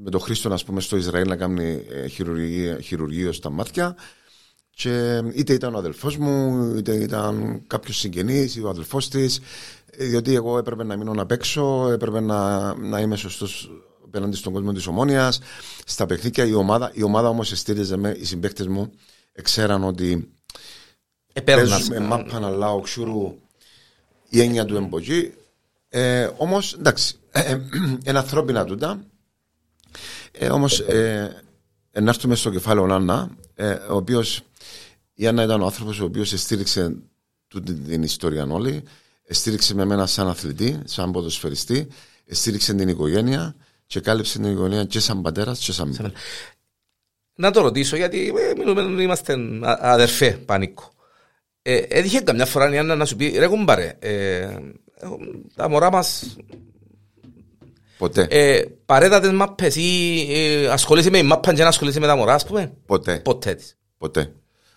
με 0.04 0.10
τον 0.10 0.20
Χρήστο 0.20 0.52
ας 0.52 0.64
πούμε 0.64 0.80
στο 0.80 0.96
Ισραήλ 0.96 1.28
να 1.28 1.36
κάνει 1.36 1.82
ε, 1.90 2.06
χειρουργείο, 2.08 2.78
χειρουργείο 2.80 3.32
στα 3.32 3.50
μάτια 3.50 3.96
και 4.70 5.22
είτε 5.34 5.52
ήταν 5.52 5.74
ο 5.74 5.78
αδελφός 5.78 6.16
μου 6.16 6.64
είτε 6.76 6.94
ήταν 6.94 7.62
κάποιος 7.66 7.96
συγγενής 7.98 8.56
ή 8.56 8.62
ο 8.62 8.68
αδελφός 8.68 9.08
της 9.08 9.40
ε, 9.90 10.04
διότι 10.04 10.34
εγώ 10.34 10.58
έπρεπε 10.58 10.84
να 10.84 10.96
μείνω 10.96 11.12
να 11.14 11.26
παίξω 11.26 11.88
έπρεπε 11.92 12.20
να, 12.20 12.74
να 12.74 13.00
είμαι 13.00 13.16
σωστός 13.16 13.70
απέναντι 14.16 14.36
στον 14.36 14.52
κόσμο 14.52 14.72
της 14.72 14.86
Ομόνιας 14.86 15.40
στα 15.86 16.06
παιχνίδια 16.06 16.44
η 16.44 16.54
ομάδα, 16.54 16.90
η 16.94 17.02
ομάδα 17.02 17.28
όμως 17.28 17.48
στήριζε 17.48 17.96
με 17.96 18.16
οι 18.18 18.24
συμπαίκτες 18.24 18.66
μου 18.66 18.92
ξέραν 19.42 19.84
ότι 19.84 20.36
Επέρνας. 21.32 21.68
Παίζουμε 21.70 21.98
μάπα 21.98 22.38
να 22.38 22.48
λάω 22.48 22.80
ξούρου 22.80 23.38
η 24.28 24.40
έννοια 24.40 24.64
του 24.64 24.76
εμπογή. 24.76 25.34
Ε, 25.88 26.30
Όμως, 26.36 26.74
εντάξει, 26.74 27.18
ε, 27.30 27.40
ε, 27.40 27.60
είναι 28.06 28.18
ανθρώπινα 28.18 28.64
τούτα. 28.64 29.00
Ε, 30.32 30.48
Όμως, 30.48 30.80
ε, 30.80 31.44
ε, 31.90 32.00
να 32.00 32.08
έρθουμε 32.08 32.34
στο 32.34 32.50
κεφάλαιο 32.50 32.94
Άννα, 32.94 33.30
ε, 33.54 33.70
ο 33.72 33.96
οποίος 33.96 34.42
η 35.14 35.26
Άννα 35.26 35.42
ήταν 35.42 35.60
ο 35.62 35.64
άνθρωπος 35.64 36.00
ο 36.00 36.04
οποίος 36.04 36.28
στήριξε 36.28 36.96
τούτη 37.48 37.74
την 37.74 38.02
ιστορία 38.02 38.44
όλη. 38.44 38.82
Στήριξε 39.28 39.74
με 39.74 39.84
μένα 39.84 40.06
σαν 40.06 40.28
αθλητή, 40.28 40.80
σαν 40.84 41.12
ποδοσφαιριστή. 41.12 41.88
Στήριξε 42.26 42.74
την 42.74 42.88
οικογένεια 42.88 43.54
και 43.86 44.00
κάλυψε 44.00 44.38
την 44.38 44.50
οικογένεια 44.52 44.84
και 44.84 45.00
σαν 45.00 45.22
πατέρας 45.22 45.58
και 45.58 45.72
σαν 45.72 45.88
μητέρα. 45.88 46.12
Να 47.34 47.50
το 47.50 47.60
ρωτήσω, 47.60 47.96
γιατί 47.96 48.32
ε, 48.36 48.52
μιλούμε, 48.58 49.02
είμαστε 49.02 49.32
α- 49.62 49.78
αδερφέ, 49.80 50.30
πανίκο. 50.30 50.90
Ε, 51.62 51.76
έτυχε 51.88 52.20
καμιά 52.20 52.46
φορά 52.46 52.74
η 52.74 52.78
Άννα 52.78 52.94
να 52.94 53.04
σου 53.04 53.16
πει, 53.16 53.34
ρε 53.38 53.46
κουμπάρε, 53.46 53.96
ε, 53.98 54.38
ε, 54.38 54.58
τα 55.56 55.68
μωρά 55.68 55.90
μας 55.90 56.36
Ποτέ. 57.98 58.26
ε, 58.30 58.62
παρέτατες 58.86 59.32
μάπες 59.32 59.76
ή 59.76 60.26
ε, 60.28 60.68
ασχολείσαι 60.68 61.10
με 61.10 61.18
η 61.18 61.22
μάπα 61.22 61.54
και 61.54 61.62
να 61.62 61.68
ασχολείσαι 61.68 62.00
με 62.00 62.06
τα 62.06 62.16
μωρά, 62.16 62.34
ας 62.34 62.46
πούμε; 62.46 62.72
Ποτέ. 62.86 63.16
Ποτέ 63.18 63.54
της. 63.54 63.76
Ποτέ. 63.98 64.32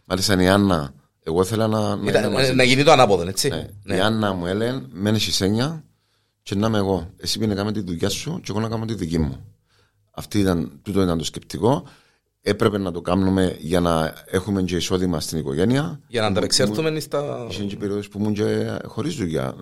Μάλιστα 0.05 0.41
η 0.41 0.47
Άννα, 0.47 0.93
εγώ 1.23 1.41
ήθελα 1.41 1.67
να, 1.67 1.95
να, 1.95 2.09
Ήταν, 2.09 2.23
είμαι 2.23 2.33
μαζί 2.33 2.49
ε, 2.51 2.53
να 2.53 2.63
γίνει 2.63 2.83
το 2.83 2.91
ανάποδο, 2.91 3.27
έτσι. 3.27 3.49
Ναι. 3.49 3.65
Ναι. 3.83 3.95
Η 3.95 3.99
Άννα 3.99 4.33
μου 4.33 4.45
έλεγε, 4.45 4.81
μένει 4.91 5.19
σένια 5.19 5.83
και 6.43 6.55
να 6.55 6.67
είμαι 6.67 6.77
εγώ. 6.77 7.09
Εσύ 7.17 7.37
πήγαινε 7.39 7.53
να 7.55 7.63
κάνεις 7.63 7.79
τη 7.83 7.85
δουλειά 7.91 8.09
σου 8.09 8.39
και 8.43 8.47
εγώ 8.51 8.59
να 8.59 8.69
κάνω 8.69 8.85
τη 8.85 8.93
δική 8.93 9.17
μου. 9.17 9.45
Αυτή 10.11 10.39
ήταν, 10.39 10.79
τούτο 10.81 11.01
ήταν 11.01 11.17
το 11.17 11.23
σκεπτικό. 11.23 11.83
Έπρεπε 12.41 12.77
να 12.77 12.91
το 12.91 13.01
κάνουμε 13.01 13.55
για 13.59 13.79
να 13.79 14.13
έχουμε 14.25 14.61
και 14.63 14.75
εισόδημα 14.75 15.19
στην 15.19 15.37
οικογένεια. 15.37 15.99
Για 16.07 16.21
να 16.21 16.27
ανταπεξέλθουμε 16.27 16.99
στα... 16.99 17.47
Είχε 17.49 17.63
και 17.63 17.75
περίοδες 17.75 18.07
που 18.07 18.19
ήμουν 18.19 18.33
και 18.33 18.77
χωρίς 18.85 19.15
δουλειά. 19.15 19.55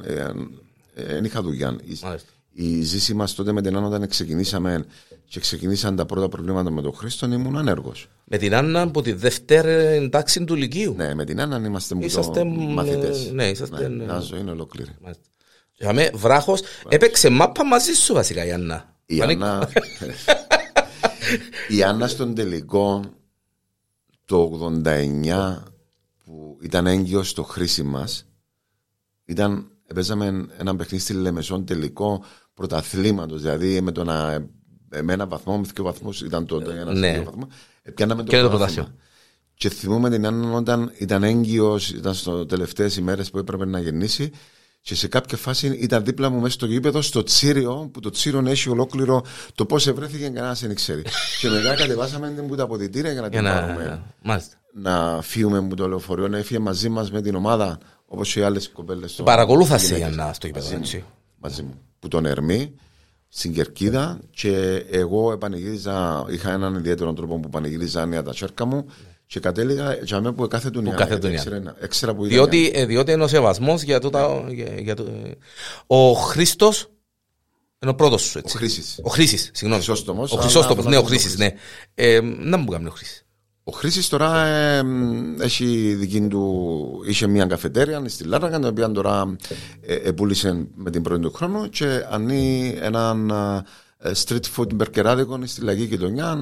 Δεν 0.95 1.23
είχα 1.23 1.41
δουλειά. 1.41 1.75
Η- 1.84 1.99
Μάλιστα. 2.03 2.30
Η 2.59 2.82
ζήση 2.82 3.13
μας 3.13 3.34
τότε 3.36 3.51
με 3.51 3.61
την 3.61 3.75
Άννα 3.78 3.88
όταν 3.88 4.07
ξεκινήσαμε 4.07 4.86
και 5.25 5.39
ξεκινήσαν 5.39 5.95
τα 5.95 6.05
πρώτα 6.05 6.30
προβλήματα 6.30 6.71
με 6.71 6.82
τον 6.82 6.93
Χρήστον 6.93 7.32
ήμουν 7.32 7.57
ανέργος. 7.57 8.09
Με 8.23 8.38
την 8.38 8.55
Άννα 8.55 8.82
από 8.82 9.01
τη 9.01 9.11
δεύτερη 9.11 10.09
τάξη 10.09 10.43
του 10.43 10.55
Λυκείου. 10.55 10.93
Ναι, 10.97 11.13
με 11.15 11.25
την 11.25 11.41
Άννα 11.41 11.61
είμαστε 11.65 11.95
μου 11.95 12.01
Είσαστε, 12.03 12.43
μαθητές. 12.43 13.32
ναι, 13.32 13.47
είσαστε, 13.49 13.88
ναι. 13.88 14.03
μια 14.03 14.19
ζωή 14.19 14.39
είναι 14.39 14.51
ολόκληρη. 14.51 14.89
Μάλιστα. 15.01 15.23
Για 15.28 15.37
με 15.93 16.11
βράχος, 16.13 16.61
έπαιξε 16.89 17.30
μάπα 17.30 17.65
μαζί 17.65 17.93
σου 17.93 18.13
βασικά 18.13 18.45
η 18.45 18.51
Άννα. 18.51 18.95
Η 19.05 19.17
Πανίκο. 19.17 19.43
Άννα, 19.43 19.69
η 21.67 21.84
Άννα 21.84 22.07
στον 22.07 22.36
τελικό 22.36 23.03
το 24.25 24.51
89 24.86 25.63
που 26.23 26.57
ήταν 26.61 26.88
έγκυος 26.88 27.30
στο 27.30 27.43
χρήση 27.43 27.84
μας 27.84 28.25
ήταν, 29.25 29.71
παίζαμε 29.93 30.45
ένα 30.57 30.75
παιχνίδι 30.75 31.03
στη 31.03 31.13
Λεμεσόν 31.13 31.65
τελικό 31.65 32.23
πρωταθλήματος 32.53 33.41
δηλαδή 33.41 33.82
με, 33.82 33.91
το 33.91 34.03
να, 34.03 34.47
με 35.01 35.13
ένα 35.13 35.28
βαθμό, 35.28 35.57
με 35.57 35.65
δύο 35.75 35.84
βαθμούς 35.84 36.21
ήταν 36.21 36.45
τότε 36.45 36.80
ένα 36.80 36.93
Ναι. 36.93 37.11
δύο 37.13 37.23
βαθμό 37.23 37.47
ε, 37.82 37.91
πιάναμε 37.91 38.23
το 38.23 38.30
Και 38.30 38.41
το 38.41 38.49
πρωτάθλημα. 38.49 38.84
πρωτάθλημα. 38.84 39.05
Και 39.53 39.69
θυμούμε 39.69 40.09
την 40.09 40.25
Άννα 40.28 40.51
όταν 40.51 40.91
ήταν 40.97 41.23
έγκυος, 41.23 41.89
ήταν 41.89 42.13
στο 42.13 42.45
τελευταίες 42.45 42.97
ημέρες 42.97 43.30
που 43.30 43.38
έπρεπε 43.38 43.65
να 43.65 43.80
γεννήσει 43.80 44.32
και 44.88 44.96
σε 44.96 45.08
κάποια 45.08 45.38
φάση 45.38 45.68
ήταν 45.68 46.04
δίπλα 46.04 46.30
μου 46.30 46.40
μέσα 46.40 46.54
στο 46.54 46.66
γήπεδο, 46.66 47.02
στο 47.02 47.24
τσίριο, 47.24 47.90
που 47.94 48.00
το 48.00 48.10
τσίριο 48.10 48.44
έχει 48.48 48.70
ολόκληρο 48.70 49.24
το 49.56 49.66
πώς 49.66 49.88
ευρέθηκε 49.88 50.24
κανένας 50.24 50.60
δεν 50.60 50.76
ξέρει. 50.76 51.02
και 51.42 51.50
μετά 51.50 51.76
κατεβάσαμε 51.76 52.30
την 52.30 52.48
που 52.48 52.56
τα 52.56 52.64
αποδητήρια 52.64 53.12
για 53.12 53.22
να 53.22 53.28
Για 53.28 53.40
την 53.40 53.50
να... 53.50 53.60
πάρουμε. 53.60 54.04
Μάλιστα. 54.22 54.56
Να 54.74 55.22
φύγουμε 55.22 55.62
με 55.62 55.76
το 55.76 55.88
λεωφορείο, 55.88 56.28
να 56.28 56.38
έφυγε 56.38 56.60
μαζί 56.60 56.90
μας 56.90 57.12
με 57.12 57.22
την 57.22 57.36
ομάδα, 57.36 57.78
όπως 58.06 58.36
οι 58.36 58.42
άλλες 58.42 58.70
κοπέλες. 58.70 59.22
Παρακολούθασε 59.24 59.98
η 59.98 60.04
Άννα 60.04 60.34
στο 60.34 60.48
γήπεδο, 60.48 60.76
έτσι. 60.76 61.04
Μαζί 61.40 61.64
μου. 61.64 61.82
Που 62.00 62.08
τον 62.08 62.26
Ερμή 62.26 62.76
στην 63.28 63.54
Κερκίδα 63.54 64.20
και 64.30 64.86
εγώ 64.92 65.32
επανηγύριζα, 65.32 66.26
είχα 66.30 66.52
έναν 66.52 66.76
ιδιαίτερο 66.76 67.14
τρόπο 67.14 67.40
που 67.40 67.50
πανηγύριζα 67.50 68.02
άνια 68.02 68.24
τα 68.24 68.32
τσέρκα 68.32 68.66
μου 68.66 68.86
και 69.28 69.39
κατέληγα 69.39 69.93
για 70.03 70.21
μένα 70.21 70.34
που 70.34 70.47
κάθε 70.47 70.69
του 70.69 70.93
κάθε 70.97 71.17
του 71.17 71.28
Έξερα 71.80 72.13
που 72.15 72.25
ήταν. 72.25 72.38
Διότι, 72.38 72.71
ε, 72.73 72.86
διότι 72.86 73.11
είναι 73.11 73.23
ο 73.23 73.28
σεβασμός 73.28 73.82
για 73.82 73.99
το... 73.99 74.09
Για, 74.49 74.80
για 74.80 74.95
το 74.95 75.03
ε, 75.03 75.32
ο 75.88 76.13
Χρήστος 76.13 76.89
είναι 77.82 77.91
ο 77.91 77.95
πρώτος 77.95 78.21
σου, 78.21 78.32
Ο 78.36 78.39
έτσι. 78.39 78.57
Χρήσης. 78.57 78.99
Ο 79.03 79.09
Χρήσης, 79.09 79.51
συγγνώμη. 79.53 79.84
Χρυσόστομος, 79.84 80.32
Ο 80.32 80.34
αλλά 80.34 80.43
Χρυσόστομος, 80.43 80.86
ναι, 80.86 80.97
ο 80.97 81.01
φωνάζουμε 81.01 81.19
Χρήσης, 81.19 81.38
τον 81.38 81.45
ναι. 81.45 81.53
Ε, 81.93 82.19
να 82.21 82.57
μου 82.57 82.65
κάνει 82.65 82.88
ο 82.88 82.89
Χρήσης. 82.89 83.25
Ο 83.63 83.71
Χρήσης 83.71 84.09
τώρα 84.09 84.45
ε, 84.45 84.84
μ, 84.84 85.41
έχει 85.41 85.95
δική 85.95 86.28
του, 86.28 87.03
είχε 87.07 87.28
μια 87.28 87.45
καφετέρια 87.45 88.03
στη 88.05 88.23
Λάρακα, 88.23 88.59
την 88.59 88.67
οποία 88.67 88.91
τώρα 88.91 89.36
ε, 89.82 89.95
ε, 89.95 90.11
πούλησε 90.11 90.67
με 90.75 90.91
την 90.91 91.01
πρώτη 91.01 91.21
του 91.21 91.32
χρόνο 91.32 91.67
και 91.67 92.05
ανοίγει 92.09 92.78
έναν 92.82 93.30
ε, 93.97 94.11
street 94.25 94.43
food 94.55 94.73
μπερκεράδικο 94.73 95.39
στη 95.45 95.61
λαγή 95.61 95.84
γειτονιά. 95.84 96.38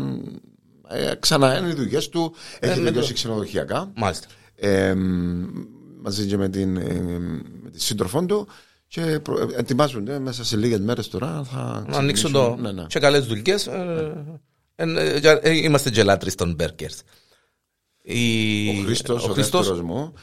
Ε, 0.89 1.15
ξανά 1.19 1.57
είναι 1.57 1.67
οι 1.69 1.73
δουλειές 1.73 2.09
του, 2.09 2.33
έχει 2.59 2.79
με 2.79 2.85
τελειώσει 2.85 3.07
το- 3.07 3.13
ξενοδοχειακά. 3.13 3.91
Μάλιστα. 3.95 4.27
Ε, 4.55 4.93
μ, 4.93 5.45
μαζί 6.01 6.25
και 6.27 6.37
με 6.37 6.49
την, 6.49 6.77
ε, 6.77 6.93
με 7.63 7.69
τη 7.71 7.81
σύντροφό 7.81 8.25
του 8.25 8.47
και 8.87 9.19
προ, 9.21 9.39
ε, 9.41 9.47
ετοιμάζονται 9.59 10.19
μέσα 10.19 10.43
σε 10.45 10.57
λίγες 10.57 10.79
μέρες 10.79 11.07
τώρα 11.07 11.43
θα 11.43 11.85
Να 11.89 11.97
ανοίξουν 11.97 12.31
ξεκινήσουν. 12.31 12.31
το... 12.55 12.61
Ναι, 12.61 12.71
ναι. 12.71 12.85
Και 12.87 12.99
καλές 12.99 13.25
δουλειές. 13.25 13.67
ε, 13.67 14.25
ε, 14.75 14.83
ε, 14.99 15.17
για- 15.19 15.39
ε, 15.43 15.51
Είμαστε 15.57 15.89
γελάτρες 15.89 16.35
των 16.35 16.53
Μπέρκερς. 16.53 17.01
Η- 18.01 18.69
Ο 18.69 18.83
Χρήστος, 18.85 19.23
ο, 19.27 19.29
ο 19.29 19.33
Χρήστος, 19.33 19.67
δεύτερος 19.67 19.85
μου, 19.87 20.13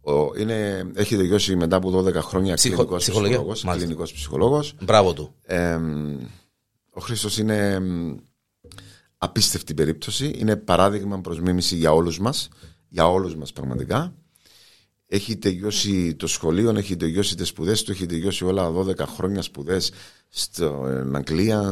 ο, 0.00 0.38
είναι, 0.40 0.90
έχει 0.94 1.16
τελειώσει 1.16 1.56
μετά 1.56 1.76
από 1.76 1.90
12 1.90 2.22
χρόνια 2.22 2.54
Ψυχο- 2.54 2.74
κλινικός 2.74 3.02
ψυχολογία, 3.02 3.30
ψυχολόγος, 3.36 3.64
μάλιστα. 3.64 3.86
κλινικός 3.86 4.12
ψυχολόγος. 4.12 4.74
μπράβο 4.82 5.12
του. 5.12 5.34
Ε, 5.42 5.78
ο 6.92 7.00
Χρήστος 7.00 7.38
είναι 7.38 7.80
μ, 7.80 8.14
απίστευτη 9.18 9.74
περίπτωση, 9.74 10.32
είναι 10.36 10.56
παράδειγμα 10.56 11.20
προς 11.20 11.40
μίμηση 11.40 11.76
για 11.76 11.92
όλους 11.92 12.18
μας, 12.18 12.48
για 12.88 13.06
όλους 13.08 13.36
μας 13.36 13.52
πραγματικά. 13.52 14.14
Έχει 15.08 15.36
τελειώσει 15.36 16.14
το 16.14 16.26
σχολείο, 16.26 16.70
έχει 16.70 16.96
τελειώσει 16.96 17.36
τις 17.36 17.48
σπουδές 17.48 17.82
του, 17.82 17.90
έχει 17.90 18.06
τελειώσει 18.06 18.44
όλα 18.44 18.70
12 18.70 19.06
χρόνια 19.06 19.42
σπουδές 19.42 19.92
στην 20.28 21.16
Αγγλία, 21.16 21.62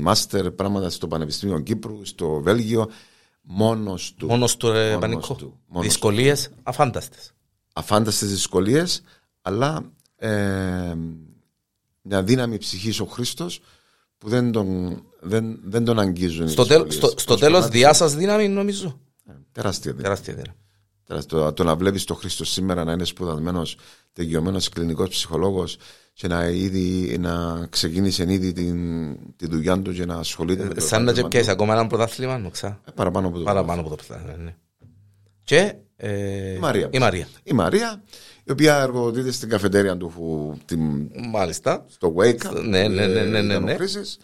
μάστερ, 0.00 0.50
πράγματα 0.50 0.90
στο 0.90 1.08
Πανεπιστήμιο 1.08 1.60
Κύπρου, 1.60 2.04
στο 2.04 2.40
Βέλγιο, 2.40 2.90
μόνος 3.42 4.14
του. 4.16 4.26
Μόνος 4.26 4.56
του, 4.56 4.70
ρε 4.70 4.84
Μόνος 4.84 5.00
Πανικό. 5.00 5.34
του, 5.34 5.58
μόνος 5.66 5.86
Δυσκολίες 5.86 6.50
αφάνταστες. 6.62 7.32
αφάνταστες 7.72 8.28
δυσκολίες 8.30 9.02
αλλά 9.42 9.92
ε, 10.16 10.94
μια 12.02 12.22
δύναμη 12.22 12.58
ψυχής 12.58 13.00
ο 13.00 13.04
Χριστός 13.04 13.60
που 14.22 14.28
δεν 14.28 14.50
τον, 14.52 15.02
δεν, 15.20 15.60
δεν 15.64 15.84
τον 15.84 15.98
αγγίζουν. 15.98 16.46
οι 16.46 16.50
Στο, 16.50 16.66
τέλ, 16.66 16.82
δυσκολίες. 16.84 17.10
στο, 17.10 17.20
στο 17.20 17.34
Ως 17.34 17.40
τέλος 17.40 17.54
κομμάτι- 17.58 17.76
διά 17.78 17.92
σας 17.92 18.14
δύναμη 18.14 18.48
νομίζω. 18.48 19.00
Ε, 19.28 19.32
Τεράστια 19.52 19.82
δύναμη. 19.90 20.02
Τεράστια 20.02 20.34
δύναμη. 20.34 20.56
Τεράστια. 21.06 21.38
Το, 21.38 21.52
το 21.52 21.64
να 21.64 21.76
βλέπεις 21.76 22.04
τον 22.04 22.16
Χρήστο 22.16 22.44
σήμερα 22.44 22.84
να 22.84 22.92
είναι 22.92 23.04
σπουδασμένος, 23.04 23.76
τελειωμένο 24.12 24.58
κλινικός 24.74 25.08
ψυχολόγος 25.08 25.76
και 26.12 26.28
να, 26.28 26.48
ήδη, 26.48 27.18
να 27.18 27.66
ξεκίνησε 27.70 28.26
ήδη 28.32 28.52
την, 28.52 28.76
τη 29.36 29.46
δουλειά 29.46 29.82
του 29.82 29.92
και 29.92 30.04
να 30.04 30.14
ασχολείται 30.16 30.64
με 30.64 30.74
το 30.74 30.80
Σαν 30.80 30.88
να 30.90 30.96
επάγγελμα 31.10 31.28
τσεπιάσει 31.28 31.46
του. 31.46 31.52
ακόμα 31.62 31.74
ένα 31.78 31.86
πρωτάθλημα, 31.86 32.38
নোξα. 32.38 32.80
Ε, 32.84 32.90
Παραπάνω 32.94 33.26
από 33.28 33.38
το 33.38 33.44
Παραπάνω 33.44 33.80
από 33.80 33.90
το 33.90 33.96
πρωτάθλημα. 33.96 34.36
ναι. 34.36 34.54
Και 35.44 35.74
ε, 35.96 36.54
Η 36.54 36.58
Μαρία. 36.58 36.88
η 36.92 36.98
Μαρία. 36.98 37.26
Η 37.42 37.52
Μαρία, 37.52 38.02
η 38.44 38.50
οποία 38.50 38.80
εργοδοτείται 38.80 39.30
στην 39.30 39.48
καφετέρια 39.48 39.96
του 39.96 40.12
που, 40.14 40.56
την, 40.64 41.10
Μάλιστα. 41.30 41.84
στο 41.88 42.14
Wake 42.16 42.42
Up. 42.46 42.62
Ναι, 42.64 42.88
ναι, 42.88 43.06
ναι, 43.06 43.06
ναι, 43.06 43.22
ναι, 43.22 43.38
ήταν 43.38 43.62
ο 43.62 43.66
ναι. 43.66 43.74
Χρήσης. 43.74 44.18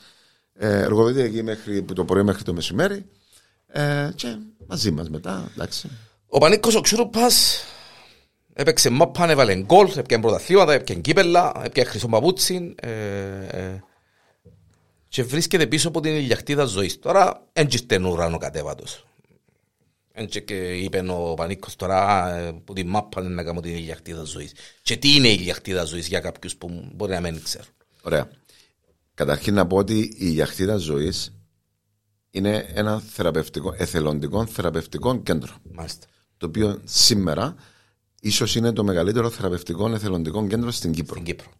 Ε, 0.55 0.79
εργοδοτείται 0.79 1.23
εκεί 1.23 1.43
μέχρι 1.43 1.83
το 1.83 2.05
πρωί 2.05 2.23
μέχρι 2.23 2.43
το 2.43 2.53
μεσημέρι. 2.53 3.07
Ε, 3.66 4.11
και 4.14 4.37
μαζί 4.66 4.91
μας 4.91 5.11
μετά, 5.11 5.51
εντάξει. 5.55 5.91
Ο 6.27 6.39
Πανίκος 6.39 6.75
ο 6.75 6.81
Ξουρούπας 6.81 7.64
έπαιξε 8.53 8.91
μάπαν, 8.91 9.31
έβαλε 9.31 9.55
γκολ, 9.55 9.89
έπιανε 9.97 10.23
πρωταθλήματα, 10.23 10.73
έπιανε 10.73 11.01
κύπελα, 11.01 11.53
έπιανε 11.64 11.89
χρυσό 11.89 12.09
παπούτσι 12.09 12.75
ε, 12.81 12.91
ε, 13.51 13.83
και 15.09 15.23
βρίσκεται 15.23 15.66
πίσω 15.66 15.89
από 15.89 16.01
την 16.01 16.14
ηλιακτήδα 16.14 16.64
ζωής. 16.64 16.99
Τώρα 16.99 17.43
δεν 17.53 17.69
ήρθε 17.71 18.07
ουρανό 18.07 18.39
κατέβατος. 18.39 19.07
Έτσι 20.21 20.43
και 20.43 20.55
είπε 20.55 21.05
ο 21.09 21.35
Πανίκος 21.35 21.77
τώρα 21.77 22.35
ε, 22.35 22.53
που 22.64 22.73
την 22.73 22.89
μάπα 22.89 23.23
είναι 23.23 23.35
να 23.35 23.43
κάνω 23.43 23.61
την 23.61 23.75
ηλιακτήδα 23.75 24.23
ζωής. 24.23 24.53
Και 24.83 24.97
τι 24.97 25.14
είναι 25.14 25.29
η 25.29 25.37
ηλιακτήδα 25.39 25.85
ζωής 25.85 26.07
για 26.09 26.21
κάποιους 26.21 26.57
που 26.57 26.91
μπορεί 26.95 27.12
να 27.12 27.21
μην 27.21 27.43
ξέρουν. 27.43 27.73
Ωραία. 28.03 28.31
Καταρχήν 29.14 29.55
να 29.55 29.66
πω 29.66 29.77
ότι 29.77 30.14
η 30.19 30.29
γιαχτίδα 30.29 30.77
ζωή 30.77 31.12
είναι 32.31 32.66
ένα 32.75 33.01
θεραπευτικό, 33.01 33.75
εθελοντικό 33.77 34.47
θεραπευτικό 34.47 35.23
κέντρο. 35.23 35.53
Μάλιστα. 35.73 36.07
Το 36.37 36.47
οποίο 36.47 36.81
σήμερα 36.85 37.55
ίσως 38.21 38.55
είναι 38.55 38.73
το 38.73 38.85
μεγαλύτερο 38.85 39.31
θεραπευτικό 39.31 39.89
εθελοντικό 39.89 40.47
κέντρο 40.47 40.71
στην 40.71 40.93
Κύπρο. 40.93 41.14
Στην 41.14 41.25
Κύπρο. 41.25 41.51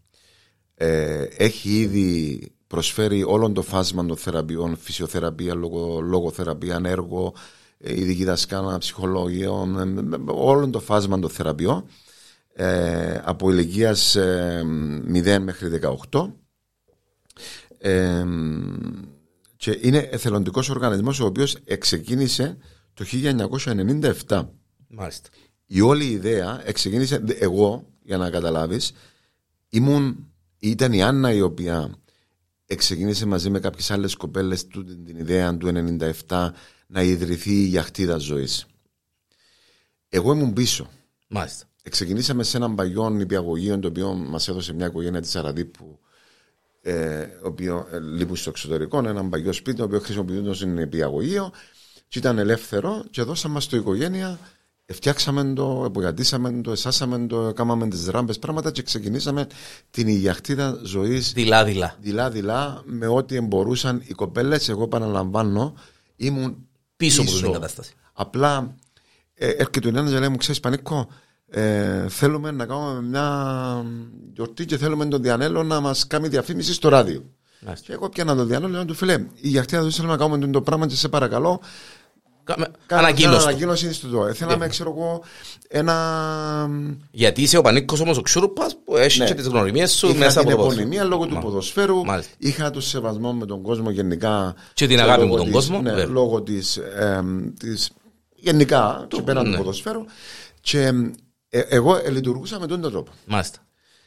Ε, 0.75 1.23
έχει 1.23 1.81
ήδη 1.81 2.41
προσφέρει 2.67 3.23
όλο 3.23 3.51
το 3.51 3.63
φάσμα 3.63 4.07
των 4.07 4.17
θεραπείων, 4.17 4.77
φυσιοθεραπεία, 4.77 5.55
λογο, 5.55 6.01
λογοθεραπεία, 6.01 6.81
έργο, 6.85 7.35
ε, 7.37 7.41
ειδική 7.79 8.25
δασκάλα 8.25 8.79
ψυχολογίων, 8.79 9.79
ε, 9.79 10.17
ε, 10.17 10.21
όλο 10.27 10.69
το 10.69 10.81
φάσμα 10.81 11.19
των 11.19 11.31
θεραπείων 11.31 11.85
ε, 12.53 13.21
από 13.25 13.51
ηλικίας 13.51 14.17
0 14.19 15.39
μέχρι 15.41 15.81
18 16.11 16.31
ε, 17.79 18.25
και 19.57 19.79
είναι 19.81 19.99
εθελοντικός 19.99 20.69
οργανισμός 20.69 21.21
ο 21.21 21.27
οποίος 21.27 21.57
εξεκίνησε 21.65 22.57
το 22.95 23.05
1997 24.27 24.49
Μάλιστα. 24.89 25.29
η 25.67 25.81
όλη 25.81 26.05
ιδέα 26.05 26.63
εξεκίνησε 26.65 27.25
εγώ 27.39 27.87
για 28.03 28.17
να 28.17 28.31
καταλάβεις 28.31 28.93
ήμουν, 29.69 30.33
ήταν 30.59 30.93
η 30.93 31.03
Άννα 31.03 31.33
η 31.33 31.41
οποία 31.41 31.95
εξεκίνησε 32.67 33.27
μαζί 33.27 33.51
με 33.51 33.61
κάποιες 33.61 33.91
άλλες 33.91 34.15
κοπέλες 34.15 34.67
του, 34.67 34.85
την, 34.85 35.05
την 35.05 35.17
ιδέα 35.17 35.57
του 35.57 35.73
97 36.29 36.51
να 36.89 37.03
ιδρυθεί 37.03 37.53
η 37.53 37.67
γιαχτίδα 37.67 38.19
ζωής 38.19 38.67
εγώ 40.09 40.33
ήμουν 40.33 40.53
πίσω 40.53 40.89
Μάλιστα. 41.29 41.67
Ξεκινήσαμε 41.91 42.43
σε 42.43 42.57
έναν 42.57 42.75
παλιό 42.75 43.11
νηπιαγωγείο 43.11 43.79
το 43.79 43.89
οποίο 43.89 44.15
μας 44.15 44.49
έδωσε 44.49 44.73
μια 44.73 44.87
οικογένεια 44.87 45.21
της 45.21 45.37
Αραδίπου, 45.37 45.99
ε, 46.83 47.23
ο 47.23 47.47
οποίο 47.47 47.87
ε, 47.93 47.99
λείπουν 47.99 48.37
στο 48.37 48.51
εξωτερικό, 48.51 48.99
έναν 48.99 49.29
παλιό 49.29 49.53
σπίτι, 49.53 49.77
το 49.77 49.85
οποίος 49.85 50.03
χρησιμοποιούνται 50.03 50.49
ως 50.49 50.65
νηπιαγωγείο, 50.65 51.53
και 52.09 52.19
ήταν 52.19 52.39
ελεύθερο, 52.39 53.05
και 53.11 53.23
δώσαμε 53.23 53.55
μας 53.55 53.67
το 53.67 53.77
οικογένεια, 53.77 54.39
φτιάξαμε 54.93 55.53
το, 55.53 55.83
επογατήσαμε 55.87 56.61
το, 56.61 56.71
εσάσαμε 56.71 57.27
το, 57.27 57.53
κάναμε 57.53 57.89
τις 57.89 58.07
ράμπες 58.07 58.39
πράγματα 58.39 58.71
και 58.71 58.83
ξεκινήσαμε 58.83 59.47
την 59.91 60.09
ηγιαχτίδα 60.09 60.81
ζωής 60.85 61.33
Δειλά-δειλά. 61.33 61.97
δειλά-δειλά 62.01 62.83
με 62.85 63.07
ό,τι 63.07 63.41
μπορούσαν 63.41 64.03
οι 64.07 64.13
κοπέλες. 64.13 64.69
Εγώ 64.69 64.83
επαναλαμβάνω, 64.83 65.75
ήμουν 66.17 66.68
Πίσω 66.99 67.23
από 67.23 67.31
την 67.31 67.53
κατάσταση. 67.53 67.93
Απλά 68.13 68.75
ε, 69.35 69.49
έρχεται 69.49 69.89
ο 69.89 69.91
Νέας 69.91 70.11
και 70.11 70.19
λέει 70.19 70.29
μου, 70.29 70.37
ξέρεις 70.37 70.61
Πανίκο, 70.61 71.09
ε, 71.49 72.09
θέλουμε 72.09 72.51
να 72.51 72.67
κάνουμε 72.67 73.03
μια 73.03 73.85
γιορτή 74.33 74.65
και 74.65 74.79
θέλουμε 74.79 75.07
τον 75.07 75.23
Διανέλο 75.23 75.63
να 75.63 75.81
μας 75.81 76.07
κάνει 76.07 76.29
διαφήμιση 76.29 76.73
στο 76.73 76.89
ράδιο. 76.89 77.25
Μάλιστα. 77.61 77.87
Και 77.87 77.93
εγώ 77.93 78.09
πιάνα 78.09 78.37
τον 78.37 78.47
Διανέλο 78.47 78.73
λέω 78.73 78.85
του 78.85 78.95
φίλε, 78.95 79.27
η 79.35 79.49
γιορτή 79.49 79.75
θα 79.75 79.91
θέλουμε 79.91 80.13
να 80.13 80.19
κάνουμε 80.19 80.47
το 80.47 80.63
πράγμα 80.63 80.87
και 80.87 80.95
σε 80.95 81.09
παρακαλώ. 81.09 81.61
Κάμε- 82.49 82.69
κάνε 82.87 83.03
μια 83.03 83.09
Ανακοίνωστο. 83.09 83.49
Ανακοίνωση 83.49 83.93
στο 83.93 84.09
το. 84.09 84.35
Θέλαμε, 84.35 84.69
ξέρω 84.69 84.91
εγώ, 84.97 85.23
ένα... 85.69 86.69
Γιατί 87.11 87.43
είσαι 87.43 87.57
ο 87.59 87.61
Πανίκος 87.63 88.01
όμως 88.01 88.19
ο 88.19 88.21
Ξουρούπας 88.21 88.77
που 88.85 88.97
έχει 88.97 89.19
Ναι. 89.19 89.27
και 89.27 89.35
τις 89.35 89.47
γνωριμίες 89.47 89.93
σου 89.93 90.07
Είχα 90.09 90.19
μέσα 90.19 90.31
την 90.31 90.41
από 90.41 90.51
το 90.51 90.57
ποδόσφαιρο. 90.57 90.81
επωνυμία 90.83 91.05
λόγω 91.05 91.27
του 91.27 91.35
Μα- 91.35 91.41
ποδοσφαίρου. 91.41 92.05
Μάλιστα. 92.05 92.33
Είχα 92.39 92.71
το 92.71 92.81
σεβασμό 92.81 93.33
με 93.33 93.47
τον 93.47 93.63
κόσμο 93.63 93.91
γενικά. 93.91 94.55
Και 94.75 94.87
την 94.87 95.01
αγάπη 95.01 95.21
λόγω 95.21 95.31
με 95.33 95.37
τον 95.37 95.45
της- 95.47 95.55
κόσμο, 95.55 95.81
Ναι, 95.81 95.91
βέβαια. 95.91 96.07
λόγω 96.07 96.43
της, 96.43 96.77
εμ, 96.99 97.55
της 97.59 97.91
γενικά 98.35 99.07
και 99.09 99.23
πέραν 99.23 99.45
ναι. 99.49 99.51
του 99.51 99.57
ποδοσφαίρου. 99.63 100.05
Και 100.61 100.83
εμ, 100.87 101.11
ε, 101.49 101.61
εγώ 101.61 101.97
ε, 101.97 102.11
λειτουργούσα 102.11 102.61
με 102.61 102.67
τον 102.67 102.81
τρόπο. 102.81 103.11
Μάλιστα. 103.27 103.59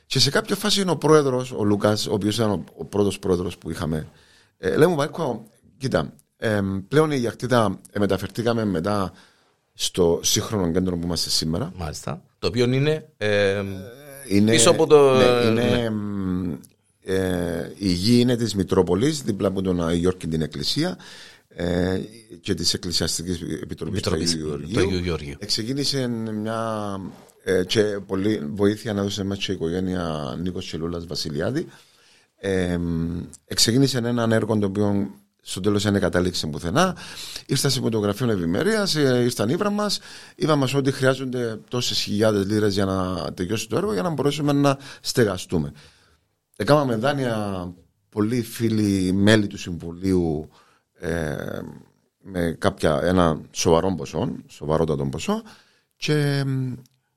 Και 0.06 0.20
σε 0.20 0.30
κάποια 0.30 0.56
φάση 0.56 0.82
είναι 0.82 0.92
ο 0.92 0.98
πρόεδρος, 0.98 1.52
ο 1.52 1.64
Λούκας, 1.64 2.08
ο 2.08 2.14
οποίος 2.14 2.36
ήταν 2.36 2.50
ο, 2.52 2.64
ο 2.78 2.86
πρώτος 2.86 3.20
πρόεδρος 3.20 3.58
που 3.58 3.70
είχαμε. 3.70 4.08
Ε, 4.58 4.76
λέει 4.76 4.88
μου, 4.88 4.96
Μάρκο, 4.96 5.44
κοίτα, 5.78 6.14
εμ, 6.44 6.80
πλέον 6.88 7.12
η 7.12 7.18
γιακτήτα 7.18 7.80
ε, 7.92 8.00
μεταφερθήκαμε 8.00 8.66
μετά 8.66 9.12
στο 9.74 10.20
σύγχρονο 10.24 10.72
κέντρο 10.72 10.98
που 10.98 11.06
είμαστε 11.06 11.30
σήμερα. 11.30 11.72
Μάλιστα. 11.76 12.22
Το 12.39 12.48
οποίο 12.48 12.72
είναι 12.72 13.10
ε, 13.18 13.64
Είναι, 14.28 14.52
Πίσω 14.52 14.70
από 14.70 14.88
το- 14.88 15.14
Ναι, 15.18 15.24
είναι, 15.50 15.64
ναι. 15.64 15.89
μ, 15.89 16.54
ε, 17.04 17.72
η 17.78 17.92
γη 17.92 18.20
είναι 18.20 18.36
της 18.36 18.56
Μητρόπολης, 18.56 19.22
δίπλα 19.22 19.48
από 19.48 19.62
τον 19.62 19.82
Αγιο 19.88 20.00
Γιώργη 20.00 20.28
την 20.28 20.42
Εκκλησία 20.42 20.98
ε, 21.48 22.00
και 22.42 22.54
της 22.54 22.74
Εκκλησιαστικής 22.74 23.42
Επιτροπής 23.42 24.02
του 24.02 24.10
Επιτροπής 24.14 24.34
Αγίου 24.34 24.48
του 24.48 24.64
Γεωργίου. 24.66 24.80
Αγίου 24.80 25.00
Γεωργίου. 25.04 25.36
Εξεκίνησε 25.39 26.08
μια 26.08 27.00
ε, 27.44 27.64
και 27.68 27.82
πολύ 28.08 28.42
βοήθεια 28.54 28.94
να 28.94 29.04
δώσει 29.04 29.24
μας 29.24 29.38
και 29.38 29.52
η 29.52 29.56
οικογένεια 29.56 30.36
Νίκος 30.42 30.66
Τσελούλας 30.66 31.06
Βασιλιάδη. 31.06 31.68
Ε, 32.38 32.80
ξεκίνησε 33.54 33.98
έναν 33.98 34.32
έργο 34.32 34.58
το 34.58 34.66
οποίο 34.66 35.10
στο 35.42 35.60
τέλος 35.60 35.84
δεν 35.84 36.00
κατάληξε 36.00 36.48
πουθενά. 36.48 36.98
Ήρθα 37.46 37.70
σε 37.70 37.80
φωτογραφείο 37.80 38.32
ευημερίας, 38.32 38.94
ήρθαν 38.96 39.50
ύβρα 39.50 39.70
μας, 39.70 40.00
είπαμε 40.36 40.60
μας 40.60 40.74
ότι 40.74 40.92
χρειάζονται 40.92 41.60
τόσες 41.70 42.00
χιλιάδες 42.00 42.46
λίρες 42.46 42.74
για 42.74 42.86
να 42.86 43.32
τελειώσει 43.34 43.68
το 43.68 43.78
έργο 43.78 43.94
για 43.94 44.02
να 44.02 44.10
μπορέσουμε 44.10 44.52
να 44.52 44.78
στεγαστούμε. 45.02 45.72
Έκαναμε 46.56 46.96
δάνεια 46.96 47.68
πολλοί 48.10 48.42
φίλοι 48.42 49.12
μέλη 49.12 49.48
του 49.48 49.58
Συμβουλίου 49.58 50.50
ε, 51.00 51.60
με 52.22 52.56
κάποια, 52.60 53.00
ένα 53.04 53.42
σοβαρό 53.52 53.96
ποσό, 53.96 54.36
σοβαρότατο 54.48 55.06
ποσό 55.06 55.42
και 55.96 56.46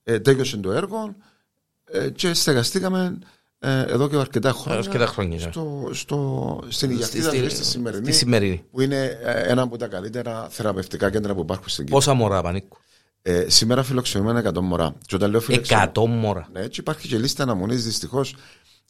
ε, 0.02 0.20
τέλειωσε 0.20 0.56
το 0.56 0.72
έργο 0.72 1.14
ε, 1.84 2.10
και 2.10 2.34
στεγαστήκαμε 2.34 3.04
ε, 3.04 3.26
εδώ 3.70 4.08
και 4.08 4.16
αρκετά 4.16 4.50
χρόνια, 4.50 4.78
Αρκετά 4.80 5.06
χρόνια, 5.06 5.38
ναι. 5.44 5.50
στο, 5.52 5.88
στο, 5.92 6.60
στην 6.68 6.90
Ιγιακτήδα 6.90 7.28
στη- 7.28 7.38
ζωή 7.38 7.48
στη 7.48 7.64
σημερινή, 7.64 8.04
στη 8.04 8.12
σημερινή. 8.12 8.64
που 8.70 8.80
είναι 8.80 9.18
ε, 9.24 9.40
ένα 9.50 9.62
από 9.62 9.76
τα 9.76 9.86
καλύτερα 9.86 10.46
θεραπευτικά 10.50 11.10
κέντρα 11.10 11.34
που 11.34 11.40
υπάρχουν 11.40 11.68
στην 11.68 11.84
Κύπρο. 11.84 11.98
Πόσα 11.98 12.14
μωρά 12.14 12.42
Πανίκου. 12.42 12.76
Ε, 13.22 13.44
σήμερα 13.48 13.82
φιλοξενούμε 13.82 14.42
100 14.54 14.60
μωρά. 14.60 14.94
Και 15.06 15.14
όταν 15.14 15.30
λέω 15.30 15.40
φιλοξενούμε, 15.40 15.84
Εκατό 15.84 16.06
μωρά. 16.06 16.48
ναι, 16.52 16.60
έτσι 16.60 16.80
υπάρχει 16.80 17.08
και 17.08 17.18
λίστα 17.18 17.42
αναμονής 17.42 17.84
δυστυχώς. 17.84 18.34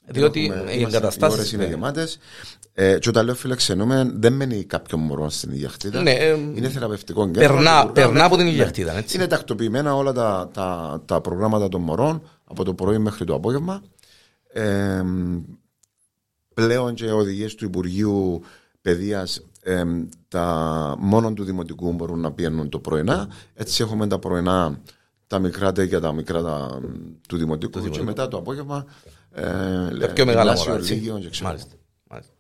Διότι 0.06 0.40
οι 0.76 0.82
εγκαταστάσεις, 0.82 1.36
Οι 1.36 1.40
ώρες 1.40 1.52
είναι 1.52 1.62
ναι. 1.64 1.68
γεμάτες. 1.68 2.18
Ε, 2.72 2.98
και 2.98 3.08
όταν 3.08 3.24
λέω 3.24 3.34
φιλοξενούμε, 3.34 4.10
δεν 4.14 4.32
μένει 4.32 4.64
κάποιον 4.64 5.00
μωρό 5.00 5.30
στην 5.30 5.52
Ιγιαχτίδα. 5.52 6.02
Ναι, 6.02 6.10
ε, 6.10 6.36
είναι 6.54 6.68
θεραπευτικό 6.68 7.24
κέντρο. 7.24 7.40
περνά- 7.40 7.60
λειτουργά 7.60 7.92
περνά 7.92 8.10
μέχρι- 8.12 8.22
από 8.26 8.36
την 8.36 8.44
ναι. 8.44 8.50
Ιγιαχτίδα, 8.50 8.96
έτσι. 8.96 9.16
Είναι 9.16 9.26
τακτοποιημένα 9.26 9.94
όλα 9.96 10.12
τα, 10.12 10.50
τα, 10.52 11.00
τα 11.06 11.20
προγράμματα 11.20 11.68
των 11.68 11.80
μωρών 11.80 12.22
από 12.44 12.64
το 12.64 12.74
πρωί 12.74 12.98
μέχρι 12.98 13.24
το 13.24 13.34
απόγευμα. 13.34 13.82
Ε, 14.56 15.02
πλέον 16.54 16.94
και 16.94 17.10
οδηγίες 17.10 17.54
του 17.54 17.64
Υπουργείου 17.64 18.42
Παιδείας 18.82 19.46
τα 20.28 20.96
μόνο 20.98 21.32
του 21.32 21.44
Δημοτικού 21.44 21.92
μπορούν 21.92 22.20
να 22.20 22.32
πιένουν 22.32 22.68
το 22.68 22.78
πρωινά. 22.78 23.28
Έτσι 23.54 23.82
έχουμε 23.82 24.06
τα 24.06 24.18
πρωινά 24.18 24.80
τα 25.26 25.38
μικρά 25.38 25.72
για 25.84 26.00
τα 26.00 26.12
μικρά 26.12 26.42
τα, 26.42 26.80
του 27.28 27.36
Δημοτικού 27.36 27.88
και 27.88 28.02
μετά 28.02 28.28
το 28.28 28.36
απόγευμα 28.36 28.86
ε, 29.32 29.44
Τα 29.98 30.12
πιο 30.14 30.24
μεγάλα 30.24 30.54
γυμνάσιο, 30.54 30.70
μωρά. 30.70 30.80
έτσι. 30.82 30.94
λύκειο 30.94 31.18
και 31.18 31.28
ξέρω. 31.28 31.48
Μάλιστα. 31.48 31.74
Μάλιστα. 32.10 32.32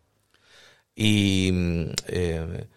Η, 0.92 1.46
ε, 2.04 2.34
ε, 2.34 2.68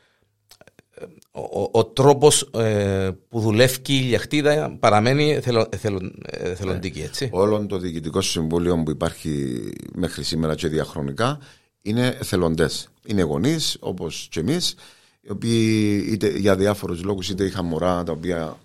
ο, 1.37 1.61
ο, 1.61 1.69
ο 1.71 1.85
τρόπος 1.85 2.49
ε, 2.53 3.09
που 3.29 3.39
δουλεύει 3.39 3.77
η 3.87 3.93
λιαχτίδα 3.93 4.77
παραμένει 4.79 5.33
εθελο, 5.33 5.67
εθελο, 5.69 6.11
εθελοντική, 6.25 7.01
έτσι. 7.01 7.29
Όλο 7.31 7.65
το 7.65 7.77
διοικητικό 7.77 8.21
συμβούλιο 8.21 8.83
που 8.83 8.91
υπάρχει 8.91 9.63
μέχρι 9.93 10.23
σήμερα 10.23 10.55
και 10.55 10.67
διαχρονικά 10.67 11.39
είναι 11.81 12.17
εθελοντές. 12.19 12.89
Είναι 13.05 13.21
γονείς, 13.21 13.77
όπως 13.79 14.27
και 14.31 14.39
εμείς, 14.39 14.75
οι 15.21 15.31
οποίοι 15.31 16.05
είτε 16.09 16.37
για 16.37 16.55
διάφορους 16.55 17.03
λόγους 17.03 17.29
είτε 17.29 17.43
είχαν 17.43 17.65
μωρά 17.65 18.03
τα 18.03 18.11
οποία. 18.11 18.57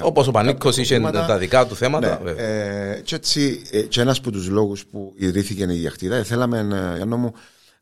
Όπως 0.00 0.28
ο 0.28 0.30
Πανίκος 0.30 0.76
είχε 0.76 1.00
τα 1.00 1.38
δικά 1.38 1.66
του 1.66 1.76
θέματα. 1.76 2.20
Ναι, 2.24 2.30
ε, 2.30 3.00
και 3.04 3.14
έτσι, 3.14 3.62
ε, 3.70 3.80
και 3.80 4.00
ένας 4.00 4.18
από 4.18 4.30
τους 4.30 4.48
λόγους 4.48 4.86
που 4.86 5.12
ιδρύθηκε 5.16 5.62
η 5.62 5.76
Γιαχτίδα, 5.76 6.24
θέλαμε 6.24 6.58
ε, 7.00 7.04
μου, 7.04 7.32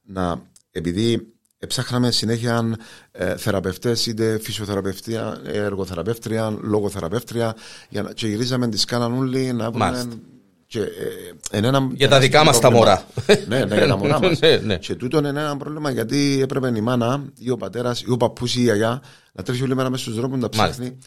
να. 0.02 0.50
Επειδή 0.70 1.32
Εψάχναμε 1.64 2.10
συνέχεια 2.10 2.76
ε, 3.10 3.36
θεραπευτές, 3.36 4.06
είτε 4.06 4.38
φυσιοθεραπευτία, 4.42 5.40
εργοθεραπεύτρια, 5.44 6.58
λογοθεραπεύτρια, 6.62 7.54
για 7.88 8.02
να, 8.02 8.12
και 8.12 8.26
γυρίζαμε 8.26 8.68
τη 8.68 8.78
σκάλα 8.78 9.06
όλοι 9.06 9.52
να 9.52 9.70
βρούμε. 9.70 10.08
Και, 10.66 10.80
ε, 10.80 11.58
ένα, 11.58 11.88
για 11.92 12.08
τα 12.08 12.18
δικά 12.18 12.44
μας 12.44 12.60
τα 12.60 12.70
μωρά. 12.70 13.04
ναι, 13.48 13.64
ναι, 13.64 13.74
για 13.74 13.86
τα 13.86 13.96
μωρά 13.96 14.20
μας. 14.22 14.40
ναι, 14.40 14.56
ναι. 14.56 14.76
Και 14.76 14.94
τούτο 14.94 15.18
είναι 15.18 15.28
ένα 15.28 15.56
πρόβλημα 15.56 15.90
γιατί 15.90 16.38
έπρεπε 16.42 16.72
η 16.76 16.80
μάνα 16.80 17.24
ή 17.38 17.50
ο 17.50 17.56
πατέρας 17.56 18.02
ή 18.02 18.10
ο 18.10 18.16
παππούς 18.16 18.54
ή 18.54 18.60
η 18.60 18.62
γιαγιά 18.62 19.02
να 19.32 19.42
τρέχει 19.42 19.62
όλη 19.62 19.74
μέρα 19.74 19.90
μέσα 19.90 20.02
στους 20.02 20.14
δρόμους 20.14 20.40
να 20.40 20.48
ψάχνει. 20.48 20.98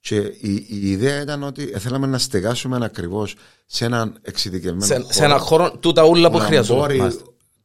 Και 0.00 0.16
η, 0.16 0.66
η, 0.68 0.90
ιδέα 0.90 1.20
ήταν 1.20 1.42
ότι 1.42 1.64
θέλαμε 1.64 2.06
να 2.06 2.18
στεγάσουμε 2.18 2.78
ακριβώς 2.82 3.34
σε 3.66 3.84
έναν 3.84 4.18
εξειδικευμένο 4.22 4.84
σε, 4.84 4.94
χώρο. 4.94 5.12
Σε 5.12 5.24
έναν 5.24 5.38
χώρο 5.38 5.76
τούτα 5.80 6.02
όλα 6.02 6.30
που 6.30 6.38
χρειαζόταν 6.38 7.12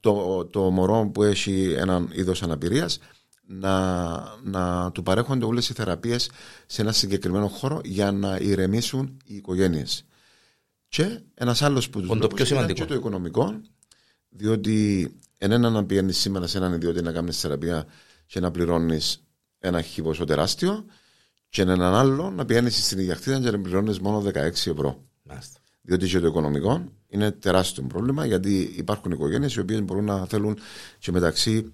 το, 0.06 0.45
το 0.45 0.72
μωρό 0.72 1.10
που 1.14 1.24
έχει 1.24 1.74
έναν 1.78 2.10
είδος 2.14 2.43
αναπηρίας 2.43 2.99
να, 3.47 4.38
να 4.43 4.91
του 4.91 5.03
παρέχονται 5.03 5.45
όλες 5.45 5.70
οι 5.70 5.74
θεραπείες 5.74 6.30
σε 6.66 6.82
ένα 6.82 6.91
συγκεκριμένο 6.91 7.47
χώρο 7.47 7.82
για 7.84 8.12
να 8.12 8.38
ηρεμήσουν 8.41 9.18
οι 9.26 9.36
οικογένειες. 9.36 10.06
Και 10.88 11.20
ένας 11.34 11.62
άλλος 11.62 11.89
που 11.89 12.01
τους 12.01 12.49
είναι 12.49 12.74
και 12.74 12.86
το 12.86 12.93
οικονομικό, 12.93 13.62
διότι 14.30 15.12
ενένα 15.38 15.70
να 15.70 15.86
πηγαίνει 15.86 16.12
σήμερα 16.12 16.47
σε 16.47 16.58
έναν 16.58 16.74
ιδιότητα 16.74 17.01
να 17.01 17.12
κάνεις 17.12 17.39
θεραπεία 17.39 17.86
και 18.26 18.39
να 18.39 18.51
πληρώνεις 18.51 19.24
ένα 19.60 19.82
χι 19.82 20.01
τεράστιο, 20.26 20.86
και 21.49 21.62
έναν 21.62 21.82
άλλο 21.82 22.30
να 22.30 22.45
πηγαίνει 22.45 22.70
στην 22.70 22.99
ιδιακτήρα 22.99 23.39
και 23.39 23.51
να 23.51 23.62
πληρώνεις 23.62 23.99
μόνο 23.99 24.24
16 24.26 24.36
ευρώ. 24.36 25.03
Μάλιστα. 25.24 25.60
Διότι 25.86 26.07
και 26.07 26.19
το 26.19 26.27
οικονομικό 26.27 26.83
είναι 27.07 27.31
τεράστιο 27.31 27.83
πρόβλημα 27.83 28.25
γιατί 28.25 28.73
υπάρχουν 28.75 29.11
οικογένειες 29.11 29.55
οι 29.55 29.59
οποίες 29.59 29.83
μπορούν 29.83 30.05
να 30.05 30.25
θέλουν 30.25 30.57
και 30.99 31.11
μεταξύ 31.11 31.71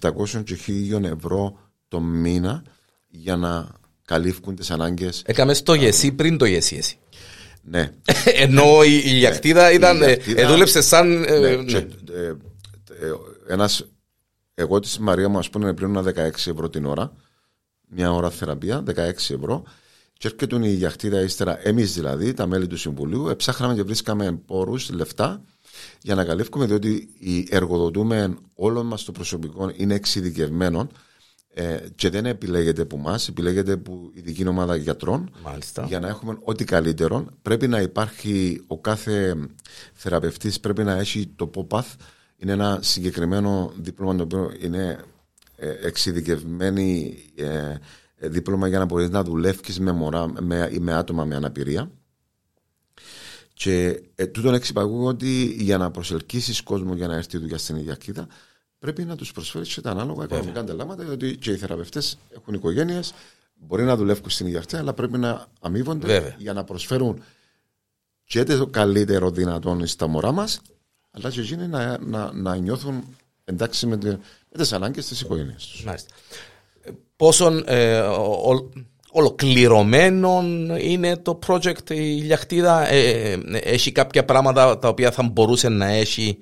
700 0.00 0.44
και 0.44 0.56
1000 0.66 1.02
ευρώ 1.02 1.58
το 1.88 2.00
μήνα 2.00 2.62
για 3.08 3.36
να 3.36 3.68
καλύφουν 4.04 4.56
τις 4.56 4.70
ανάγκες. 4.70 5.22
Έκαμε 5.26 5.54
το 5.54 5.74
γεσί 5.74 6.12
πριν 6.12 6.38
το 6.38 6.44
γεσί 6.44 6.76
εσύ. 6.76 6.98
Ναι. 7.62 7.90
Ενώ 8.44 8.82
η, 8.82 9.02
η 9.04 9.16
γιακτίδα 9.16 9.72
ήταν. 9.72 10.02
Ε, 10.02 10.46
δούλεψε 10.46 10.82
σαν. 10.82 11.24
Ε, 11.24 11.38
ναι, 11.38 11.56
ναι. 11.56 11.78
Ε, 11.78 12.32
ένας, 13.48 13.86
εγώ 14.54 14.80
της 14.80 14.98
Μαρία 14.98 15.28
μου, 15.28 15.38
ας 15.38 15.50
πούμε, 15.50 15.74
πλέον 15.74 16.04
16 16.06 16.16
ευρώ 16.30 16.68
την 16.70 16.84
ώρα. 16.84 17.12
Μια 17.88 18.12
ώρα 18.12 18.30
θεραπεία, 18.30 18.82
16 18.86 18.94
ευρώ. 19.28 19.62
Και 20.18 20.28
έρχεται 20.28 20.68
η 20.68 20.74
γιαχτίδα 20.74 21.20
ύστερα, 21.20 21.66
εμείς 21.68 21.94
δηλαδή, 21.94 22.34
τα 22.34 22.46
μέλη 22.46 22.66
του 22.66 22.76
Συμβουλίου, 22.76 23.28
εψάχναμε 23.28 23.74
και 23.74 23.82
βρίσκαμε 23.82 24.32
πόρους, 24.32 24.90
λεφτά, 24.90 25.42
για 26.02 26.14
να 26.14 26.24
καλύφουμε, 26.24 26.66
διότι 26.66 27.08
οι 27.18 27.48
εργοδοτούμε 27.50 28.36
όλων 28.54 28.86
μας 28.86 29.04
το 29.04 29.12
προσωπικό 29.12 29.70
είναι 29.76 29.94
εξειδικευμένο 29.94 30.88
ε, 31.54 31.78
και 31.94 32.10
δεν 32.10 32.26
επιλέγεται 32.26 32.82
από 32.82 32.96
εμάς, 32.96 33.28
επιλέγεται 33.28 33.72
από 33.72 34.10
ειδική 34.12 34.46
ομάδα 34.46 34.76
γιατρών. 34.76 35.30
Μάλιστα. 35.42 35.84
Για 35.86 36.00
να 36.00 36.08
έχουμε 36.08 36.38
ό,τι 36.44 36.64
καλύτερο, 36.64 37.26
πρέπει 37.42 37.68
να 37.68 37.80
υπάρχει 37.80 38.62
ο 38.66 38.78
κάθε 38.78 39.36
θεραπευτής, 39.92 40.60
πρέπει 40.60 40.84
να 40.84 40.92
έχει 40.92 41.26
το 41.36 41.50
POPATH. 41.54 41.94
Είναι 42.36 42.52
ένα 42.52 42.78
συγκεκριμένο 42.82 43.72
δίπλωμα 43.80 44.16
το 44.16 44.22
οποίο 44.22 44.52
είναι 44.60 45.04
ε, 45.56 45.68
εξειδικευμένη. 45.82 47.16
Ε, 47.34 47.44
ε, 47.44 47.78
δίπλωμα 48.16 48.68
για 48.68 48.78
να 48.78 48.84
μπορείς 48.84 49.10
να 49.10 49.22
δουλεύει 49.22 49.80
με 49.80 49.92
μωρά 49.92 50.42
με, 50.42 50.68
ή 50.72 50.78
με 50.78 50.92
άτομα 50.92 51.24
με 51.24 51.34
αναπηρία. 51.34 51.90
Και 53.54 54.02
ε, 54.14 54.26
τούτον 54.26 54.54
εξυπαγούγω 54.54 55.06
ότι 55.06 55.56
για 55.58 55.78
να 55.78 55.90
προσελκύσεις 55.90 56.62
κόσμο 56.62 56.94
για 56.94 57.06
να 57.06 57.14
έρθει 57.14 57.38
δουλειά 57.38 57.58
στην 57.58 57.76
Ιακίδα, 57.76 58.26
πρέπει 58.78 59.04
να 59.04 59.16
τους 59.16 59.32
προσφέρεις 59.32 59.74
και 59.74 59.80
τα 59.80 59.90
ανάλογα 59.90 60.24
οικονομικά 60.24 60.60
ανταλλάγματα, 60.60 61.04
διότι 61.04 61.36
και 61.36 61.50
οι 61.50 61.56
θεραπευτές 61.56 62.18
έχουν 62.34 62.54
οικογένειες, 62.54 63.12
μπορεί 63.54 63.84
να 63.84 63.96
δουλεύουν 63.96 64.30
στην 64.30 64.46
Ιακίδα, 64.46 64.78
αλλά 64.78 64.92
πρέπει 64.92 65.18
να 65.18 65.46
αμείβονται 65.60 66.06
Βέβαια. 66.06 66.34
για 66.38 66.52
να 66.52 66.64
προσφέρουν 66.64 67.22
και 68.24 68.44
το 68.44 68.66
καλύτερο 68.66 69.30
δυνατόν 69.30 69.86
στα 69.86 70.06
μωρά 70.06 70.32
μας, 70.32 70.60
αλλά 71.10 71.30
και 71.30 71.40
εκείνοι 71.40 71.66
να, 71.66 71.98
να, 71.98 72.32
να 72.32 72.56
νιώθουν 72.56 73.16
εντάξει 73.44 73.86
με, 73.86 73.96
με 74.02 74.58
τις 74.58 74.72
ανάγκες 74.72 75.06
της 75.06 75.20
οικογένειας 75.20 75.66
τους 75.66 75.84
πόσο 77.16 77.62
ε, 77.64 78.00
ολοκληρωμένο 79.10 80.42
είναι 80.80 81.16
το 81.16 81.38
project 81.46 81.90
η 81.90 82.20
Λιαχτίδα. 82.20 82.88
Ε, 82.88 83.32
ε, 83.32 83.38
έχει 83.52 83.92
κάποια 83.92 84.24
πράγματα 84.24 84.78
τα 84.78 84.88
οποία 84.88 85.10
θα 85.10 85.22
μπορούσε 85.22 85.68
να 85.68 85.86
έχει 85.86 86.38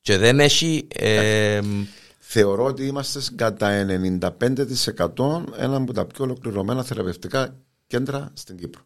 και 0.00 0.16
δεν 0.16 0.40
έχει. 0.40 0.86
Ε, 0.88 1.60
Θεωρώ 2.18 2.64
ότι 2.64 2.86
είμαστε 2.86 3.20
κατά 3.34 3.86
95% 3.86 5.44
ένα 5.56 5.76
από 5.76 5.92
τα 5.92 6.06
πιο 6.06 6.24
ολοκληρωμένα 6.24 6.84
θεραπευτικά 6.84 7.56
κέντρα 7.86 8.30
στην 8.34 8.56
Κύπρο. 8.56 8.82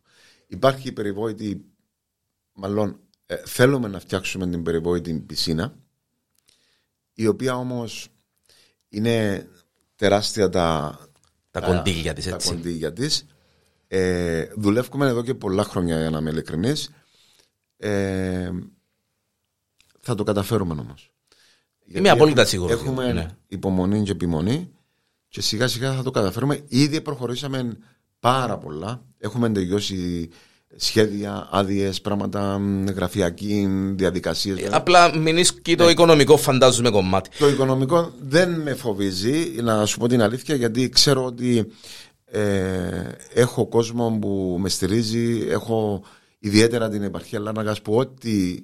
Υπάρχει 0.47 0.89
η 0.89 0.93
περιβόητη, 0.93 1.65
μάλλον 2.53 2.99
θέλουμε 3.45 3.89
να 3.89 4.01
φτιάξουμε 4.01 4.47
την 4.47 4.63
περιβόητη 4.63 5.15
πισίνα, 5.15 5.75
η 7.13 7.27
οποία 7.27 7.57
όμως 7.57 8.09
είναι 8.89 9.47
τεράστια 9.97 10.49
τα, 10.49 10.99
τα 11.51 11.61
κοντήλια 11.61 12.13
της, 12.13 12.27
έτσι. 12.27 12.49
Τα 12.49 12.55
κοντήλια 12.55 12.93
της. 12.93 13.27
Ε, 13.89 14.47
δουλεύουμε 14.57 15.07
εδώ 15.07 15.23
και 15.23 15.35
πολλά 15.35 15.65
χρόνια 15.65 16.01
για 16.01 16.11
να 16.11 16.19
είμαι 16.19 16.31
ειλικρινής. 16.31 16.91
Ε, 17.77 18.51
θα 20.01 20.15
το 20.15 20.23
καταφέρουμε 20.23 20.73
όμως. 20.81 21.13
Είμαι 21.85 22.11
απόλυτα 22.11 22.45
σίγουρος. 22.45 22.81
Έχουμε 22.81 23.13
ναι. 23.13 23.27
υπομονή 23.49 24.03
και 24.03 24.11
επιμονή 24.11 24.71
και 25.29 25.41
σιγά 25.41 25.69
σιγά 25.69 25.95
θα 25.95 26.03
το 26.03 26.11
καταφέρουμε. 26.11 26.65
Ήδη 26.69 27.01
προχωρήσαμε 27.01 27.77
πάρα 28.21 28.59
πολλά. 28.59 29.05
Έχουμε 29.19 29.51
τελειώσει 29.51 30.31
σχέδια, 30.77 31.49
άδειες, 31.51 32.01
πράγματα, 32.01 32.61
γραφειακή 32.95 33.69
διαδικασίες. 33.95 34.61
Ε, 34.61 34.69
απλά 34.73 35.17
μην 35.19 35.45
και 35.63 35.75
το 35.75 35.85
ναι. 35.85 35.91
οικονομικό, 35.91 36.37
φαντάζομαι 36.37 36.91
κομμάτι. 36.91 37.31
Το 37.39 37.49
οικονομικό 37.49 38.13
δεν 38.21 38.51
με 38.51 38.75
φοβίζει, 38.75 39.55
να 39.63 39.87
σου 39.87 39.99
πω 39.99 40.09
την 40.09 40.23
αλήθεια, 40.23 40.55
γιατί 40.55 40.89
ξέρω 40.89 41.25
ότι 41.25 41.67
ε, 42.25 42.41
έχω 43.35 43.67
κόσμο 43.67 44.19
που 44.21 44.57
με 44.61 44.69
στηρίζει, 44.69 45.47
έχω 45.49 46.03
ιδιαίτερα 46.39 46.89
την 46.89 47.03
επαρχία 47.03 47.41
Λάρνακα 47.41 47.77
που 47.83 47.95
ό,τι 47.95 48.57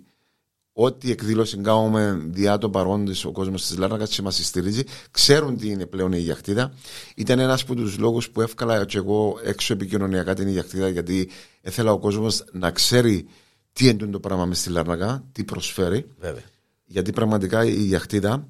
ό,τι 0.76 1.10
εκδήλωση 1.10 1.56
κάνουμε 1.56 2.20
διά 2.26 2.58
το 2.58 2.70
παρόντε 2.70 3.12
ο 3.24 3.32
κόσμος 3.32 3.66
της 3.66 3.78
Λάρνακας 3.78 4.10
και 4.10 4.22
μας 4.22 4.46
στηρίζει, 4.46 4.82
ξέρουν 5.10 5.56
τι 5.56 5.68
είναι 5.68 5.86
πλέον 5.86 6.12
η 6.12 6.18
γιαχτίδα. 6.18 6.72
Ήταν 7.14 7.38
ένας 7.38 7.62
από 7.62 7.74
τους 7.74 7.98
λόγους 7.98 8.30
που 8.30 8.40
εύκολα 8.40 8.84
και 8.84 8.98
εγώ 8.98 9.38
έξω 9.42 9.72
επικοινωνιακά 9.72 10.34
την 10.34 10.48
γιαχτίδα, 10.48 10.88
γιατί 10.88 11.30
ήθελα 11.60 11.92
ο 11.92 11.98
κόσμος 11.98 12.44
να 12.52 12.70
ξέρει 12.70 13.26
τι 13.72 13.88
είναι 13.88 14.06
το 14.06 14.20
πράγμα 14.20 14.44
μες 14.44 14.58
στη 14.58 14.70
Λάρνακα, 14.70 15.24
τι 15.32 15.44
προσφέρει. 15.44 16.06
Βέβαια. 16.20 16.42
Γιατί 16.84 17.12
πραγματικά 17.12 17.64
η 17.64 17.82
γιαχτίδα 17.82 18.48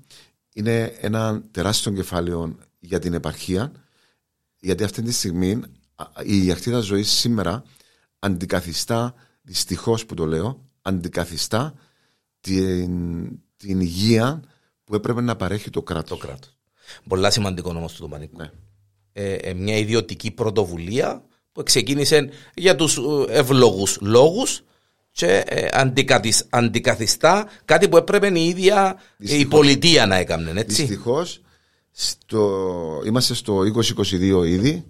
είναι 0.54 0.84
ένα 1.00 1.42
τεράστιο 1.50 1.92
κεφάλαιο 1.92 2.56
για 2.78 2.98
την 2.98 3.14
επαρχία. 3.14 3.72
Γιατί 4.60 4.84
αυτή 4.84 5.02
τη 5.02 5.12
στιγμή 5.12 5.60
η 6.22 6.36
γιαχτίδα 6.36 6.80
ζωή 6.80 7.02
σήμερα 7.02 7.62
αντικαθιστά, 8.18 9.14
δυστυχώς 9.42 10.06
που 10.06 10.14
το 10.14 10.26
λέω, 10.26 10.64
αντικαθιστά 10.82 11.74
την, 12.44 13.28
την 13.56 13.80
υγεία 13.80 14.42
που 14.84 14.94
έπρεπε 14.94 15.20
να 15.20 15.36
παρέχει 15.36 15.70
το 15.70 15.82
κράτος. 15.82 16.18
Το 16.18 16.26
κράτος. 16.26 16.56
Πολλά 17.08 17.30
σημαντικό 17.30 17.70
όμω 17.70 17.90
το 17.98 18.08
πανικό. 18.08 18.36
Ναι. 18.38 18.50
Ε, 19.12 19.34
ε, 19.34 19.54
μια 19.54 19.76
ιδιωτική 19.76 20.30
πρωτοβουλία 20.30 21.24
που 21.52 21.62
ξεκίνησε 21.62 22.30
για 22.54 22.76
τους 22.76 22.96
ε, 22.96 23.00
ευλογούς 23.38 23.98
λόγους 24.00 24.62
και 25.10 25.44
ε, 25.46 25.68
αντικαθιστά 26.50 27.48
κάτι 27.64 27.88
που 27.88 27.96
έπρεπε 27.96 28.38
η 28.38 28.46
ίδια 28.48 29.00
η 29.16 29.46
πολιτεία 29.46 30.06
να 30.06 30.16
έκανε. 30.16 30.62
Δυστυχώς 30.62 31.40
είμαστε 33.06 33.34
στο 33.34 33.60
2022 33.60 34.46
ήδη 34.46 34.84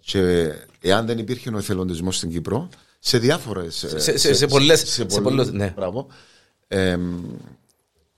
και 0.00 0.50
εάν 0.80 1.06
δεν 1.06 1.18
υπήρχε 1.18 1.50
ο 1.50 1.58
εθελοντισμός 1.58 2.16
στην 2.16 2.30
Κύπρο, 2.30 2.68
σε 2.98 3.18
διάφορες. 3.18 3.74
Σε, 3.74 3.98
σε, 3.98 4.18
σε, 4.18 4.34
σε 4.34 4.46
πολλέ. 4.46 5.44
Ναι. 5.50 5.72
Μπράβο 5.76 6.08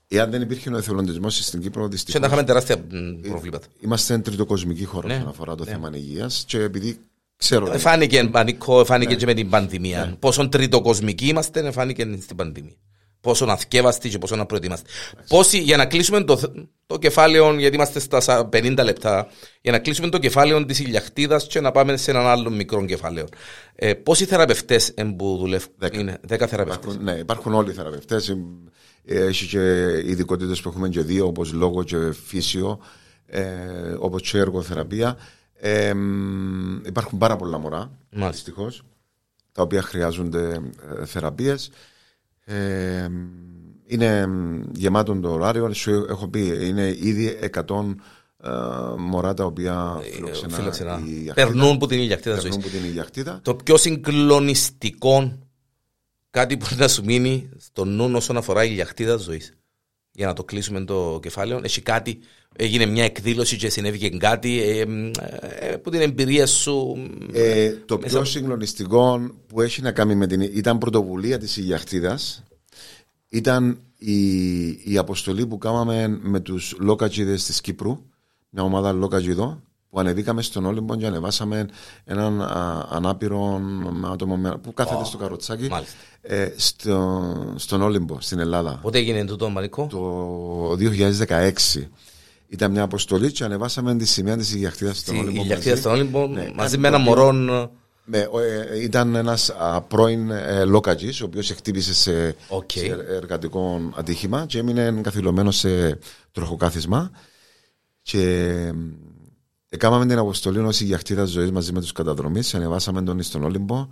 Εάν 0.09 0.31
δεν 0.31 0.41
υπήρχε 0.41 0.69
ο 0.69 0.77
εθελοντισμό 0.77 1.29
στην 1.29 1.61
Κύπρο, 1.61 1.83
Και 1.83 1.89
δυστυχώ. 1.89 2.19
να 2.19 2.25
είχαμε 2.27 2.43
τεράστια 2.43 2.77
μ, 2.77 3.27
προβλήματα. 3.29 3.67
Είμαστε 3.79 4.17
τριτοκοσμική 4.17 4.83
χώρα 4.85 5.07
Ναι, 5.07 5.13
όσον 5.15 5.27
αφορά 5.27 5.55
το 5.55 5.63
ναι. 5.63 5.71
θέμα 5.71 5.89
υγείας 5.93 6.43
και 6.47 6.59
επειδή 6.61 6.99
ξέρω. 7.37 7.71
Ε, 7.71 7.77
Φάνηκε 7.77 8.23
πανικό, 8.23 8.85
φάνηκε 8.85 9.11
Ναι. 9.13 9.17
και 9.19 9.25
με 9.25 9.33
την 9.33 9.49
πανδημία. 9.49 10.15
Πόσο 10.19 10.49
τριτοκοσμικοί 10.49 11.27
είμαστε, 11.27 11.71
φάνηκε 11.71 12.17
στην 12.21 12.35
πανδημία. 12.35 12.73
Πόσο 13.27 13.45
αθκεύαστοι 13.45 14.09
και 14.09 14.17
πόσο 14.17 14.35
να 14.35 14.45
προετοιμάστε. 14.45 14.89
Πόσοι, 15.27 15.57
για 15.59 15.77
να 15.77 15.85
κλείσουμε 15.85 16.23
το, 16.23 16.37
θ- 16.37 16.55
το 16.85 16.97
κεφάλαιο, 16.97 17.53
γιατί 17.59 17.75
είμαστε 17.75 17.99
στα 17.99 18.19
σα- 18.19 18.39
50 18.49 18.83
λεπτά, 18.83 19.27
για 19.61 19.71
να 19.71 19.79
κλείσουμε 19.79 20.09
το 20.09 20.17
κεφάλαιο 20.17 20.65
της 20.65 20.79
ηλιακτίδα 20.79 21.37
και 21.47 21.61
να 21.61 21.71
πάμε 21.71 21.97
σε 21.97 22.11
έναν 22.11 22.25
άλλο 22.27 22.49
μικρό 22.49 22.85
κεφάλαιο. 22.85 23.25
Ε, 23.75 23.93
πόσοι 23.93 24.25
θεραπευτές 24.25 24.93
που 25.17 25.37
δουλεύουν, 25.39 25.71
Δέκα. 25.77 25.99
είναι; 25.99 26.19
10 26.27 26.47
θεραπευτές. 26.47 26.75
Υπάρχουν, 26.75 27.03
ναι, 27.03 27.11
υπάρχουν 27.11 27.53
όλοι 27.53 27.69
οι 27.69 27.73
θεραπευτές. 27.73 28.37
Έχει 29.05 29.47
και 29.47 29.87
ειδικότητες 30.05 30.61
που 30.61 30.69
έχουμε 30.69 30.89
και 30.89 31.01
δύο, 31.01 31.25
όπως 31.27 31.51
λόγο 31.53 31.83
και 31.83 31.97
φύσιο, 32.25 32.79
ε, 33.25 33.41
όπως 33.99 34.21
και 34.31 34.37
εργοθεραπεία. 34.37 35.17
Ε, 35.59 35.93
μ, 35.93 36.85
υπάρχουν 36.85 37.17
πάρα 37.17 37.35
πολλά 37.35 37.57
μωρά, 37.57 37.91
Μάλιστα. 38.11 38.29
δυστυχώς, 38.31 38.81
τα 39.51 39.61
οποία 39.61 39.81
χρειάζονται 39.81 40.61
ε, 41.01 41.05
θεραπείες. 41.05 41.69
Ε, 42.49 43.07
είναι 43.85 44.27
μ, 44.27 44.61
γεμάτο 44.75 45.19
το 45.19 45.31
ωράριο. 45.31 45.73
Σου 45.73 46.05
έχω 46.09 46.27
πει, 46.27 46.67
είναι 46.67 46.95
ήδη 46.99 47.39
100 47.53 47.95
ε, 48.43 48.49
μωρά 48.97 49.33
τα 49.33 49.45
οποία 49.45 49.99
φιλοξενά, 50.13 50.55
Φιλοξενά. 50.55 51.01
η 51.05 51.25
Ιαχτίδα. 51.25 51.33
Περνούν 51.33 51.77
που 51.77 51.87
την 51.87 51.99
ηλιακτίδα 51.99 52.39
ζωής. 52.39 52.55
Περνούν 52.55 52.71
που 52.71 52.77
την 52.77 52.95
Ιαχτίδα. 52.95 53.39
Το 53.43 53.55
πιο 53.55 53.77
συγκλονιστικό 53.77 55.39
κάτι 56.29 56.57
που 56.57 56.65
να 56.77 56.87
σου 56.87 57.03
μείνει 57.03 57.49
στο 57.57 57.85
νου 57.85 58.11
όσον 58.15 58.37
αφορά 58.37 58.63
η 58.63 58.67
ηλιακτίδα 58.71 59.17
ζωής. 59.17 59.53
Για 60.17 60.27
να 60.27 60.33
το 60.33 60.43
κλείσουμε 60.43 60.83
το 60.85 61.19
κεφάλαιο, 61.21 61.59
έχει 61.63 61.81
κάτι, 61.81 62.19
έγινε 62.55 62.85
μια 62.85 63.03
εκδήλωση 63.03 63.57
και 63.57 63.69
συνέβηκε 63.69 64.09
κάτι 64.09 64.61
ε, 64.61 64.85
μ, 64.85 65.11
ε, 65.59 65.73
από 65.73 65.89
την 65.91 66.01
εμπειρία 66.01 66.47
σου. 66.47 66.97
Ε, 67.33 67.71
το 67.85 67.97
Μέσα- 67.97 68.15
πιο 68.15 68.25
συγκλονιστικό 68.25 69.31
που 69.47 69.61
έχει 69.61 69.81
να 69.81 69.91
κάνει 69.91 70.15
με 70.15 70.27
την. 70.27 70.41
ήταν 70.41 70.77
πρωτοβουλία 70.77 71.37
της 71.37 71.57
Ιγιαχτίδας 71.57 72.43
ήταν 73.29 73.79
η, 73.97 74.67
η 74.67 74.97
αποστολή 74.97 75.47
που 75.47 75.57
κάναμε 75.57 76.07
με 76.21 76.39
τους 76.39 76.75
λόκατζιδες 76.79 77.45
της 77.45 77.61
Κύπρου, 77.61 78.03
μια 78.49 78.63
ομάδα 78.63 78.91
λόκατζιδο, 78.91 79.61
που 79.97 80.03
ανεβήκαμε 80.03 80.41
στον 80.41 80.65
Όλυμπο 80.65 80.95
και 80.95 81.05
ανεβάσαμε 81.05 81.65
έναν 82.05 82.41
α, 82.41 82.87
ανάπηρο 82.91 83.61
άτομο 84.11 84.37
με- 84.37 84.57
που 84.57 84.73
κάθεται 84.73 85.03
στο 85.05 85.17
καροτσάκι 85.17 85.67
Μάλιστα. 85.67 85.95
ε, 86.21 86.53
στο, 86.55 87.53
στον 87.55 87.81
Όλυμπο, 87.81 88.17
στην 88.21 88.39
Ελλάδα 88.39 88.79
Πότε 88.81 88.97
έγινε 88.97 89.25
τούτο, 89.25 89.49
Μανικό. 89.49 89.87
το 89.89 90.75
2016. 90.75 91.51
Ήταν 92.47 92.71
μια 92.71 92.83
αποστολή 92.83 93.31
και 93.31 93.43
ανεβάσαμε 93.43 93.95
τη 93.95 94.05
σημαία 94.05 94.37
της 94.37 94.53
Ηλιαχτίδας 94.53 94.97
στον 94.97 95.15
Η 95.15 95.19
Όλυμπο. 95.19 95.41
ηλιαχτίδα 95.41 95.69
μαζί. 95.69 95.81
στον 95.81 95.91
Όλυμπο 95.91 96.27
Ναι, 96.27 96.41
μαζί 96.41 96.53
κάτι 96.55 96.77
με 96.77 96.87
ένα 96.87 96.97
το 96.97 97.03
μωρό. 97.03 97.31
με, 98.03 98.27
ο, 98.31 98.39
ε, 98.39 98.81
ήταν 98.81 99.15
ένας 99.15 99.49
α, 99.49 99.81
πρώην 99.81 100.29
ε, 100.31 100.63
λοκατζής, 100.65 101.21
ο 101.21 101.25
οποίος 101.25 101.49
χτύπησε 101.51 101.93
σε, 101.93 102.35
Οκ. 102.49 102.71
σε 102.71 103.05
εργατικό 103.09 103.91
ατύχημα 103.95 104.45
και 104.45 104.57
έμεινε 104.57 104.99
καθηλωμένο 105.01 105.51
σε 105.51 105.99
τροχοκάθισμα 106.31 107.11
και 108.01 108.53
μ, 109.69 109.73
έκαναμε 109.75 110.05
την 110.05 110.17
αποστολή 110.17 110.59
ως 110.59 110.79
ηλιαχτίδα 110.81 111.25
ζωής 111.25 111.51
μαζί 111.51 111.71
με 111.71 111.79
τους 111.81 111.91
καταδρομείς, 111.91 112.53
ανεβάσαμε 112.55 113.01
τον 113.01 113.21
στον 113.21 113.43
Όλυμπο. 113.43 113.87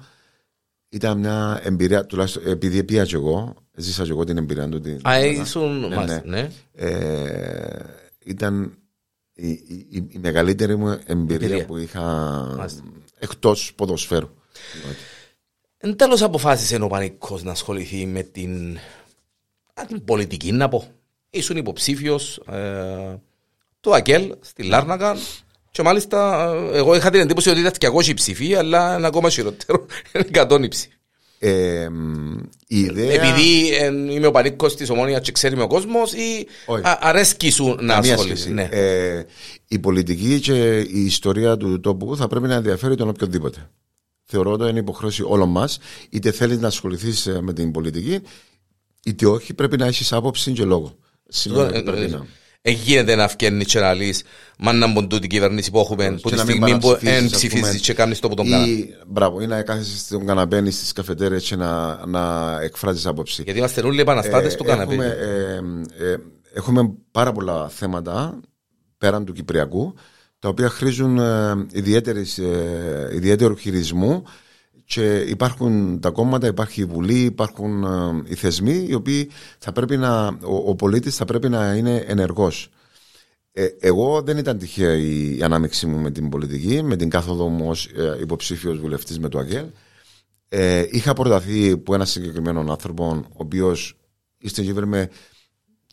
Ήταν 0.89 1.17
μια 1.19 1.59
εμπειρία, 1.63 2.05
τουλάχιστον 2.05 2.43
επειδή 2.47 2.83
πήγα 2.83 3.05
και 3.05 3.15
εγώ, 3.15 3.53
ζήσα 3.75 4.03
και 4.03 4.09
εγώ 4.09 4.23
την 4.23 4.37
εμπειρία 4.37 4.69
του. 4.69 4.79
την- 4.81 5.07
Α, 5.07 5.19
την- 5.21 5.41
ήσουν. 5.41 5.79
Ναι, 5.79 5.95
μάλιστα, 5.95 6.21
ναι. 6.25 6.41
ναι. 6.41 6.49
ε, 6.73 7.79
ήταν 8.23 8.77
η, 9.33 9.49
η, 9.49 9.87
η- 9.89 10.07
η 10.09 10.17
μεγαλύτερη 10.19 10.75
μου 10.75 10.99
εμπειρία, 11.05 11.45
Εμπειρία. 11.47 11.65
που 11.65 11.77
είχα 11.77 12.01
Μάλιστα. 12.57 12.83
εκτός 13.19 13.73
ποδοσφαίρου. 13.75 14.29
Εν 15.77 15.95
τέλος 15.95 16.21
αποφάσισε 16.21 16.75
ο 16.81 16.87
Πανικός 16.87 17.43
να 17.43 17.51
ασχοληθεί 17.51 18.05
με 18.05 18.23
την, 18.23 18.77
α, 19.73 19.85
την 19.87 20.03
πολιτική, 20.05 20.51
να 20.51 20.69
πω. 20.69 20.87
Ήσουν 21.29 21.57
υποψήφιος 21.57 22.37
ε, 22.37 23.21
του 23.79 23.95
ΑΚΕΛ 23.95 24.35
στη 24.41 24.63
Λάρνακα 24.63 25.15
και 25.75 25.81
μάλιστα 25.83 26.49
ε, 26.73 26.77
εγώ 26.77 26.95
είχα 26.95 27.09
την 27.09 27.19
εντύπωση 27.19 27.49
ότι 27.49 27.59
ήταν 27.59 27.71
200 28.03 28.11
ψηφοί, 28.15 28.55
αλλά 28.55 28.97
είναι 28.97 29.07
ακόμα 29.07 29.29
χειρότερο, 29.29 29.85
είναι 30.13 30.45
100 30.49 30.63
οι 30.63 30.67
ψήφοι. 30.67 30.93
Ε, 31.39 31.89
μ, 31.89 32.37
η 32.67 32.79
ιδέα... 32.79 33.11
Επειδή 33.11 33.75
ε, 33.75 33.85
είμαι 33.85 34.27
ο 34.27 34.31
Πανίκος 34.31 34.75
της 34.75 34.89
Ομόνιας 34.89 35.21
και 35.21 35.31
ξέρει 35.31 35.55
με 35.55 35.61
ο 35.63 35.67
κόσμος 35.67 36.13
ή 36.13 36.47
Όχι. 36.65 36.81
α, 36.87 36.97
αρέσκει 37.01 37.49
σου 37.49 37.75
να 37.79 37.93
Καμία 37.93 38.13
ασχοληθεί. 38.13 38.37
σχέση. 38.39 38.53
Ναι. 38.53 38.67
Ε, 38.71 39.25
η 39.67 39.79
πολιτική 39.79 40.39
και 40.39 40.79
η 40.79 41.05
ιστορία 41.05 41.57
του 41.57 41.79
τόπου 41.79 42.15
θα 42.17 42.27
πρέπει 42.27 42.47
να 42.47 42.55
ενδιαφέρει 42.55 42.95
τον 42.95 43.09
οποιοδήποτε. 43.09 43.69
Θεωρώ 44.23 44.51
ότι 44.51 44.69
είναι 44.69 44.79
υποχρέωση 44.79 45.23
όλων 45.25 45.49
μας, 45.49 45.79
είτε 46.09 46.31
θέλεις 46.31 46.59
να 46.59 46.67
ασχοληθείς 46.67 47.29
με 47.41 47.53
την 47.53 47.71
πολιτική, 47.71 48.19
είτε 49.05 49.25
όχι, 49.25 49.53
πρέπει 49.53 49.77
να 49.77 49.85
έχεις 49.85 50.13
άποψη 50.13 50.51
και 50.51 50.63
λόγο. 50.63 50.95
Σήμερα 51.27 51.75
Ε, 51.75 51.81
πρέπει 51.81 52.01
ε, 52.01 52.07
να. 52.07 52.25
Ε, 52.67 52.71
γίνεται 52.71 53.15
να 53.15 53.27
φτιάχνει 53.27 53.65
και 53.65 53.79
να 53.79 53.93
λύσει 53.93 54.23
μάνα 54.57 54.87
μου 54.87 55.07
τούτη 55.07 55.27
κυβέρνηση 55.27 55.71
που 55.71 55.79
έχουμε 55.79 56.11
που 56.21 56.29
Και 56.29 56.35
τη 56.35 56.35
να 56.35 56.43
μην 56.43 56.55
στιγμή 56.55 56.79
που 56.79 56.87
παραψηφίσεις, 56.87 57.19
εν 57.19 57.25
ας 57.25 57.31
ψηφίζεις 57.31 57.67
πούμε, 57.67 57.79
και 57.79 57.93
κάνεις 57.93 58.19
το 58.19 58.29
που 58.29 58.35
τον 58.35 58.49
κάνει. 58.49 58.69
Ή, 58.69 58.95
μπράβο, 59.07 59.41
ή 59.41 59.47
να 59.47 59.61
κάθεσαι 59.61 59.97
στον 59.97 60.25
καναπέ 60.25 60.71
στις 60.71 60.91
καφετέρειε 60.91 61.39
και 61.39 61.55
να, 61.55 62.05
να 62.05 62.57
εκφράζεις 62.61 63.05
άποψη. 63.05 63.41
Γιατί 63.43 63.59
είμαστε 63.59 63.81
όλοι 63.81 63.99
επαναστάτες 64.01 64.53
Ε, 64.53 64.57
του 64.57 64.63
καναπέ. 64.63 64.93
Έχουμε, 64.93 65.05
ε, 65.99 66.11
ε, 66.11 66.17
έχουμε 66.53 66.93
πάρα 67.11 67.31
πολλά 67.31 67.69
θέματα 67.69 68.39
πέραν 68.97 69.25
του 69.25 69.33
Κυπριακού 69.33 69.93
τα 70.39 70.49
οποία 70.49 70.69
χρήζουν 70.69 71.17
ε, 71.17 71.65
ιδιαίτερης, 71.71 72.37
ε, 72.37 73.09
ιδιαίτερου 73.13 73.57
χειρισμού 73.57 74.23
και 74.85 75.17
υπάρχουν 75.17 75.99
τα 75.99 76.09
κόμματα, 76.09 76.47
υπάρχει 76.47 76.81
η 76.81 76.85
Βουλή, 76.85 77.19
υπάρχουν 77.19 77.83
ε, 77.83 78.23
οι 78.25 78.35
θεσμοί 78.35 78.85
οι 78.89 78.93
οποίοι 78.93 79.29
θα 79.57 79.71
πρέπει 79.71 79.97
να, 79.97 80.27
ο, 80.27 80.55
ο 80.65 80.75
πολίτης 80.75 81.15
θα 81.15 81.25
πρέπει 81.25 81.49
να 81.49 81.73
είναι 81.73 82.03
ενεργός. 82.07 82.69
Ε, 83.51 83.67
εγώ 83.79 84.21
δεν 84.21 84.37
ήταν 84.37 84.57
τυχαία 84.57 84.95
η, 84.95 85.37
η 85.37 85.43
ανάμειξή 85.43 85.87
μου 85.87 85.97
με 85.99 86.11
την 86.11 86.29
πολιτική, 86.29 86.81
με 86.81 86.95
την 86.95 87.09
κάθοδο 87.09 87.47
μου 87.47 87.69
ως 87.69 87.85
ε, 87.85 88.17
υποψήφιος 88.21 88.79
βουλευτής 88.79 89.19
με 89.19 89.29
το 89.29 89.39
ΑΚΕΛ. 89.39 89.65
Ε, 90.49 90.85
είχα 90.91 91.13
προταθεί 91.13 91.71
από 91.71 91.93
ένας 91.93 92.09
συγκεκριμένο 92.09 92.71
άνθρωπο, 92.71 93.05
ο 93.05 93.37
οποίος 93.37 93.97
είστε 94.37 94.61
γύρω 94.61 94.87
με 94.87 95.09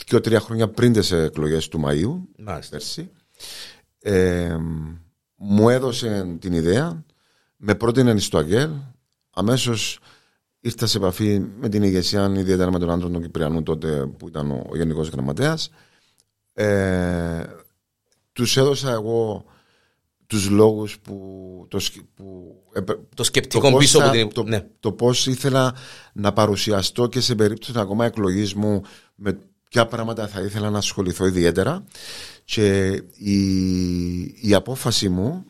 δύο-τρία 0.07 0.41
χρόνια 0.41 0.69
πριν 0.69 0.93
τις 0.93 1.13
εκλογές 1.13 1.69
του 1.69 1.83
Μαΐου, 1.87 2.43
Μάλιστα. 2.45 2.77
πέρσι. 2.77 3.11
Ε, 3.99 4.57
μου 5.37 5.69
έδωσε 5.69 6.37
την 6.39 6.53
ιδέα, 6.53 7.05
με 7.65 7.75
πρότεινε 7.75 8.19
στο 8.19 8.39
ΑΚΕΛ, 8.39 8.71
αμέσως 9.31 9.99
ήρθα 10.61 10.87
σε 10.87 10.97
επαφή 10.99 11.39
με 11.61 11.69
την 11.69 11.83
ηγεσία, 11.83 12.33
ιδιαίτερα 12.37 12.71
με 12.73 12.79
τον 12.79 12.91
άντρα 12.91 13.11
του 13.11 13.21
Κυπριανού 13.21 13.63
τότε 13.63 14.07
που 14.19 14.29
ήταν 14.29 14.51
ο, 14.51 14.67
ο 14.71 14.77
Γενικός 14.77 15.09
Γραμματέας. 15.09 15.71
Ε, 16.53 17.43
τους 18.33 18.57
έδωσα 18.57 18.91
εγώ 18.93 19.45
τους 20.27 20.49
λόγους 20.51 20.99
που, 20.99 21.17
το, 21.69 21.79
σκ- 21.79 22.05
που 22.15 22.55
επε- 22.73 22.99
Το 23.15 23.25
σκεπτικό 23.25 23.71
πώς 23.71 23.79
πίσω 23.81 23.99
θα- 23.99 24.05
από 24.05 24.13
την. 24.17 24.33
το, 24.33 24.43
ναι. 24.43 24.67
το 24.81 24.93
πώς 24.93 25.27
ήθελα 25.27 25.75
να 26.13 26.33
παρουσιαστώ 26.33 27.07
και 27.09 27.21
σε 27.21 27.35
περίπτωση 27.35 27.73
ακόμα 27.77 28.05
εκλογής 28.05 28.55
μου 28.55 28.83
με 29.15 29.39
ποια 29.69 29.87
πράγματα 29.87 30.29
θα 30.29 30.41
ήθελα 30.41 30.71
να 30.71 30.79
ασχοληθώ 30.79 31.27
ιδιαίτερα 31.27 31.85
και 32.45 32.87
η, 33.17 33.41
η 34.49 34.55
απόφαση 34.55 35.09
μου 35.09 35.45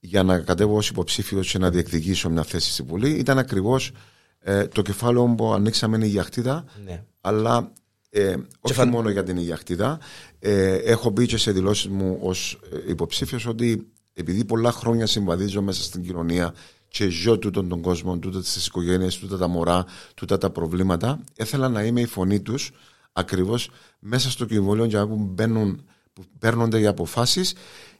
για 0.00 0.22
να 0.22 0.38
κατέβω 0.38 0.76
ως 0.76 0.88
υποψήφιος 0.88 1.50
και 1.50 1.58
να 1.58 1.70
διεκδικήσω 1.70 2.30
μια 2.30 2.42
θέση 2.42 2.72
στη 2.72 2.82
Βουλή 2.82 3.10
ήταν 3.10 3.38
ακριβώς 3.38 3.90
ε, 4.38 4.66
το 4.66 4.82
κεφάλαιο 4.82 5.34
που 5.36 5.52
ανοίξαμε 5.52 5.96
είναι 5.96 6.06
η 6.06 6.08
γιαχτίδα 6.08 6.64
ναι. 6.84 7.04
αλλά 7.20 7.72
ε, 8.10 8.36
όχι 8.60 8.74
φαν- 8.74 8.90
μόνο 8.90 9.10
για 9.10 9.22
την 9.22 9.36
υγιακτίδα. 9.36 10.00
Ε, 10.38 10.74
έχω 10.74 11.10
μπει 11.10 11.26
και 11.26 11.36
σε 11.36 11.52
δηλώσεις 11.52 11.88
μου 11.88 12.18
ως 12.22 12.58
ε, 12.72 12.90
υποψήφιος 12.90 13.46
ότι 13.46 13.88
επειδή 14.12 14.44
πολλά 14.44 14.72
χρόνια 14.72 15.06
συμβαδίζω 15.06 15.62
μέσα 15.62 15.82
στην 15.82 16.02
κοινωνία 16.02 16.54
και 16.88 17.08
ζω 17.08 17.38
τούτον 17.38 17.68
τον 17.68 17.80
κόσμο, 17.80 18.18
τούτα 18.18 18.40
τις 18.40 18.66
οικογένειες, 18.66 19.18
τούτα 19.18 19.38
τα 19.38 19.48
μωρά, 19.48 19.84
τούτα 20.14 20.38
τα 20.38 20.50
προβλήματα, 20.50 21.20
ήθελα 21.36 21.68
να 21.68 21.82
είμαι 21.82 22.00
η 22.00 22.06
φωνή 22.06 22.40
τους 22.40 22.70
ακριβώς 23.12 23.70
μέσα 23.98 24.30
στο 24.30 24.44
κοινοβούλιο 24.44 24.84
για 24.84 25.06
που 25.06 25.16
μπαίνουν 25.16 25.84
που 26.12 26.24
παίρνονται 26.38 26.80
οι 26.80 26.86
αποφάσεις 26.86 27.54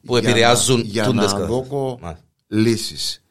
Που 0.06 0.16
για 0.16 0.28
επηρεάζουν 0.30 0.76
να, 0.76 0.82
για 0.82 1.04
τούντες 1.04 1.32
να 1.32 1.38
καταστάσεις. 1.38 1.68
δώκω 1.68 1.98
Μάλιστα. 2.00 2.24
λύσεις. 2.48 3.22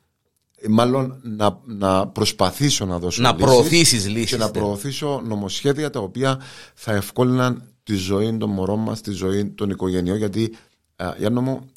Ε, 0.60 0.68
Μάλλον 0.68 1.20
να, 1.24 1.60
να 1.66 2.08
προσπαθήσω 2.08 2.86
να 2.86 3.00
δώσω 3.00 3.22
Να 3.22 3.32
λύσεις 3.32 3.46
προωθήσεις 3.46 4.08
λύσεις, 4.08 4.30
και 4.30 4.38
να 4.38 4.46
ναι. 4.46 4.52
προωθήσω 4.52 5.22
νομοσχέδια 5.26 5.90
τα 5.90 6.00
οποία 6.00 6.40
θα 6.74 6.94
ευκόλυναν 6.94 7.64
τη 7.84 7.96
ζωή 7.96 8.38
των 8.38 8.50
μωρών 8.50 8.80
μας, 8.80 9.02
τη 9.02 9.12
ζωή 9.12 9.46
των 9.46 9.70
οικογενειών 9.70 10.18
γιατί 10.18 10.56
α, 10.96 11.14
Γιάννο 11.18 11.42
μου, 11.42 11.70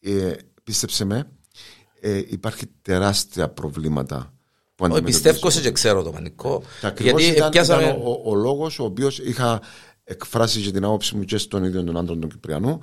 ε, 0.00 0.32
πίστεψε 0.64 1.04
με 1.04 1.28
ε, 2.00 2.18
υπάρχει 2.28 2.66
τεράστια 2.82 3.48
προβλήματα 3.48 4.16
που 4.74 4.84
Όχι, 4.84 4.92
αντιμετωπίζουμε. 4.92 5.30
Πιστεύω 5.32 5.50
σε 5.50 5.60
και 5.60 5.72
ξέρω 5.72 6.02
το 6.02 6.10
πανικό. 6.10 6.62
Και 6.80 6.86
ακριβώς 6.86 7.22
Γιατί 7.22 7.36
ήταν, 7.36 7.50
πιάσαμε. 7.50 7.82
ήταν 7.82 7.96
ο, 7.96 8.20
ο, 8.24 8.30
ο 8.30 8.34
λόγος 8.34 8.78
ο 8.78 8.84
οποίος 8.84 9.18
είχα 9.18 9.60
εκφράσει 10.04 10.60
και 10.60 10.70
την 10.70 10.84
άποψη 10.84 11.16
μου 11.16 11.24
και 11.24 11.38
στον 11.38 11.64
ίδιο 11.64 11.84
τον 11.84 11.96
άντρο 11.96 12.16
του 12.16 12.28
Κυπριανού, 12.28 12.80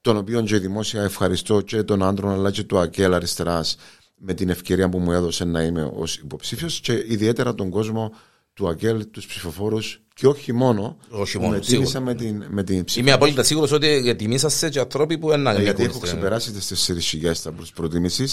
τον 0.00 0.16
οποίο 0.16 0.42
και 0.42 0.58
δημόσια 0.58 1.02
ευχαριστώ 1.02 1.60
και 1.60 1.82
τον 1.82 2.02
άντρο 2.02 2.30
αλλά 2.30 2.50
και 2.50 2.62
του 2.62 2.78
Ακέλ 2.78 3.14
Αριστεράς 3.14 3.76
με 4.16 4.34
την 4.34 4.48
ευκαιρία 4.48 4.88
που 4.88 4.98
μου 4.98 5.12
έδωσε 5.12 5.44
να 5.44 5.62
είμαι 5.62 5.90
ως 5.94 6.16
υποψήφιος 6.16 6.80
και 6.80 6.92
ιδιαίτερα 6.92 7.54
τον 7.54 7.70
κόσμο 7.70 8.12
του 8.60 8.68
ΑΚΕΛ, 8.68 9.10
τους 9.10 9.26
ψηφοφόρους 9.26 10.00
και 10.14 10.26
όχι 10.26 10.52
μόνο. 10.52 10.96
Όχι 11.10 11.36
που 11.36 11.42
μόνο, 11.42 11.54
με 11.54 11.60
τίμησα 11.60 12.00
με 12.00 12.14
την, 12.14 12.44
με 12.48 12.62
την 12.62 12.84
ψήφο. 12.84 13.00
Είμαι 13.00 13.12
απόλυτα 13.12 13.42
σίγουρος 13.42 13.72
ότι 13.72 14.14
τιμήσαστε 14.14 14.68
και 14.68 14.78
ανθρώποι 14.78 15.18
που 15.18 15.32
είναι 15.32 15.50
Ε, 15.50 15.62
γιατί 15.62 15.82
έχω 15.82 15.98
ξεπεράσει 15.98 16.52
τις 16.52 16.90
4.000 17.22 17.36
τα 17.42 17.52
προ 17.52 17.64
προτίμηση 17.74 18.24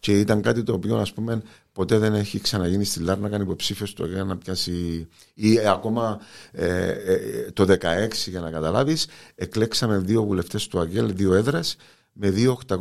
και 0.00 0.18
ήταν 0.18 0.42
κάτι 0.42 0.62
το 0.62 0.72
οποίο 0.72 0.96
ας 0.96 1.12
πούμε, 1.12 1.42
ποτέ 1.72 1.98
δεν 1.98 2.14
έχει 2.14 2.40
ξαναγίνει 2.40 2.84
στη 2.84 3.00
Λάρνακα 3.00 3.40
υποψήφιος 3.40 3.92
το 3.92 4.06
για 4.06 4.24
να 4.24 4.36
πιάσει. 4.36 5.08
ή 5.34 5.56
ε, 5.56 5.68
ακόμα 5.68 6.20
ε, 6.52 6.88
ε, 6.88 7.50
το 7.52 7.62
16 7.62 7.76
για 8.26 8.40
να 8.40 8.50
καταλάβεις, 8.50 9.06
εκλέξαμε 9.34 9.98
δύο 9.98 10.22
βουλευτές 10.24 10.66
του 10.66 10.80
ΑΚΕΛ, 10.80 11.12
δύο 11.14 11.34
έδρε 11.34 11.60
με 12.12 12.32
2.800-2.600. 12.36 12.78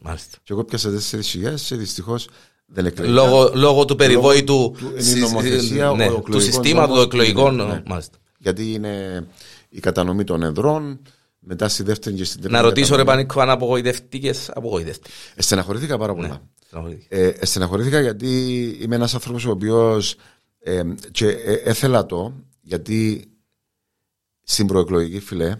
Μάλιστα. 0.00 0.38
Και 0.42 0.52
εγώ 0.52 0.64
πιάσα 0.64 0.90
4.000 0.90 1.54
και 1.66 1.76
δυστυχώς 1.76 2.28
δεν 2.28 2.28
εκλέγηκα. 2.28 2.55
Λόγω, 2.98 3.50
λόγω 3.54 3.84
του 3.84 3.96
περιβόητου 3.96 4.54
Λόγω 4.54 4.70
του- 4.70 4.92
είναι 5.00 5.10
η 5.18 5.20
νομοθεσία, 5.20 5.90
ο 5.90 5.96
ναι, 5.96 6.04
εκλογικός 6.04 6.34
του 6.34 6.40
συστήματο 6.40 6.88
νόμος, 6.88 7.04
εκλογικών. 7.04 7.54
ναι. 7.56 7.82
Μάλιστα. 7.86 8.18
Γιατί 8.38 8.72
είναι 8.72 9.26
η 9.68 9.80
κατανομή 9.80 10.24
των 10.24 10.42
εδρών, 10.42 11.00
μετά 11.38 11.68
στη 11.68 11.82
δεύτερη 11.82 12.16
και 12.16 12.24
στην 12.24 12.40
τρίτη. 12.40 12.54
Να 12.54 12.60
ρωτήσω 12.60 12.96
ρε 12.96 13.02
κατανομή. 13.02 13.26
Πανίκο 13.26 13.40
αν 13.40 13.50
απογοητευτικές, 13.50 14.50
απογοητευτικές. 14.54 15.12
Ε, 15.34 15.42
Στεναχωρήθηκα 15.42 15.98
πάρα 15.98 16.14
πολλά. 16.14 16.28
Ναι, 16.28 16.38
στεναχωρήθηκα. 16.66 17.16
Ε, 17.16 17.26
ε, 17.28 17.46
στεναχωρήθηκα 17.46 18.00
γιατί 18.00 18.28
είμαι 18.80 18.94
ένας 18.94 19.14
άνθρωπος 19.14 19.44
ο 19.44 19.50
οποίος 19.50 20.16
ε, 20.58 20.82
και 21.10 21.26
ε, 21.28 21.52
έθελα 21.52 22.06
το 22.06 22.32
γιατί 22.60 23.30
στην 24.42 24.66
προεκλογική 24.66 25.20
φιλέ 25.20 25.56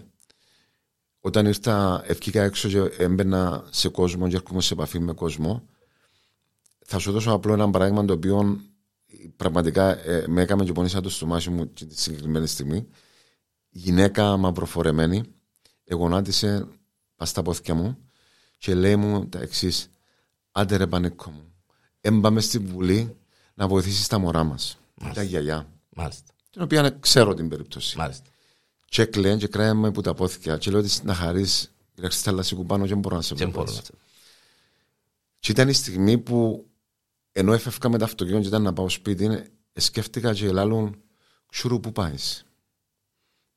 όταν 1.19 1.45
ήρθα 1.45 2.03
ευκήκα 2.07 2.43
έξω 2.43 2.67
και 2.69 2.79
έμπαινα 2.97 3.63
σε 3.69 3.89
κόσμο 3.89 4.27
και 4.27 4.35
έρχομαι 4.35 4.61
σε 4.61 4.73
επαφή 4.73 4.99
με 4.99 5.13
κόσμο 5.13 5.63
θα 6.89 6.99
σου 6.99 7.11
δώσω 7.11 7.31
απλό 7.31 7.53
ένα 7.53 7.69
παράδειγμα 7.69 8.05
το 8.05 8.13
οποίο 8.13 8.61
πραγματικά 9.35 10.05
ε, 10.05 10.23
με 10.27 10.41
έκαμε 10.41 10.63
και 10.65 10.71
πονήσα 10.71 11.01
το 11.01 11.09
στομάχι 11.09 11.49
μου 11.49 11.73
και 11.73 11.85
τη 11.85 12.01
συγκεκριμένη 12.01 12.47
στιγμή 12.47 12.87
γυναίκα 13.69 14.37
μαυροφορεμένη 14.37 15.23
εγωνάτισε 15.83 16.67
πας 17.15 17.29
στα 17.29 17.41
πόθηκια 17.41 17.73
μου 17.73 17.97
και 18.57 18.73
λέει 18.75 18.95
μου 18.95 19.27
τα 19.27 19.39
εξής. 19.39 19.89
Άντε 20.51 20.75
ρε 20.75 20.87
πανίκο 20.87 21.29
μου. 21.29 21.53
Έμπαμε 22.01 22.41
στη 22.41 22.59
Βουλή 22.59 23.15
να 23.53 23.67
βοηθήσεις 23.67 24.07
τα 24.07 24.17
μωρά 24.19 24.43
μας. 24.43 24.77
Τα 25.13 25.23
γιαγιά. 25.23 25.67
Μάλιστα. 25.89 26.33
Την 26.49 26.61
οποία 26.61 26.89
ξέρω 26.99 27.33
την 27.33 27.49
περίπτωση. 27.49 27.97
Μάλιστα. 27.97 28.29
Και 28.85 29.05
κλαίν 29.05 29.37
και 29.37 29.47
κρέα 29.47 29.73
με 29.73 29.91
που 29.91 30.01
τα 30.01 30.13
πόθηκια. 30.13 30.57
Και 30.57 30.71
λέω 30.71 30.79
ότι 30.79 30.89
να 31.03 31.13
χαρείς. 31.13 31.71
Κοιτάξτε 31.95 32.29
τα 32.29 32.35
λασί 32.35 32.55
πάνω 32.55 32.83
και 32.83 32.89
δεν 32.89 32.99
μπορώ 32.99 33.15
να 33.15 33.21
σε 33.21 33.35
Δεν 33.35 33.51
βρω. 33.51 33.61
μπορώ 33.63 33.75
να 33.75 33.81
σε- 33.83 33.93
Και 35.39 35.51
ήταν 35.51 35.69
η 35.69 35.73
στιγμή 35.73 36.17
που 36.17 36.67
ενώ 37.39 37.53
έφευκα 37.53 37.89
με 37.89 37.97
το 37.97 38.03
αυτοκίνητο 38.03 38.41
και 38.41 38.47
ήταν 38.47 38.61
να 38.61 38.73
πάω 38.73 38.89
σπίτι, 38.89 39.25
ε, 39.73 39.79
σκέφτηκα 39.79 40.33
και 40.33 40.51
λάλλον 40.51 41.01
ξουρού 41.51 41.79
που 41.79 41.91
πάεις; 41.91 42.45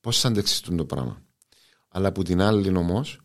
Πώς 0.01 0.21
θα 0.21 0.29
αντέξει 0.29 0.63
το 0.63 0.85
πράγμα; 0.85 1.23
Αλλά 1.89 2.09
από 2.09 2.23
την 2.25 2.41
άλλη 2.41 2.77
όμως 2.77 3.21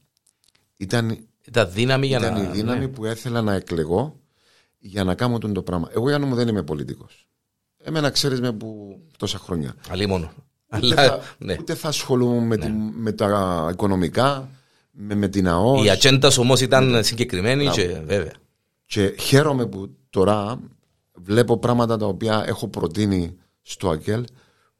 ήταν 0.77 1.27
Ήταν 1.47 1.71
δύναμη 1.71 2.07
για 2.07 2.17
ήταν 2.17 2.33
να... 2.33 2.41
η 2.41 2.45
δύναμη 2.45 2.79
ναι. 2.79 2.87
που 2.87 3.05
έθελα 3.05 3.41
να 3.41 3.53
εκλεγώ 3.53 4.19
για 4.77 5.03
να 5.03 5.15
κάνω 5.15 5.37
τον 5.37 5.53
το 5.53 5.61
πράγμα. 5.61 5.89
Εγώ 5.95 6.09
για 6.09 6.17
να 6.17 6.25
μου 6.25 6.35
δεν 6.35 6.47
είμαι 6.47 6.63
πολιτικός. 6.63 7.27
Εμένα 7.77 8.09
ξέρεις 8.09 8.41
με 8.41 8.51
που 8.51 8.99
τόσα 9.17 9.37
χρόνια. 9.37 9.75
Αλλή 9.89 10.05
μόνο. 10.05 10.33
Ούτε 10.75 10.87
Αλλά, 10.87 11.07
θα, 11.07 11.21
ναι. 11.37 11.55
ούτε 11.59 11.75
θα 11.75 11.87
ασχολούμαι 11.87 12.45
με, 12.45 12.57
τη- 12.57 12.71
με 12.95 13.11
τα 13.11 13.69
οικονομικά, 13.71 14.49
με, 14.91 15.15
με 15.15 15.27
την 15.27 15.47
ΑΟΣ. 15.47 15.85
Η 15.85 15.89
ατζέντα 15.89 16.29
σου 16.29 16.41
όμως 16.41 16.61
ήταν 16.61 17.03
συγκεκριμένη 17.03 17.67
και 17.67 17.87
βέβαια. 17.87 18.33
Και 18.85 19.15
χαίρομαι 19.19 19.65
που 19.65 19.95
τώρα 20.15 20.59
βλέπω 21.13 21.57
πράγματα 21.57 21.97
τα 21.97 22.05
οποία 22.05 22.43
έχω 22.47 22.67
προτείνει 22.67 23.37
στο 23.61 23.89
ΑΚΕΛ 23.89 24.23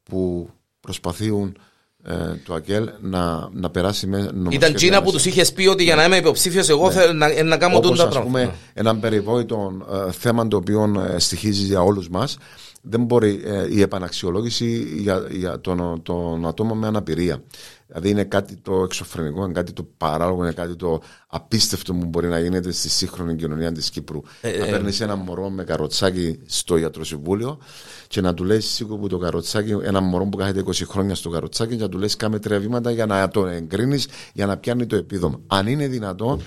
που 0.02 0.50
προσπαθούν 0.80 1.56
ε, 2.04 2.14
το 2.44 2.54
ΑΚΕΛ 2.54 2.90
να, 3.00 3.48
να 3.52 3.70
περάσει 3.70 4.06
με 4.06 4.18
νομοσχέδια 4.18 4.56
Ήταν 4.56 4.74
Τζίνα 4.74 4.98
που 4.98 5.04
μέσα. 5.04 5.16
τους 5.16 5.26
είχες 5.26 5.52
πει 5.52 5.66
ότι 5.66 5.82
για 5.82 5.94
να 5.96 6.04
είμαι 6.04 6.16
υποψήφιος 6.16 6.68
εγώ 6.68 6.90
θέλω 6.90 7.12
να, 7.12 7.42
να 7.42 7.56
κάνω 7.56 7.76
Όπως 7.76 7.90
τούτα 7.90 8.02
ας 8.08 8.18
πούμε 8.18 8.40
πράγματα. 8.40 8.58
ένα 8.74 8.96
περιβόητο 8.96 9.72
ε, 10.08 10.12
θέμα 10.12 10.48
το 10.48 10.56
οποίο 10.56 11.06
ε, 11.14 11.18
στοιχίζει 11.18 11.62
για 11.64 11.82
όλους 11.82 12.08
μας 12.08 12.36
δεν 12.88 13.04
μπορεί 13.04 13.42
ε, 13.44 13.74
η 13.74 13.80
επαναξιολόγηση 13.80 14.86
για, 14.98 15.26
για 15.30 15.60
τον, 15.60 16.02
τον 16.02 16.46
ατόμο 16.46 16.74
με 16.74 16.86
αναπηρία. 16.86 17.42
Δηλαδή 17.86 18.10
είναι 18.10 18.24
κάτι 18.24 18.56
το 18.56 18.82
εξωφρενικό, 18.82 19.44
είναι 19.44 19.52
κάτι 19.52 19.72
το 19.72 19.88
παράλογο, 19.96 20.42
είναι 20.42 20.52
κάτι 20.52 20.76
το 20.76 21.02
απίστευτο 21.26 21.94
που 21.94 22.06
μπορεί 22.06 22.28
να 22.28 22.40
γίνεται 22.40 22.72
στη 22.72 22.88
σύγχρονη 22.88 23.36
κοινωνία 23.36 23.72
της 23.72 23.90
Κύπρου. 23.90 24.20
Ε, 24.40 24.58
να 24.58 24.66
παίρνεις 24.66 25.00
ένα 25.00 25.16
μωρό 25.16 25.50
με 25.50 25.64
καροτσάκι 25.64 26.38
στο 26.46 26.76
ιατροσυμβούλιο 26.76 27.58
και 28.08 28.20
να 28.20 28.34
του 28.34 28.44
λες 28.44 28.66
σίγουρα 28.66 29.00
που 29.00 29.08
το 29.08 29.18
καροτσάκι, 29.18 29.76
ένα 29.82 30.00
μωρό 30.00 30.24
που 30.24 30.36
κάθεται 30.36 30.62
20 30.66 30.72
χρόνια 30.86 31.14
στο 31.14 31.28
καροτσάκι 31.28 31.76
και 31.76 31.82
να 31.82 31.88
του 31.88 31.98
λες 31.98 32.16
κάμε 32.16 32.38
τρία 32.38 32.58
βήματα 32.58 32.90
για 32.90 33.06
να 33.06 33.28
το 33.28 33.46
εγκρίνεις, 33.46 34.08
για 34.32 34.46
να 34.46 34.56
πιάνει 34.56 34.86
το 34.86 34.96
επίδομα. 34.96 35.40
Αν 35.46 35.66
είναι 35.66 35.86
δυνατόν 35.86 36.42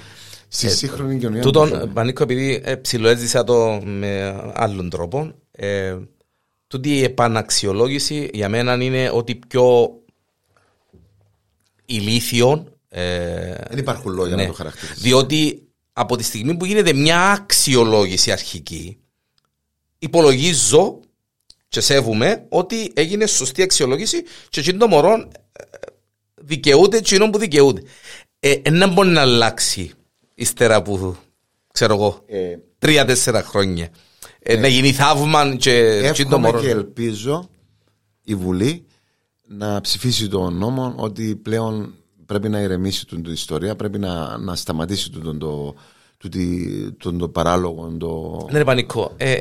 στη 0.47 0.69
σύγχρονη 0.69 1.17
κοινωνία 1.17 1.41
που 1.41 1.51
ζούμε. 1.53 1.69
Τούτον, 1.69 1.93
Πανίκο, 1.93 2.23
επειδή 2.23 2.61
ε, 2.63 2.75
ψιλοέζησα 2.75 3.43
το 3.43 3.81
με 3.85 4.41
άλλον 4.53 4.89
τρόπο, 4.89 5.31
ε, 5.51 5.97
τούτη 6.67 6.89
η 6.89 7.03
επαναξιολόγηση 7.03 8.29
για 8.33 8.49
μένα 8.49 8.83
είναι 8.83 9.11
ότι 9.13 9.39
πιο 9.47 9.89
ηλίθιο. 11.89 12.65
Ε, 12.89 13.53
Δεν 13.69 13.77
υπάρχουν 13.77 14.13
λόγια 14.13 14.35
ναι. 14.35 14.41
να 14.41 14.47
το 14.47 14.53
χαρακτηρίσει. 14.53 14.99
Διότι 14.99 15.63
από 15.93 16.15
τη 16.15 16.23
στιγμή 16.23 16.57
που 16.57 16.65
γίνεται 16.65 16.93
μια 16.93 17.31
αξιολόγηση 17.31 18.31
αρχική, 18.31 18.97
υπολογίζω 19.99 20.99
και 21.67 21.81
σέβομαι 21.81 22.45
ότι 22.49 22.91
έγινε 22.95 23.25
σωστή 23.25 23.61
αξιολόγηση 23.61 24.23
και 24.49 24.59
εκείνο 24.59 24.77
το 24.77 24.87
μωρό 24.87 25.13
ε, 25.51 25.63
δικαιούται 26.35 26.97
εκείνο 26.97 27.29
που 27.29 27.37
δικαιούται. 27.37 27.81
Ε, 28.39 28.51
ε, 28.61 28.69
να 28.69 28.87
μπορεί 28.87 29.09
να 29.09 29.21
αλλάξει 29.21 29.91
ύστερα 30.35 30.75
από, 30.75 31.17
ξέρω 31.73 31.93
εγώ, 31.93 32.23
Ε, 32.27 32.55
τρία-τέσσερα 32.79 33.43
χρόνια. 33.43 33.89
Ε, 34.39 34.55
να 34.57 34.67
γίνει 34.67 34.93
θαύμα 34.93 35.55
και 35.55 35.71
εκείνο 35.71 36.01
το 36.01 36.07
εύχομαι 36.07 36.37
μωρό. 36.37 36.61
και 36.61 36.69
ελπίζω 36.69 37.49
η 38.23 38.35
Βουλή 38.35 38.85
να 39.51 39.81
ψηφίσει 39.81 40.27
τον 40.27 40.57
νόμο 40.57 40.93
ότι 40.97 41.35
πλέον 41.35 41.93
πρέπει 42.25 42.49
να 42.49 42.59
ηρεμήσει 42.59 43.05
τον 43.05 43.23
το 43.23 43.31
ιστορία, 43.31 43.75
πρέπει 43.75 43.99
να, 43.99 44.37
να 44.37 44.55
σταματήσει 44.55 45.09
τον, 45.11 45.23
τον, 45.23 45.39
το, 45.39 45.75
τον, 46.17 46.31
τον, 46.97 47.17
το 47.17 47.29
παράλογο. 47.29 47.95
Το... 47.99 48.47
Ναι, 48.51 48.57
ρε 48.57 48.63
Πανικό, 48.63 49.13
ε, 49.17 49.37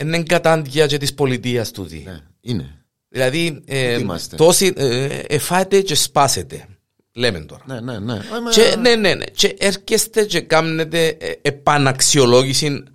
είναι 0.00 0.22
κατάντια 0.22 0.86
και 0.86 0.98
της 0.98 1.14
πολιτείας 1.14 1.70
τούτη. 1.70 2.02
Ναι, 2.06 2.18
είναι. 2.40 2.84
Δηλαδή, 3.08 3.62
ε, 3.66 3.96
Τι 3.96 4.02
είμαστε. 4.02 4.36
τόσοι 4.36 4.72
ε, 4.76 5.04
εφάτε 5.26 5.80
και 5.80 5.94
σπάσετε. 5.94 6.66
Λέμε 7.14 7.40
τώρα. 7.40 7.62
Ναι, 7.66 7.80
ναι, 7.80 7.98
ναι. 7.98 8.12
Ε, 8.12 8.18
μα- 8.44 8.50
Και, 8.50 8.76
ναι, 8.80 8.94
ναι, 8.94 9.14
ναι. 9.14 9.24
Και 9.24 9.56
έρχεστε 9.58 10.24
και 10.24 10.40
κάνετε 10.40 11.06
ε, 11.06 11.32
επαναξιολόγηση 11.42 12.70
μ- 12.70 12.86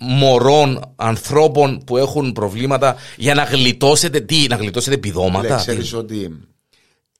μωρών, 0.00 0.92
ανθρώπων 0.96 1.82
που 1.86 1.96
έχουν 1.96 2.32
προβλήματα 2.32 2.96
για 3.16 3.34
να 3.34 3.42
γλιτώσετε 3.44 4.20
τι, 4.20 4.46
να 4.48 4.56
γλιτώσετε 4.56 4.94
επιδόματα. 4.94 5.48
Λέει, 5.48 5.56
τι; 5.56 5.62
ξέρεις 5.62 5.92
ότι 5.92 6.40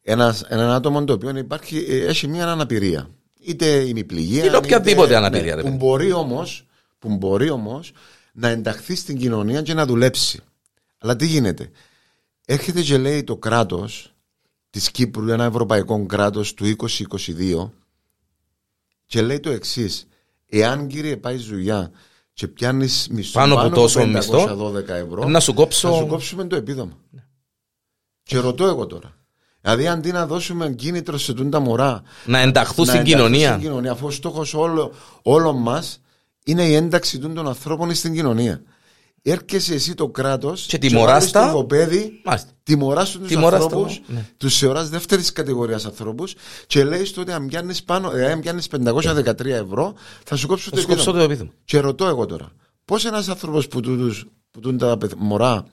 ένας, 0.03 0.43
ένα 0.49 0.75
άτομο 0.75 1.05
το 1.05 1.13
οποίο 1.13 1.37
υπάρχει, 1.37 1.85
ε, 1.89 2.07
έχει 2.07 2.29
μια 2.29 2.47
αναπηρία. 2.49 3.11
Είτε 3.41 3.67
ημιπληγία. 3.67 4.45
Είναι 4.45 4.57
οποιαδήποτε 4.57 5.07
είτε- 5.07 5.17
αναπηρία, 5.17 5.55
ρε 5.55 5.61
που 5.61 5.67
παιδί. 5.67 5.77
μπορεί 5.79 6.13
όμως, 6.13 6.67
που 6.99 7.17
μπορεί 7.17 7.51
όμως 7.51 7.93
να 8.33 8.49
ενταχθεί 8.49 8.95
στην 8.95 9.19
κοινωνία 9.19 9.63
και 9.63 9.75
να 9.75 9.87
δουλέψει. 9.87 10.41
Αλλά 10.99 11.17
τι 11.17 11.27
γίνεται; 11.27 11.71
Έρχεται 12.49 12.83
και 12.83 12.99
λέει 12.99 13.25
το 13.25 13.37
κράτος 13.37 14.15
της 14.71 14.91
Κύπρου, 14.91 15.29
ένα 15.31 15.45
ευρωπαϊκό 15.45 16.07
κράτος 16.07 16.55
του 16.55 16.65
2022 16.65 17.73
και 19.07 19.23
λέει 19.23 19.41
το 19.41 19.51
εξής. 19.51 20.07
Εάν 20.49 20.87
κύριε 20.87 21.17
πάει 21.17 21.37
δουλειά 21.37 21.91
και 22.37 22.49
πιάνεις 22.49 23.09
μισθό 23.11 23.39
Πάνω 23.41 23.55
από 23.61 23.75
τόσο 23.75 24.01
512 24.01 24.07
μισθό, 24.07 24.59
ευρώ, 24.95 25.29
να 25.29 25.41
σου 25.41 25.55
κόψω- 25.55 25.91
θα 25.93 25.97
σου 25.97 26.07
κόψουμε 26.07 26.45
το 26.45 26.57
επίδομα. 26.57 26.93
Και 28.23 28.39
ρωτώ 28.39 28.67
εγώ 28.67 28.87
τώρα. 28.87 29.15
Δηλαδή, 29.61 29.87
αντί 29.89 30.13
να 30.13 30.27
δώσουμε 30.27 30.71
κίνητρο 30.71 31.19
σε 31.19 31.33
τούν 31.33 31.51
τα 31.51 31.61
μωρά 31.61 32.03
Να 32.27 32.39
ενταχθούν 32.39 32.87
να 32.87 32.93
στην 32.93 33.05
ενταχθούν 33.05 33.27
κοινωνία. 33.29 33.49
στην 33.51 33.63
κοινωνία, 33.63 33.93
αφού 33.93 34.07
ο 34.07 34.11
στόχος 34.11 34.55
όλο, 34.55 34.93
όλων 35.23 35.57
μας 35.57 36.01
είναι 36.45 36.65
η 36.65 36.75
ένταξη 36.75 37.19
τούν 37.19 37.35
των 37.35 37.49
ανθρώπων 37.49 37.95
στην 37.95 38.15
κοινωνία. 38.15 38.63
Έρχεσαι 39.29 39.75
εσύ 39.75 39.95
το 39.95 40.09
κράτος 40.09 40.67
Και 40.67 40.79
τιμωράς 40.79 41.31
τα. 41.31 41.47
το 41.47 41.53
κοπέδι, 41.57 42.21
Μάλιστα. 42.25 42.51
τιμωράς 42.63 43.11
τους 43.11 43.29
Τιμωράς 43.29 43.59
τα, 43.59 43.65
ανθρώπους, 43.65 44.01
ναι. 44.07 44.29
τους 44.37 44.59
θεωράς 44.59 44.89
δεύτερης 44.89 45.33
κατηγορίας 45.33 45.85
ανθρώπους 45.85 46.35
και 46.67 46.85
λέει 46.85 47.03
του 47.03 47.19
ότι 47.19 47.33
αν 47.33 47.47
πιάνεις 47.47 47.83
πάνω, 47.85 48.11
ε, 48.17 48.33
αν 48.33 48.41
πιάνεις 48.41 48.67
513 48.69 49.45
ευρώ, 49.55 49.95
θα 50.25 50.37
σου 50.37 50.47
κόψω 50.47 50.71
το 50.71 50.77
Θα 50.77 50.83
σου 50.83 50.89
κόψω 50.89 51.03
επίδομα. 51.11 51.27
το 51.27 51.33
επίδομα. 51.33 51.51
Και 51.65 51.79
ρωτώ 51.81 52.07
εγώ 52.07 52.27
τώρα, 52.27 52.53
πώς 52.85 53.05
ένας 53.05 53.29
άνθρωπος 53.29 53.69
που, 53.69 53.81
τούτους- 53.81 54.27
που 54.51 54.61
τούν 54.61 54.79
τα 54.79 54.99
παιδ- 54.99 55.15
μωρά 55.19 55.67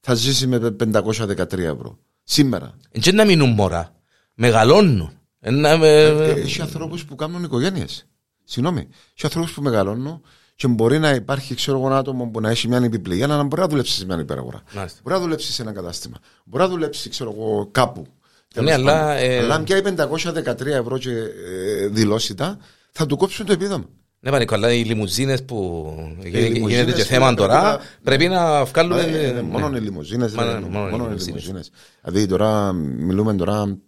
θα 0.00 0.14
ζήσει 0.14 0.46
με 0.46 0.70
513 0.70 1.64
ευρώ. 1.68 1.98
Σήμερα; 2.24 2.74
Δεν 2.92 3.14
να 3.14 3.24
μείνουν 3.24 3.50
μωρά. 3.50 3.94
Μεγαλώνουν. 4.34 5.10
Ε, 5.40 5.50
να 5.50 5.76
με- 5.78 5.88
Ε, 6.02 6.30
Έχει 6.30 6.60
ανθρώπους 6.60 7.04
που 7.04 7.14
κάνουν 7.14 7.42
οικογένειες. 7.42 8.06
Συγγνώμη. 8.44 8.80
Έχει 9.14 9.24
ανθρώπους 9.24 9.52
που 9.52 9.62
μεγαλώνουν 9.62 10.22
και 10.60 10.68
μπορεί 10.68 10.98
να 10.98 11.10
υπάρχει 11.10 11.54
ξέρω 11.54 11.78
εγώ, 11.78 11.86
ένα 11.86 11.96
άτομο 11.98 12.26
που 12.26 12.40
να 12.40 12.50
έχει 12.50 12.68
μια 12.68 12.78
επιπληγή, 12.84 13.22
αλλά 13.22 13.36
να 13.36 13.42
μπορεί 13.42 13.60
να 13.62 13.68
δουλέψει 13.68 13.92
σε 13.92 14.04
μια 14.06 14.18
υπεραγορά. 14.20 14.62
Μάλιστα. 14.74 15.00
Μπορεί 15.02 15.14
να 15.16 15.22
δουλέψει 15.22 15.52
σε 15.52 15.62
ένα 15.62 15.72
κατάστημα. 15.72 16.16
Μπορεί 16.44 16.62
να 16.64 16.68
δουλέψει 16.70 17.08
ξέρω 17.08 17.34
εγώ, 17.36 17.68
κάπου. 17.72 18.06
Τέλος 18.54 18.68
Ναι, 18.68 18.74
αλλά, 18.74 18.92
πάντων. 19.00 19.16
ε, 19.30 19.38
αλλά 19.38 19.54
αν 19.54 19.64
πιάει 19.64 19.80
513 19.82 20.66
ευρώ 20.66 20.98
και 20.98 21.10
ε, 21.10 21.86
δηλώσει 21.86 22.34
τα, 22.34 22.58
θα 22.92 23.06
του 23.06 23.16
κόψουν 23.16 23.46
το 23.46 23.52
επίδομα. 23.52 23.84
Ναι, 24.20 24.30
Πανίκο, 24.30 24.54
αλλά 24.54 24.72
οι 24.72 24.82
λιμουζίνες 24.84 25.44
που 25.44 25.86
γι- 26.22 26.28
λιμουζίνες 26.30 26.60
γίνεται 26.70 26.84
και 26.84 26.92
πρέπει 26.92 27.02
θέμα 27.02 27.30
να- 27.30 27.36
τώρα 27.36 27.80
πρέπει 28.02 28.28
να 28.28 28.64
βγάλουν. 28.64 28.98
Ε, 28.98 29.02
ε, 29.02 29.26
ε, 29.26 29.32
ναι. 29.32 29.42
Μόνο 29.42 29.76
οι 29.76 29.80
λιμουζίνες. 29.80 30.32
Μόνο- 30.32 30.50
μόνο 30.52 30.66
οι 30.66 30.70
Μόνο 30.70 30.86
οι 30.90 30.90
λιμουζίνες. 30.90 31.26
λιμουζίνες. 31.26 31.70
Δηλαδή 32.04 32.26
τώρα 32.26 32.72
μιλούμε 32.72 33.34
τώρα. 33.34 33.78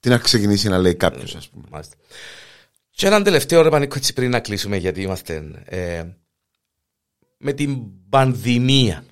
Τι 0.00 0.08
να 0.08 0.18
ξεκινήσει 0.18 0.68
να 0.68 0.78
λέει 0.78 0.94
κάποιος, 0.94 1.34
ας 1.34 1.48
πούμε. 1.48 1.64
Μάλιστα. 1.70 1.96
Και 2.96 3.06
έναν 3.06 3.22
τελευταίο 3.22 3.62
ρε 3.62 3.68
Πανίκο 3.68 3.94
έτσι 3.96 4.12
πριν 4.12 4.30
να 4.30 4.40
κλείσουμε 4.40 4.76
γιατί 4.76 5.02
είμαστε 5.02 5.62
ε, 5.64 6.02
με 7.38 7.52
την 7.52 7.78
πανδημία 8.08 9.04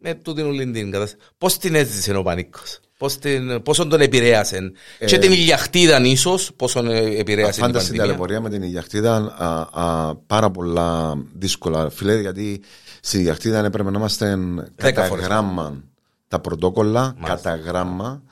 με 0.00 0.14
τούτη 0.14 0.42
όλη 0.42 0.70
την 0.70 0.90
κατάσταση 0.90 1.22
πώς 1.38 1.58
την 1.58 1.74
έζησε 1.74 2.16
ο 2.16 2.22
Πανίκος; 2.22 2.80
Πώς 2.98 3.18
την, 3.18 3.62
πόσο 3.62 3.86
τον 3.86 4.00
επηρέασε; 4.00 4.72
Και 5.06 5.18
την 5.18 5.32
ηλιαχτίδα 5.32 6.04
ίσως 6.04 6.52
πόσο 6.56 6.78
επηρέασε 7.18 7.52
την 7.52 7.62
Φάντασε 7.62 7.90
την 7.90 7.96
πανδημία; 7.96 8.00
ταλαιπωρία 8.00 8.40
με 8.40 8.50
την 8.50 8.62
Ιγιαχτίδα 8.62 9.34
α, 9.38 9.82
α, 9.82 10.14
πάρα 10.16 10.50
πολλά 10.50 11.18
δύσκολα, 11.34 11.90
φίλε, 11.90 12.20
γιατί 12.20 12.62
στην 13.00 13.20
Ιγιαχτίδα 13.20 13.64
έπρεπε 13.64 13.90
να 13.90 13.98
είμαστε 13.98 14.38
κατά 14.76 15.04
φορές. 15.04 15.24
γράμμα 15.24 15.82
τα 16.28 16.40
πρωτόκολλα, 16.40 17.16
κατά 17.24 17.54
γράμμα. 17.54 18.22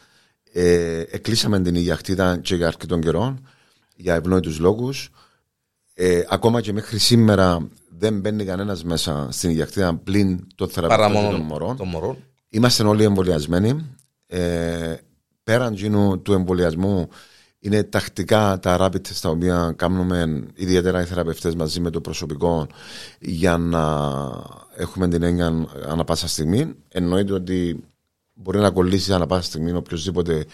Ε, 0.53 1.03
εκλείσαμε 1.11 1.61
την 1.61 1.74
Ιγιαχτίδα 1.74 2.36
και 2.36 2.55
για 2.55 2.66
αρκετών 2.66 3.00
καιρών 3.00 3.46
για 4.03 4.14
ευνόητους 4.14 4.59
λόγους. 4.59 5.11
Ε, 5.94 6.22
ακόμα 6.28 6.61
και 6.61 6.72
μέχρι 6.72 6.98
σήμερα 6.98 7.68
δεν 7.98 8.20
μπαίνει 8.20 8.44
κανένας 8.44 8.84
μέσα 8.84 9.28
στην 9.30 9.50
Ιγιαχτίδα 9.50 9.94
πλην 9.94 10.46
το 10.55 10.66
παρά 10.66 10.88
θεραπευτικό 10.88 11.20
μόνο 11.20 11.36
των 11.36 11.40
μωρών. 11.46 11.76
των 11.76 11.88
μωρών 11.88 12.16
Είμαστε 12.48 12.82
όλοι 12.82 13.05
εμβολιασμένοι. 13.05 13.86
Ε, 14.26 14.94
πέραν 15.44 15.74
γίνου 15.74 16.22
του 16.22 16.32
εμβολιασμού 16.32 17.09
είναι 17.59 17.82
τακτικά 17.82 18.59
τα 18.59 18.76
rapid 18.80 18.96
test 18.96 19.18
τα 19.20 19.28
οποία 19.28 19.74
κάνουμε 19.76 20.46
ιδιαίτερα 20.55 21.00
οι 21.03 21.05
θεραπευτές 21.05 21.55
μαζί 21.55 21.80
με 21.80 21.90
το 21.90 22.00
προσωπικό 22.00 22.66
για 23.18 23.57
να 23.57 24.11
έχουμε 24.76 25.09
την 25.09 25.22
έννοια 25.22 25.68
ανά 25.88 26.05
πάσα 26.05 26.28
στιγμή. 26.28 26.74
Εννοείται 26.88 27.32
ότι 27.32 27.84
μπορεί 28.34 28.59
να 28.59 28.70
κολλήσει 28.70 29.12
ανά 29.12 29.26
πάσα 29.26 29.42
στιγμή 29.42 29.72
οποιοδήποτε 29.72 30.46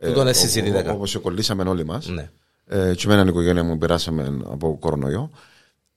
Τούτο 0.00 0.20
είναι 0.20 0.32
συζητητικά. 0.32 0.92
όπως 0.92 1.18
κολλήσαμε 1.22 1.62
όλοι 1.62 1.84
μας 1.84 2.08
ναι. 2.08 2.30
Ε, 2.66 2.94
και 2.94 3.06
με 3.06 3.12
έναν 3.14 3.28
οικογένεια 3.28 3.62
μου 3.64 3.78
περάσαμε 3.78 4.40
από 4.44 4.78
κορονοϊό. 4.80 5.30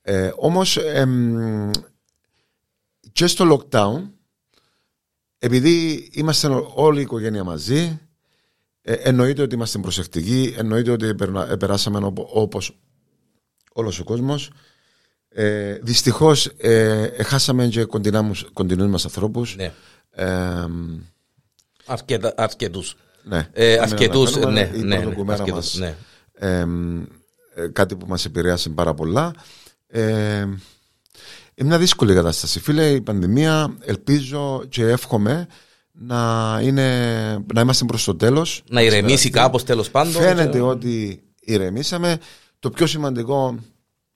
Ε, 0.01 0.31
όμως 0.35 0.77
εμ, 0.77 1.71
και 3.11 3.27
στο 3.27 3.45
lockdown 3.71 4.09
επειδή 5.39 6.09
είμαστε 6.13 6.47
όλη 6.73 6.99
η 6.99 7.01
οικογένεια 7.01 7.43
μαζί 7.43 7.99
ε, 8.81 8.93
εννοείται 8.93 9.41
ότι 9.41 9.55
είμαστε 9.55 9.79
προσεκτικοί 9.79 10.53
εννοείται 10.57 10.91
ότι 10.91 11.15
περνα- 11.15 11.49
ε, 11.49 11.55
περάσαμε 11.55 11.97
οπο- 12.05 12.29
όπως 12.33 12.77
όλος 13.73 13.99
ο 13.99 14.03
κόσμος 14.03 14.51
ε, 15.29 15.73
δυστυχώς 15.81 16.45
ε, 16.57 17.03
ε, 17.15 17.23
χάσαμε 17.23 17.67
και 17.67 17.83
κοντινά 17.83 18.21
μου- 18.21 18.53
κοντινούς 18.53 18.87
μας 18.89 19.05
ανθρώπους 19.05 19.55
ναι. 19.55 19.73
ε, 20.11 20.65
Αρκετα, 21.85 22.33
αρκετούς 22.37 22.95
ναι. 23.23 23.49
ε, 23.53 23.71
Μην 23.71 23.81
αρκετούς 23.81 24.35
αναφέρουμε, 24.35 24.61
ναι, 24.71 24.77
η 24.77 24.81
ναι, 24.81 24.95
ναι, 24.95 25.01
πρωτοκουμέρα 25.01 25.39
αρκετούς, 25.39 25.55
μας 25.73 25.77
ναι. 25.77 25.95
Ε, 26.39 26.65
ε, 27.55 27.67
κάτι 27.67 27.95
που 27.95 28.05
μας 28.07 28.25
επηρέασε 28.25 28.69
πάρα 28.69 28.93
πολλά. 28.93 29.33
Ε, 29.87 30.45
είναι 31.55 31.67
μια 31.67 31.77
δύσκολη 31.77 32.13
κατάσταση. 32.13 32.59
Φίλε, 32.59 32.89
η 32.89 33.01
πανδημία 33.01 33.77
ελπίζω 33.79 34.63
και 34.69 34.83
εύχομαι 34.87 35.47
να, 35.91 36.59
είναι, 36.63 36.85
να 37.53 37.61
είμαστε 37.61 37.85
προς 37.85 38.03
το 38.03 38.15
τέλος. 38.15 38.63
να 38.69 38.81
ηρεμήσει 38.81 39.29
κάπως 39.29 39.63
τέλος 39.63 39.89
πάντων 39.91 40.13
Φαίνεται 40.21 40.57
και- 40.57 40.61
ότι 40.61 41.23
ηρεμήσαμε. 41.39 42.17
Το 42.59 42.69
πιο 42.69 42.87
σημαντικό 42.87 43.59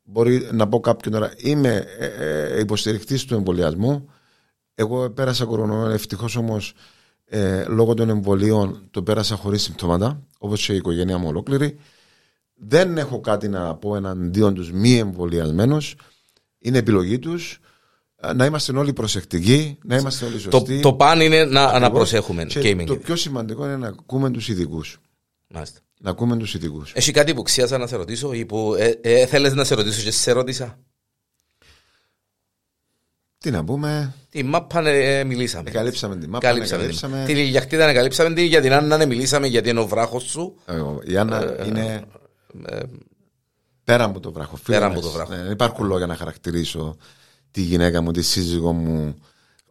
μπορεί 0.04 0.50
να 0.52 0.68
πω 0.68 0.80
κάποιον 0.80 1.14
τώρα 1.14 1.34
είμαι 1.38 1.86
ε, 2.00 2.06
ε, 2.06 2.60
υποστηρικτής 2.60 3.26
του 3.26 3.34
εμβολιασμού. 3.34 4.10
Εγώ 4.76 5.10
πέρασα 5.10 5.46
κορονοϊό, 5.46 5.90
ευτυχώς 5.90 6.36
όμως 6.36 6.74
ε, 7.26 7.66
λόγω 7.68 7.94
των 7.94 8.10
εμβολίων 8.10 8.88
το 8.92 9.04
πέρασα 9.04 9.36
χωρίς 9.36 9.62
συμπτώματα, 9.62 10.22
όπως 10.38 10.66
και 10.66 10.74
η 10.74 10.76
οικογένειά 10.76 11.18
μου 11.18 11.28
ολόκληρη. 11.28 11.78
Δεν 12.68 12.98
έχω 12.98 13.20
κάτι 13.20 13.48
να 13.48 13.76
πω 13.76 13.96
εναντίον 13.96 14.54
τους 14.54 14.72
μη 14.72 14.98
εμβολιασμένους. 14.98 15.96
Είναι 16.60 16.78
επιλογή 16.78 17.20
τους. 17.20 17.60
Να 18.36 18.46
είμαστε 18.46 18.78
όλοι 18.78 18.94
προσεκτικοί, 18.94 19.78
να 19.84 19.96
είμαστε 19.96 20.26
όλοι 20.26 20.34
το, 20.42 20.58
σωστοί. 20.58 20.80
το 20.80 20.94
παν 20.94 21.22
είναι 21.22 21.44
να, 21.46 21.62
να 21.62 21.64
Ακριβώς. 21.70 21.90
προσέχουμε 21.92 22.44
Και 22.46 22.60
και 22.60 22.68
είμαι 22.70 22.84
το 22.84 22.94
και- 22.96 23.00
πιο 23.04 23.16
σημαντικό 23.16 23.66
είναι 23.66 23.78
να 23.78 23.88
ακούμε 23.88 24.32
τους 24.32 24.48
ειδικούς. 24.50 25.00
Μάλιστα. 25.48 25.80
Να 26.00 26.10
ακούμε 26.10 26.38
τους 26.38 26.54
ειδικούς. 26.54 26.92
Έχει 26.96 27.12
κάτι 27.12 27.34
που 27.34 27.42
ξίασα 27.42 27.78
να 27.78 27.88
σε 27.88 27.96
ρωτήσω 27.96 28.34
ή 28.34 28.46
που 28.46 28.74
ε, 28.78 28.94
ε, 29.02 29.26
θέλεις 29.26 29.54
να 29.54 29.64
σε 29.64 29.76
ρωτήσω 29.76 30.02
και 30.04 30.12
σε 30.12 30.32
ρώτησα; 30.32 30.80
Τι 33.38 33.52
να 33.52 33.64
πούμε, 33.64 34.14
Τη 34.30 34.44
μάπα 34.44 34.88
ε, 34.88 35.24
μιλήσαμε. 35.24 35.70
καλύψαμε 35.70 36.16
την 36.18 36.30
μάπα, 36.30 36.48
Καλύψαμε. 36.48 36.82
καλύψαμε. 36.82 37.24
Την 37.26 37.38
ηλιακτήδα 37.38 37.86
να 37.86 37.94
καλύψαμε 37.94 38.34
την, 38.36 38.46
για 38.46 38.62
την 38.62 38.74
Άννα 38.74 38.98
να 38.98 39.06
μιλήσαμε 39.06 39.48
γιατί 39.48 39.70
είναι 39.70 39.80
ο 39.80 39.88
βράχος 39.88 40.24
σου. 40.24 40.56
Ε, 40.66 41.12
Η 41.12 41.18
Άννα 41.18 41.66
είναι 41.68 41.86
Ε, 41.86 42.02
πέρα 43.84 44.04
από 44.04 44.20
το 44.20 44.32
βράχο. 44.32 44.56
φίλε 44.56 44.78
Πέρα 44.78 44.88
μας. 44.90 44.98
από 44.98 45.06
το 45.06 45.12
βράχο. 45.12 45.32
Ναι, 45.34 45.42
δεν 45.42 45.52
υπάρχουν 45.52 45.86
λόγια 45.86 46.06
να 46.06 46.16
χαρακτηρίσω 46.16 46.98
τη 47.52 47.62
γυναίκα 47.62 48.02
μου, 48.02 48.12
τη 48.12 48.22
σύζυγό 48.22 48.74
μου. 48.74 49.16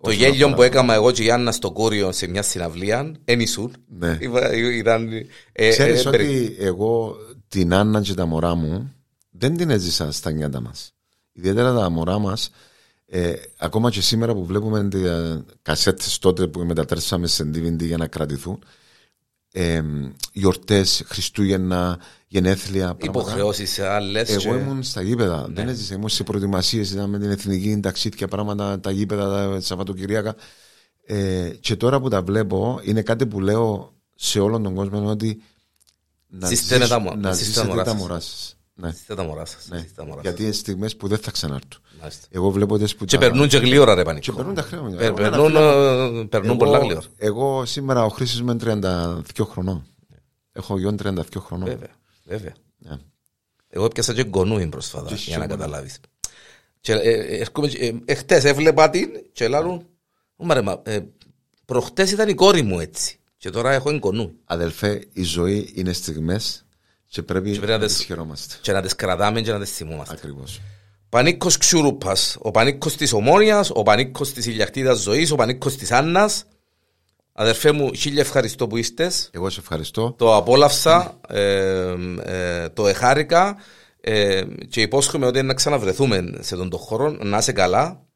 το 0.00 0.10
γέλιο 0.10 0.54
που 0.54 0.62
έκανα 0.62 0.94
εγώ 0.94 1.10
και 1.12 1.22
η 1.22 1.30
Άννα 1.30 1.52
στο 1.52 1.72
κόριο 1.72 2.12
σε 2.12 2.26
μια 2.26 2.42
συναυλία, 2.42 3.14
εν 3.24 3.40
ήσουν. 3.40 3.74
Ναι. 3.88 4.16
Είπα, 4.20 4.54
Ήταν, 4.54 5.08
ε, 5.52 5.68
Ξέρεις 5.68 6.04
ε, 6.04 6.08
ότι 6.08 6.56
εγώ 6.58 7.16
την 7.48 7.74
Άννα 7.74 8.00
και 8.00 8.14
τα 8.14 8.26
μωρά 8.26 8.54
μου 8.54 8.92
δεν 9.30 9.56
την 9.56 9.70
έζησα 9.70 10.12
στα 10.12 10.30
νιάτα 10.30 10.60
μας. 10.60 10.94
Ιδιαίτερα 11.32 11.74
τα 11.74 11.90
μωρά 11.90 12.18
μας, 12.18 12.50
ε, 13.06 13.32
ακόμα 13.58 13.90
και 13.90 14.00
σήμερα 14.00 14.34
που 14.34 14.44
βλέπουμε 14.44 14.88
τις 14.88 15.02
ε, 15.02 15.44
κασέτες 15.62 16.18
τότε 16.18 16.46
που 16.46 16.60
μετατρέψαμε 16.60 17.26
σε 17.26 17.50
DVD 17.54 17.82
για 17.82 17.96
να 17.96 18.06
κρατηθούν, 18.06 18.58
ε, 19.52 19.82
γιορτές, 20.32 21.02
Χριστούγεννα, 21.06 21.98
γενέθλια, 22.26 22.94
πράγματα. 22.94 23.20
υποχρεώσεις 23.20 23.78
άλλες. 23.78 24.28
Εγώ 24.30 24.40
και- 24.40 24.60
ήμουν 24.60 24.82
στα 24.82 25.02
γήπεδα. 25.02 25.48
Ναι. 25.48 25.54
Δεν 25.54 25.68
έζησα. 25.68 25.94
Ήμουν 25.94 26.08
σε 26.08 26.22
προετοιμασίες. 26.22 26.90
Ήταν 26.90 27.10
με 27.10 27.18
την 27.18 27.30
εθνική 27.30 27.80
ταξίδια 27.80 28.28
πράγματα, 28.28 28.80
τα 28.80 28.90
γήπεδα, 28.90 29.48
τα 29.50 29.60
Σαββατοκυριακά. 29.60 30.34
Ε, 31.06 31.48
και 31.60 31.76
τώρα 31.76 32.00
που 32.00 32.08
τα 32.08 32.22
βλέπω, 32.22 32.80
είναι 32.82 33.02
κάτι 33.02 33.26
που 33.26 33.40
λέω 33.40 33.92
σε 34.14 34.40
όλον 34.40 34.62
τον 34.62 34.74
κόσμο 34.74 34.98
είναι 34.98 35.10
ότι 35.10 35.42
να, 36.26 36.48
Ζήστε 36.48 36.76
ζήσ- 36.76 36.88
τα 36.88 36.98
μω- 36.98 37.14
να 37.14 37.32
ζήστε 37.32 37.52
τα 37.52 37.60
ζήσετε 37.62 37.66
μωρά 37.68 37.84
τα 37.84 37.90
σας. 37.90 38.00
μωρά 38.00 38.20
σας. 38.20 38.56
Ναι, 38.74 38.88
Είστε 38.88 39.14
τα 39.14 39.22
μωρά 39.22 39.44
σας. 39.44 39.66
ναι. 39.68 39.76
είστε 39.76 39.90
τα 39.96 40.02
μωρά 40.04 40.14
σας. 40.14 40.22
Γιατί 40.24 40.42
είναι 40.42 40.52
στιγμές 40.52 40.96
που 40.96 41.08
δεν 41.08 41.18
θα 41.18 41.30
ξανάρθουν. 41.30 41.80
Μάλιστα. 42.02 42.26
Εγώ 42.30 42.50
βλέπω 42.50 42.78
τις 42.78 42.96
που 42.96 43.04
Και 43.04 43.16
τα- 43.18 43.26
περνούν 43.26 43.48
και 43.48 43.56
γλύωρα 43.58 43.94
ρε 43.94 44.00
και 44.00 44.06
πανικό. 44.06 44.32
περνούν 44.32 44.54
τα 44.54 44.62
χρόνια. 44.62 44.96
Περ- 44.96 45.08
Εγώ 45.08 45.16
ένα 45.20 45.30
Περνούν, 45.30 45.46
φίλο- 45.46 46.20
ε, 46.20 46.24
περνούν 46.24 46.50
εγώ- 46.50 46.56
πολλά 46.56 46.78
γλύωρα. 46.78 47.02
Εγώ 47.16 47.64
σήμερα 47.64 48.04
ο 48.04 48.08
Χρήσης 48.08 48.38
είμαι 48.38 48.54
32 48.54 49.44
χρονών. 49.44 49.86
Έχω 50.52 50.78
γιον 50.78 50.96
32 50.96 51.40
χρονών. 51.40 51.68
Βέβαια, 51.68 51.88
βέβαια. 52.24 52.52
Ναι. 52.78 52.96
Εγώ 53.68 53.84
έπιασα 53.84 54.14
και 54.14 54.24
γκονούιν 54.24 54.70
πρόσφατα, 54.70 55.06
Και 55.08 55.14
για 55.14 55.38
να 55.38 55.44
σίγουρα. 55.44 55.46
καταλάβεις. 55.46 56.00
Και, 56.80 56.92
ε, 56.92 56.98
ε, 57.10 57.36
έρχομαι 57.38 57.68
και- 57.68 57.84
ε, 57.86 57.92
εχθές 58.04 58.44
έβλεπα 58.44 58.90
την 58.90 59.08
και 59.32 59.48
λάλλουν, 59.48 59.86
«Ω, 60.36 60.52
ρε, 60.52 60.62
μα, 60.62 60.80
ε, 60.84 60.98
προχτές 61.64 62.10
ήταν 62.10 62.28
η 62.28 62.34
κόρη 62.34 62.62
μου 62.62 62.80
έτσι. 62.80 63.16
Και 63.36 63.50
τώρα 63.50 63.72
έχω 63.72 63.90
εγκονούι. 63.90 64.32
Αδελφέ, 64.44 65.04
η 65.12 65.22
ζωή 65.22 65.72
είναι 65.74 65.92
στιγμές 65.92 66.64
και 67.06 67.22
πρέπει, 67.22 67.50
πρέπει 67.50 67.66
να 67.66 67.78
να 67.78 67.84
τις- 67.86 67.96
τις 67.96 68.04
χαιρόμαστε. 68.04 68.54
Και 68.60 68.72
να 68.72 68.82
τις 68.82 68.94
κρατάμε 68.96 69.40
και 69.40 69.52
να 69.52 69.60
τις 69.60 69.70
θυμούμαστε. 69.70 70.14
Ακριβώς. 70.14 70.60
Πανίκος 71.12 71.56
Ξουρούπας, 71.56 72.36
ο 72.40 72.50
Πανίκος 72.50 72.96
της 72.96 73.12
Ομόνιας, 73.12 73.70
ο 73.74 73.82
Πανίκος 73.82 74.32
της 74.32 74.46
Ηλιακτίδας 74.46 74.98
Ζωής, 74.98 75.30
ο 75.30 75.34
Πανίκος 75.34 75.76
της 75.76 75.92
Άννας. 75.92 76.44
Αδερφέ 77.32 77.72
μου, 77.72 77.94
χίλια 77.94 78.20
ευχαριστώ 78.20 78.66
που 78.66 78.76
είστε. 78.76 79.10
Εγώ 79.30 79.50
σε 79.50 79.60
ευχαριστώ. 79.60 80.14
Το 80.18 80.36
απόλαυσα, 80.36 81.20
ε, 81.28 81.94
ε, 82.22 82.68
το 82.68 82.86
εχάρηκα 82.86 83.56
ε, 84.00 84.42
και 84.68 84.80
υπόσχομαι 84.80 85.26
ότι 85.26 85.42
να 85.42 85.54
ξαναβρεθούμε 85.54 86.32
σε 86.40 86.56
τον 86.56 86.70
το 86.70 86.76
χώρο, 86.76 87.10
να 87.10 87.38
είσαι 87.38 87.52
καλά 87.52 88.06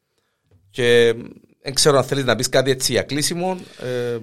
και 0.69 1.13
δεν 1.61 1.73
ξέρω 1.73 1.97
αν 1.97 2.03
θέλεις 2.03 2.23
να 2.23 2.35
πεις 2.35 2.49
κάτι 2.49 2.71
έτσι 2.71 2.91
για 2.91 3.01
κλείσιμο. 3.01 3.57
Ε, 3.83 4.17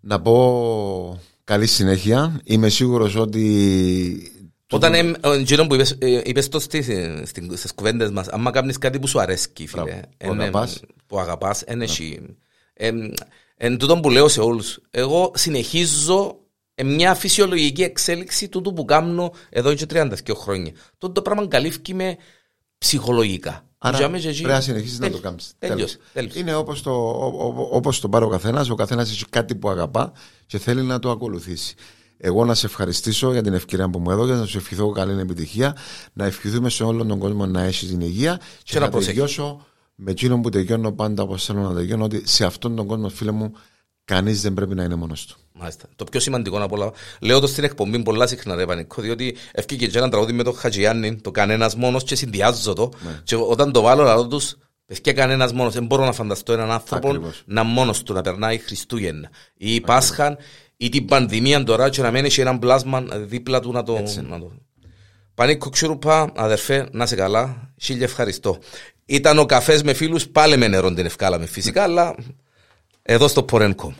Να 0.00 0.20
πω 0.20 1.20
καλή 1.44 1.66
συνέχεια. 1.66 2.40
Είμαι 2.44 2.68
σίγουρος 2.68 3.16
ότι 3.16 4.39
όταν 4.70 4.94
ε, 4.94 5.12
ο 5.22 5.32
εκείνο 5.32 5.66
που 5.66 5.74
είπες, 5.74 5.96
ε, 5.98 6.20
είπες 6.24 6.48
το 6.48 6.58
στις, 6.60 6.84
στις, 7.24 7.58
στις 7.58 7.72
κουβέντες 7.74 8.10
μας, 8.10 8.28
άμα 8.28 8.50
κάνεις 8.50 8.78
κάτι 8.78 8.98
που 8.98 9.06
σου 9.06 9.20
αρέσκει, 9.20 9.66
φίλε, 9.66 9.82
Μπράβο, 9.82 10.00
που 10.00 10.32
εν, 10.32 10.40
ε, 10.40 10.42
αγαπάς. 10.42 10.80
που 11.06 11.18
αγαπάς, 11.18 11.62
εν 11.62 11.82
έχει, 11.82 12.20
ε, 12.74 12.90
Εν 13.62 13.78
τούτο 13.78 14.00
που 14.00 14.10
λέω 14.10 14.28
σε 14.28 14.40
όλους, 14.40 14.78
εγώ 14.90 15.32
συνεχίζω 15.34 16.38
μια 16.84 17.14
φυσιολογική 17.14 17.82
εξέλιξη 17.82 18.48
του 18.48 18.72
που 18.72 18.84
κάνω 18.84 19.32
εδώ 19.50 19.74
και 19.74 19.86
32 19.90 20.34
χρόνια. 20.34 20.72
Τότε 20.98 21.12
το 21.12 21.22
πράγμα 21.22 21.48
καλύφθηκε 21.48 21.94
με 21.94 22.16
ψυχολογικά. 22.78 23.64
Άρα 23.78 24.10
πρέπει 24.10 24.42
να 24.42 24.60
συνεχίσεις 24.60 24.98
να 24.98 25.10
το 25.10 25.18
κάνεις. 25.18 25.54
Είναι 26.34 26.54
όπως 26.54 26.82
το, 26.82 26.92
όπως 27.70 28.00
το 28.00 28.08
πάρει 28.08 28.24
ο 28.24 28.28
καθένας. 28.28 28.70
Ο 28.70 28.74
καθένας 28.74 29.10
έχει 29.10 29.24
κάτι 29.30 29.54
που 29.54 29.68
αγαπά 29.70 30.12
και 30.46 30.58
θέλει 30.58 30.82
να 30.82 30.98
το 30.98 31.10
ακολουθήσει. 31.10 31.74
Εγώ 32.22 32.44
να 32.44 32.54
σε 32.54 32.66
ευχαριστήσω 32.66 33.32
για 33.32 33.42
την 33.42 33.54
ευκαιρία 33.54 33.90
που 33.90 33.98
μου 33.98 34.10
έδωσες, 34.10 34.38
να 34.38 34.46
σου 34.46 34.58
ευχηθώ 34.58 34.90
καλή 34.90 35.20
επιτυχία, 35.20 35.76
να 36.12 36.24
ευχηθούμε 36.24 36.70
σε 36.70 36.84
όλον 36.84 37.08
τον 37.08 37.18
κόσμο 37.18 37.46
να 37.46 37.62
έχεις 37.62 37.88
την 37.88 38.00
υγεία 38.00 38.36
και, 38.36 38.72
και 38.72 38.78
να, 38.78 38.88
να 38.88 39.00
τελειώσω 39.00 39.66
με 39.94 40.10
εκείνο 40.10 40.40
που 40.40 40.48
τελειώνω 40.48 40.92
πάντα 40.92 41.22
όπως 41.22 41.44
θέλω 41.44 41.60
να 41.60 41.74
τελειώνω, 41.74 42.04
ότι 42.04 42.22
σε 42.28 42.44
αυτόν 42.44 42.76
τον 42.76 42.86
κόσμο, 42.86 43.08
φίλε 43.08 43.30
μου, 43.30 43.52
κανείς 44.04 44.40
δεν 44.40 44.54
πρέπει 44.54 44.74
να 44.74 44.82
είναι 44.82 44.94
μόνος 44.94 45.26
του. 45.26 45.36
Μάλιστα. 45.52 45.88
Το 45.96 46.04
πιο 46.04 46.20
σημαντικό 46.20 46.62
από 46.62 46.76
όλα, 46.76 46.92
λέω 47.20 47.40
το 47.40 47.46
στην 47.46 47.64
εκπομπή 47.64 48.02
πολλά 48.02 48.26
συχνά, 48.26 48.54
ρε 48.54 48.66
Πανικό, 48.66 49.02
διότι 49.02 49.36
ευκήκε 49.52 49.86
και 49.86 49.98
ένα 49.98 50.08
τραγούδι 50.08 50.32
με 50.32 50.42
τον 50.42 50.54
Χατζιάννη, 50.54 51.16
το 51.16 51.30
κανένας 51.30 51.74
μόνος 51.74 52.04
και 52.04 52.14
συνδυάζω 52.14 52.72
το. 52.72 52.92
Ναι. 53.04 53.20
Και 53.24 53.36
όταν 53.36 53.72
το 53.72 53.80
βάλω, 53.80 54.02
λαό 54.02 54.26
τους, 54.26 54.56
Παιδιά 54.90 55.12
κανένας 55.12 55.52
μόνος. 55.52 55.74
Δεν 55.74 55.84
μπορώ 55.84 56.04
να 56.04 56.12
φανταστώ 56.12 56.52
έναν 56.52 56.70
άνθρωπο 56.70 57.08
Ακριβώς. 57.08 57.42
να 57.46 57.62
μόνος 57.62 58.02
του 58.02 58.12
να 58.12 58.20
περνάει 58.20 58.58
Χριστούγεννα 58.58 59.30
ή 59.56 59.80
Πάσχα 59.80 60.36
ή 60.82 60.88
την 60.88 61.04
πανδημία 61.04 61.64
τώρα 61.64 61.88
και 61.88 62.02
να 62.02 62.10
μένει 62.10 62.30
σε 62.30 62.40
έναν 62.40 62.58
πλάσμα 62.58 63.00
δίπλα 63.00 63.60
του 63.60 63.72
να 63.72 63.82
το. 63.82 64.02
Να 64.28 64.38
το... 64.38 64.52
Πανίκο 65.34 65.70
Ξουρουπά, 65.70 66.32
αδερφέ, 66.36 66.88
να 66.92 67.06
σε 67.06 67.14
καλά. 67.14 67.72
Χίλια 67.80 68.04
ευχαριστώ. 68.04 68.58
Ήταν 69.04 69.38
ο 69.38 69.46
καφές 69.46 69.82
με 69.82 69.92
φίλους, 69.92 70.28
πάλι 70.28 70.56
με 70.56 70.68
νερό 70.68 70.94
την 70.94 71.06
ευκάλαμε 71.06 71.46
φυσικά, 71.46 71.82
αλλά 71.82 72.14
εδώ 73.02 73.28
στο 73.28 73.42
Πορένκομ. 73.42 73.94